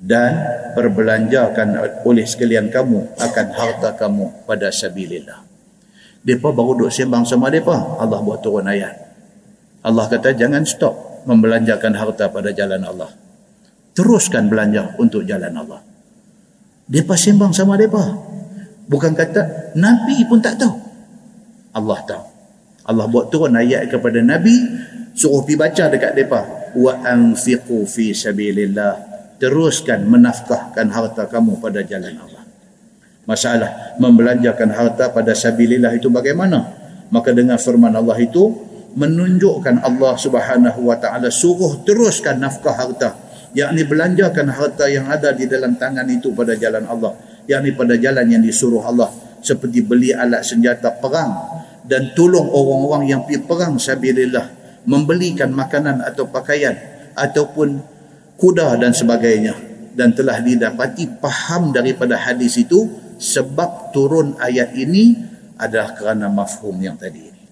[0.00, 0.32] dan
[0.76, 5.44] perbelanjakan oleh sekalian kamu akan harta kamu pada sabilillah.
[6.26, 8.92] Depa baru duk sembang sama depa, Allah buat turun ayat.
[9.86, 13.08] Allah kata jangan stop membelanjakan harta pada jalan Allah.
[13.94, 15.80] Teruskan belanja untuk jalan Allah.
[16.90, 18.02] Depa sembang sama depa.
[18.86, 20.74] Bukan kata Nabi pun tak tahu.
[21.72, 22.24] Allah tahu.
[22.86, 24.54] Allah buat turun ayat kepada Nabi
[25.16, 32.16] suruh pi baca dekat depa wa anfiqu fi sabilillah teruskan menafkahkan harta kamu pada jalan
[32.20, 32.44] Allah.
[33.26, 36.62] Masalah membelanjakan harta pada sabilillah itu bagaimana?
[37.10, 38.54] Maka dengan firman Allah itu
[38.96, 43.12] menunjukkan Allah Subhanahu wa taala suruh teruskan nafkah harta
[43.52, 47.12] yakni belanjakan harta yang ada di dalam tangan itu pada jalan Allah
[47.44, 49.12] yakni pada jalan yang disuruh Allah
[49.44, 56.30] seperti beli alat senjata perang dan tolong orang-orang yang pergi perang sabilillah membelikan makanan atau
[56.30, 56.74] pakaian
[57.18, 57.82] ataupun
[58.38, 59.54] kuda dan sebagainya
[59.98, 62.86] dan telah didapati faham daripada hadis itu
[63.18, 65.16] sebab turun ayat ini
[65.56, 67.44] adalah kerana mafhum yang tadi ini.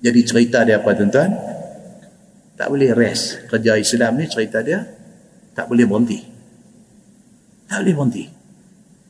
[0.00, 1.32] Jadi cerita dia apa tuan-tuan?
[2.56, 3.48] Tak boleh rest.
[3.48, 4.84] Kerja Islam ni cerita dia
[5.56, 6.20] tak boleh berhenti.
[7.68, 8.24] Tak boleh berhenti.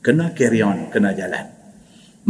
[0.00, 1.46] Kena carry on, kena jalan.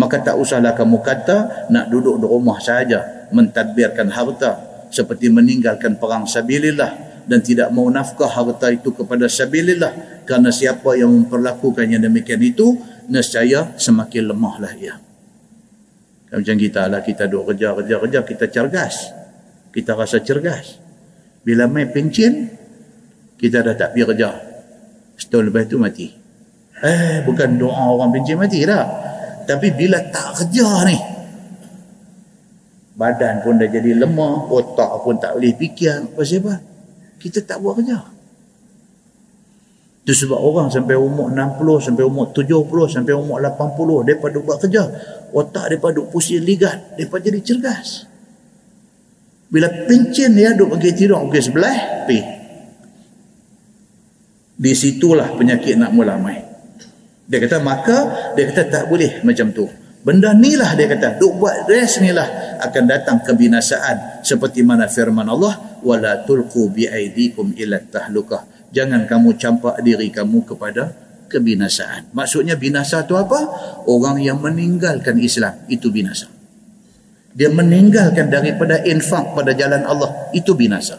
[0.00, 6.26] Maka tak usahlah kamu kata nak duduk di rumah saja mentadbirkan harta seperti meninggalkan perang
[6.26, 12.74] sabilillah dan tidak mau nafkah harta itu kepada sabilillah kerana siapa yang memperlakukannya demikian itu
[13.06, 14.98] nescaya semakin lemahlah ia.
[16.30, 18.94] Macam kita lah kita duduk kerja kerja kerja kita cergas.
[19.70, 20.78] Kita rasa cergas.
[21.42, 22.50] Bila main pencin
[23.38, 24.30] kita dah tak pergi kerja.
[25.18, 26.08] Setahun lepas itu mati.
[26.80, 29.10] Eh bukan doa orang pencin mati dah
[29.50, 30.96] tapi bila tak kerja ni
[33.00, 36.60] badan pun dah jadi lemah otak pun tak boleh fikir apa sebab
[37.16, 37.96] kita tak buat kerja.
[40.04, 44.58] Itu sebab orang sampai umur 60, sampai umur 70, sampai umur 80, mereka duduk buat
[44.60, 44.82] kerja.
[45.32, 48.08] Otak mereka duduk pusing ligat, mereka jadi cergas.
[49.48, 52.20] Bila pencin dia duduk pergi tidur, pergi sebelah, pergi.
[54.60, 56.20] Di situlah penyakit nak mula.
[57.30, 59.68] Dia kata, maka dia kata tak boleh macam tu.
[60.00, 64.24] Benda ni lah dia kata, duk buat rest ni lah akan datang kebinasaan.
[64.24, 70.48] Seperti mana firman Allah wala tulqu bi aidikum ila tahlukah jangan kamu campak diri kamu
[70.48, 70.88] kepada
[71.28, 72.16] kebinasaan.
[72.16, 73.38] Maksudnya binasa itu apa?
[73.84, 76.32] Orang yang meninggalkan Islam itu binasa.
[77.36, 80.96] Dia meninggalkan daripada infak pada jalan Allah itu binasa.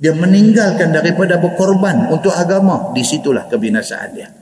[0.00, 4.40] Dia meninggalkan daripada berkorban untuk agama di situlah kebinasaan dia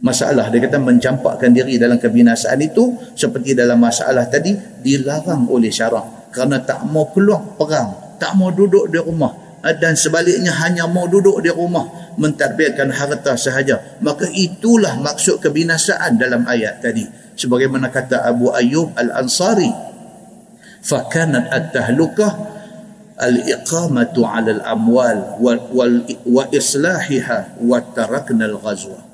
[0.00, 6.32] masalah dia kata mencampakkan diri dalam kebinasaan itu seperti dalam masalah tadi dilarang oleh syarak
[6.32, 11.04] kerana tak mau keluar perang tak mau duduk di rumah eh, dan sebaliknya hanya mau
[11.04, 17.04] duduk di rumah mentadbirkan harta sahaja maka itulah maksud kebinasaan dalam ayat tadi
[17.36, 19.68] sebagaimana kata Abu Ayyub Al-Ansari
[20.80, 22.32] fakanat at-tahlukah
[23.20, 25.60] al-iqamatu 'ala al-amwal wal
[26.24, 29.09] wa islahiha wa tarakna al-ghazwa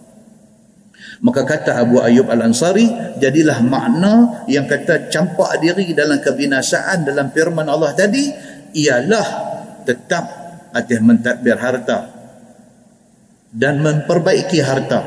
[1.25, 7.65] maka kata Abu Ayyub Al-Ansari jadilah makna yang kata campak diri dalam kebinasaan dalam firman
[7.65, 8.29] Allah tadi
[8.77, 9.27] ialah
[9.89, 10.25] tetap
[10.77, 12.13] atas mentadbir harta
[13.49, 15.01] dan memperbaiki harta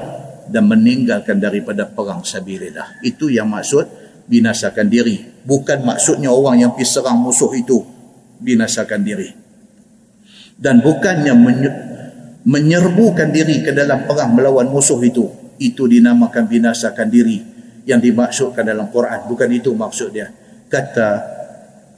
[0.50, 3.06] dan meninggalkan daripada perang sabilillah.
[3.06, 3.86] Itu yang maksud
[4.26, 5.46] binasakan diri.
[5.46, 7.86] Bukan maksudnya orang yang pergi serang musuh itu
[8.42, 9.30] binasakan diri.
[10.58, 11.38] Dan bukannya
[12.50, 17.44] menyerbukan diri ke dalam perang melawan musuh itu itu dinamakan binasakan diri
[17.84, 19.28] yang dimaksudkan dalam Quran.
[19.28, 20.32] Bukan itu maksud dia.
[20.72, 21.10] Kata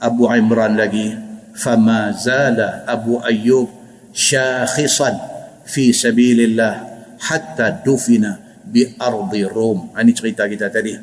[0.02, 1.14] Abu Imran lagi
[1.54, 3.68] fama zala Abu Ayyub
[4.10, 5.14] syakhisan
[5.62, 6.74] fi sabilillah
[7.22, 10.96] hatta dufina bi ardi Rom ini cerita kita tadi.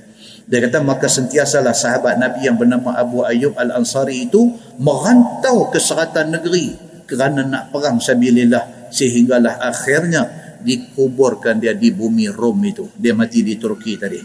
[0.50, 4.50] Dia kata maka sentiasalah sahabat Nabi yang bernama Abu Ayyub Al-Ansari itu
[4.82, 6.74] merantau ke seratan negeri
[7.06, 12.88] kerana nak perang sabilillah sehinggalah akhirnya dikuburkan dia di bumi Rom itu.
[12.96, 14.20] Dia mati di Turki tadi.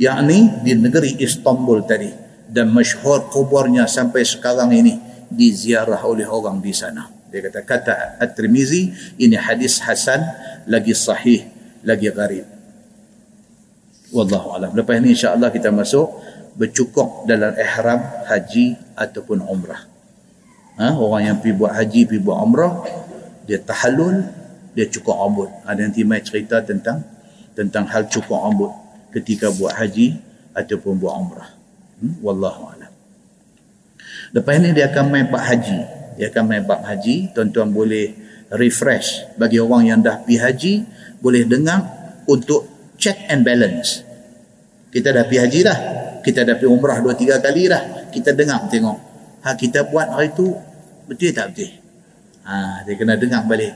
[0.00, 2.10] Yakni di negeri Istanbul tadi.
[2.52, 4.98] Dan masyhur kuburnya sampai sekarang ini
[5.32, 7.08] diziarah oleh orang di sana.
[7.32, 10.20] Dia kata kata At-Tirmizi ini hadis hasan
[10.68, 11.48] lagi sahih
[11.80, 12.44] lagi gharib.
[14.12, 14.70] Wallahu alam.
[14.76, 16.12] Lepas ini insyaallah kita masuk
[16.60, 19.88] bercukup dalam ihram haji ataupun umrah.
[20.72, 20.96] Ha?
[20.96, 22.72] orang yang pergi buat haji pergi buat umrah
[23.44, 24.24] dia tahallul
[24.72, 27.04] dia cukup rambut ada nanti mai cerita tentang
[27.52, 28.72] tentang hal cukup rambut
[29.12, 30.16] ketika buat haji
[30.56, 31.50] ataupun buat umrah.
[32.00, 32.16] Hmm?
[32.24, 32.92] wallahu alam.
[34.32, 35.78] Lepas ini dia akan main bab haji.
[36.16, 37.30] Dia akan main bab haji.
[37.36, 38.16] Tuan-tuan boleh
[38.52, 40.72] refresh bagi orang yang dah pergi haji
[41.20, 41.84] boleh dengar
[42.24, 44.00] untuk check and balance.
[44.88, 45.78] Kita dah pergi haji dah.
[46.24, 48.08] Kita dah pergi umrah dua tiga kali dah.
[48.08, 49.12] Kita dengar tengok
[49.42, 50.54] ha kita buat hari tu
[51.10, 51.70] betul tak betul?
[52.46, 53.74] Ha dia kena dengar balik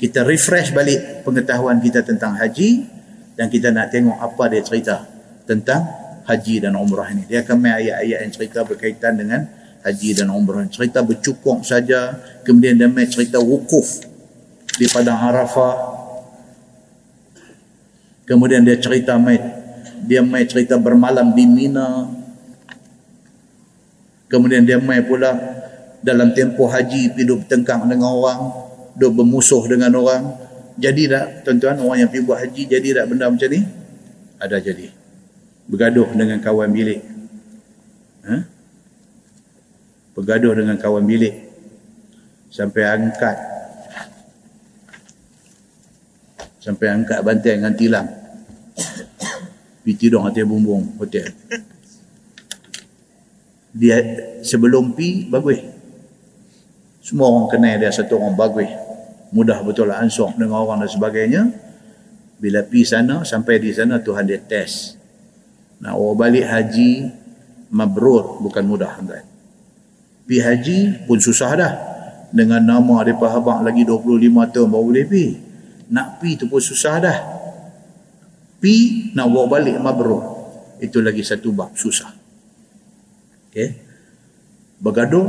[0.00, 2.88] kita refresh balik pengetahuan kita tentang haji
[3.36, 5.04] dan kita nak tengok apa dia cerita
[5.44, 5.84] tentang
[6.24, 7.28] haji dan umrah ini.
[7.28, 9.44] Dia akan main ayat-ayat yang cerita berkaitan dengan
[9.84, 10.64] haji dan umrah.
[10.72, 12.16] Cerita bercukup saja
[12.48, 14.00] kemudian dia main cerita wukuf
[14.80, 16.00] di padang Arafah.
[18.24, 19.36] Kemudian dia cerita mai
[20.00, 22.08] dia mai cerita bermalam di Mina.
[24.32, 25.36] Kemudian dia mai pula
[26.00, 28.69] dalam tempoh haji hidup bertengkar dengan orang,
[29.00, 30.36] duk bermusuh dengan orang.
[30.76, 33.60] Jadi tak tuan-tuan orang yang pergi buat haji jadi tak benda macam ni?
[34.36, 34.86] Ada jadi.
[35.64, 37.00] Bergaduh dengan kawan bilik.
[38.28, 38.36] Ha?
[40.12, 41.48] Bergaduh dengan kawan bilik.
[42.52, 43.50] Sampai angkat
[46.60, 48.04] sampai angkat bantai dengan tilam
[49.80, 51.32] pergi tidur atas bumbung hotel
[53.72, 53.96] dia
[54.44, 55.64] sebelum pi bagus
[57.00, 58.68] semua orang kenal dia satu orang bagus
[59.30, 61.42] mudah betul lah ansur dengan orang dan sebagainya.
[62.40, 64.96] Bila pi sana sampai di sana Tuhan dia test.
[65.80, 66.90] Nak orang balik haji
[67.72, 69.24] mabrur bukan mudah tuan
[70.30, 71.74] pi haji pun susah dah.
[72.30, 75.24] Dengan nama dia habang lagi 25 tahun baru boleh pi
[75.90, 77.18] nak pi tu pun susah dah.
[78.62, 80.22] Pi nak bawa balik mabrur.
[80.78, 82.14] Itu lagi satu bab susah.
[83.50, 83.68] Okey?
[84.78, 85.26] Bergaduh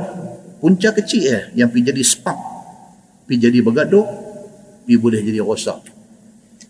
[0.61, 2.50] punca kecil eh yang pi jadi spark
[3.31, 4.03] pi jadi bergaduh
[4.83, 5.79] pi boleh jadi rosak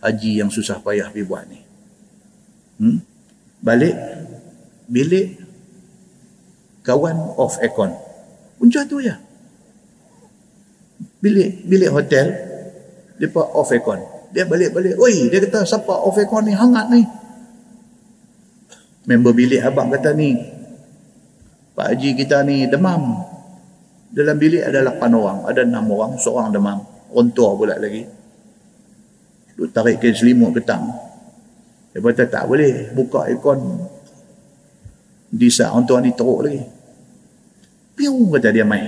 [0.06, 1.58] haji yang susah payah pi buat ni
[2.86, 2.98] hmm?
[3.66, 3.98] balik
[4.86, 5.42] bilik
[6.86, 7.98] kawan off aircon
[8.62, 9.18] punca tu ya
[11.18, 12.30] bilik bilik hotel
[13.18, 14.96] depa off aircon dia balik-balik.
[14.96, 17.04] Oi, dia kata siapa off aircon ni hangat ni.
[19.04, 20.40] Member bilik abang kata ni.
[21.76, 23.28] Pak Haji kita ni demam.
[24.12, 26.80] Dalam bilik ada 8 orang, ada 6 orang, seorang demam.
[27.12, 28.04] Rontor pula lagi.
[29.56, 30.88] Duk tarik ke selimut petang.
[31.92, 33.60] Dia kata tak boleh buka aircon.
[35.32, 36.64] Di saat orang tua ni teruk lagi.
[37.96, 38.88] Piu kata dia main.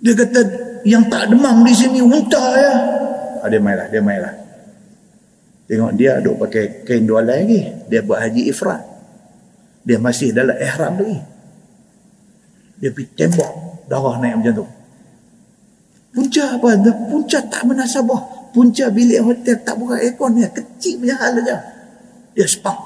[0.00, 0.40] Dia kata
[0.86, 2.74] yang tak demam di sini unta ya.
[3.44, 4.34] Ah, dia mainlah, dia mainlah.
[5.68, 7.68] Tengok dia duk pakai kain dua lagi.
[7.92, 8.80] Dia buat haji ifrat.
[9.84, 11.18] Dia masih dalam ihram lagi.
[12.78, 13.50] Dia pergi tembak
[13.90, 14.66] darah naik macam tu.
[16.14, 16.68] Punca apa?
[17.10, 18.50] Punca tak menasabah.
[18.54, 20.46] Punca bilik hotel tak buka aircon ni.
[20.46, 21.56] Kecil punya hal saja.
[22.34, 22.80] Dia spark.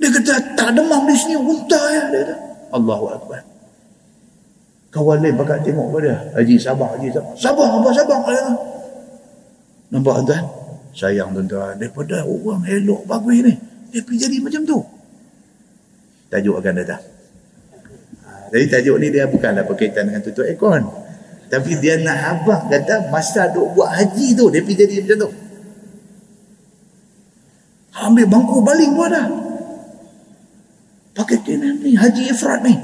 [0.00, 2.02] Dia kata tak demam di sini unta ya.
[2.10, 2.34] Dia kata.
[2.70, 3.40] Allahu Akbar.
[4.90, 7.34] Kawan lain pakat tengok pada Haji sabar, Haji sabar.
[7.38, 8.20] Sabar apa sabar?
[8.26, 8.42] Ya.
[9.94, 10.44] Nampak tuan?
[10.94, 11.78] Sayang tuan-tuan.
[11.78, 13.54] Daripada orang elok bagus ni.
[13.94, 14.78] Dia pergi jadi macam tu.
[16.30, 17.02] Tajuk akan datang.
[18.50, 20.82] Jadi tajuk ni dia bukanlah berkaitan dengan tutup aircon.
[21.50, 25.30] Tapi dia nak abang kata masa duk buat haji tu dia pergi jadi macam tu.
[28.00, 29.22] Ambil bangku baling pun ada
[31.14, 32.74] pakai kena ni haji ifrat ni.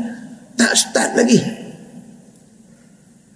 [0.55, 1.39] Tak start lagi.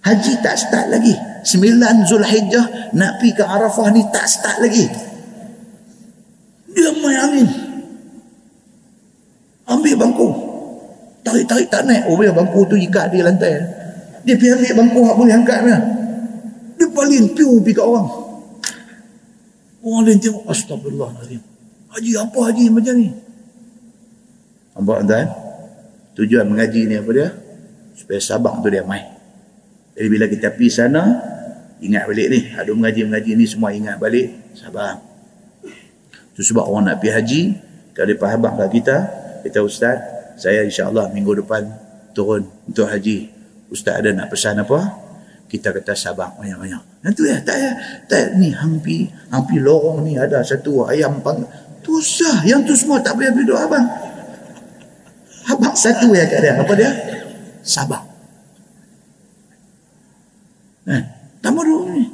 [0.01, 1.15] Haji tak start lagi.
[1.43, 4.87] Sembilan Zulhijjah nak pergi ke Arafah ni tak start lagi.
[6.71, 7.47] Dia main angin.
[9.67, 10.27] Ambil bangku
[11.21, 12.05] tarik-tarik tak naik.
[12.09, 13.57] Oh biar bangku tu ikat di lantai.
[14.25, 15.77] Dia pergi ambil bangku tak boleh angkat dia.
[16.77, 18.07] Dia paling piu pergi kat orang.
[19.81, 21.51] Orang lain tengok astagfirullahaladzim
[21.91, 23.09] haji apa haji macam ni?
[24.71, 25.27] Nampak tuan?
[26.15, 27.27] Tujuan mengaji ni apa dia?
[27.95, 29.03] Supaya sabak tu dia main.
[29.95, 31.03] Jadi bila kita pergi sana
[31.83, 32.39] ingat balik ni.
[32.55, 34.55] Ada mengaji-mengaji ni semua ingat balik.
[34.55, 35.03] Sabar.
[36.31, 37.41] Itu sebab orang nak pergi haji.
[37.91, 38.41] Kalau dia faham
[38.71, 38.97] kita
[39.43, 39.99] kita ustaz
[40.41, 41.69] saya insyaAllah minggu depan
[42.17, 43.29] turun untuk haji.
[43.69, 44.97] Ustaz ada nak pesan apa?
[45.45, 47.05] Kita kata sabar banyak-banyak.
[47.05, 47.71] Itu ya tak ya?
[48.09, 51.45] Tak ni hampir hampir lorong ni ada satu ayam pang.
[51.85, 53.85] Tu sah yang tu semua tak boleh duduk abang.
[55.45, 56.89] Abang satu ya kat dia apa dia?
[57.61, 58.01] Sabar
[60.89, 61.01] eh
[61.45, 62.09] tambah dulu ni.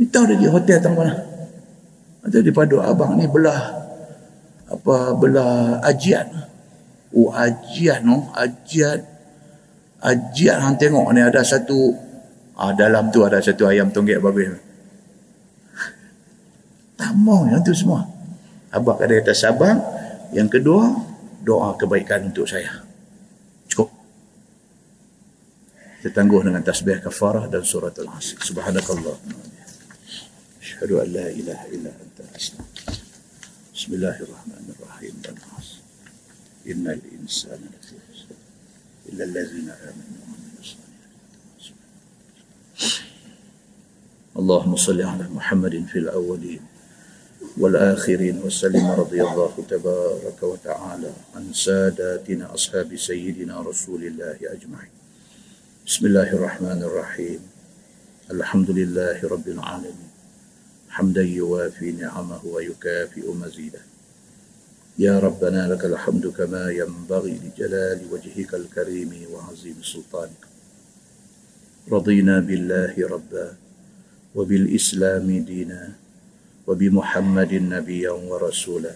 [0.00, 1.20] Ni tahu dia hotel mana?
[2.24, 3.84] Ada di padu abang ni belah
[4.72, 6.51] apa belah ajian
[7.16, 9.00] oh ajian no ajian
[10.02, 11.92] ajian hang tengok ni ada satu
[12.56, 14.48] ah, dalam tu ada satu ayam tonggek babi
[16.96, 18.12] tak mau yang tu semua
[18.72, 19.76] Abah kata kata sabar.
[20.32, 20.88] Yang kedua,
[21.44, 22.80] doa kebaikan untuk saya.
[23.68, 23.92] Cukup.
[26.00, 28.40] Kita tangguh dengan tasbih kafarah dan surat al-asr.
[28.40, 29.16] Subhanakallah.
[30.56, 32.96] Asyhadu an la ilaha illa anta astaghfiruka.
[33.76, 35.51] Bismillahirrahmanirrahim.
[36.66, 38.30] Insana lafi khusr.
[39.10, 41.72] Illa allazina amanu wa amilus salihati.
[44.36, 46.60] اللهم صل على محمد في الأولين
[47.58, 54.94] والآخرين وسلم رضي الله تبارك وتعالى عن ساداتنا أصحاب سيدنا رسول الله أجمعين
[55.86, 57.40] بسم الله الرحمن الرحيم
[58.30, 60.10] الحمد لله رب العالمين
[60.88, 63.91] حمدا يوافي نعمه ويكافئ مزيده
[64.98, 70.42] يا ربنا لك الحمد كما ينبغي لجلال وجهك الكريم وعظيم سلطانك.
[71.92, 73.56] رضينا بالله ربا
[74.34, 75.92] وبالإسلام دينا
[76.66, 78.94] وبمحمد نبيا ورسولا.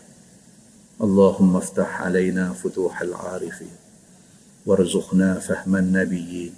[1.01, 3.77] اللهم افتح علينا فتوح العارفين
[4.67, 6.53] وارزقنا فهم النبيين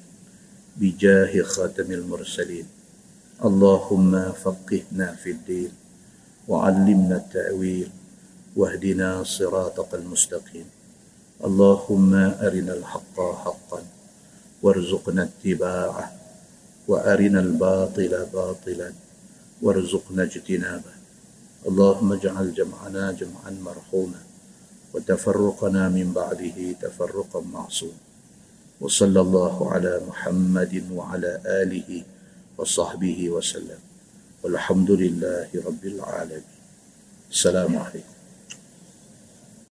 [0.76, 2.66] بجاه خاتم المرسلين.
[3.44, 5.70] اللهم فقهنا في الدين
[6.48, 7.90] وعلمنا التأويل
[8.58, 10.68] واهدنا صراطك المستقيم.
[11.48, 13.82] اللهم أرنا الحق حقا
[14.62, 16.06] وارزقنا اتباعه
[16.88, 18.90] وأرنا الباطل باطلا
[19.62, 20.94] وارزقنا اجتنابه.
[21.68, 24.22] اللهم اجعل جمعنا جمعا مرحوما
[24.94, 28.02] وتفرقنا من بعده تفرقا معصوما
[28.80, 31.90] وصلى الله على محمد وعلى آله
[32.58, 33.80] وصحبه وسلم.
[34.42, 36.58] والحمد لله رب العالمين.
[37.30, 38.17] السلام عليكم.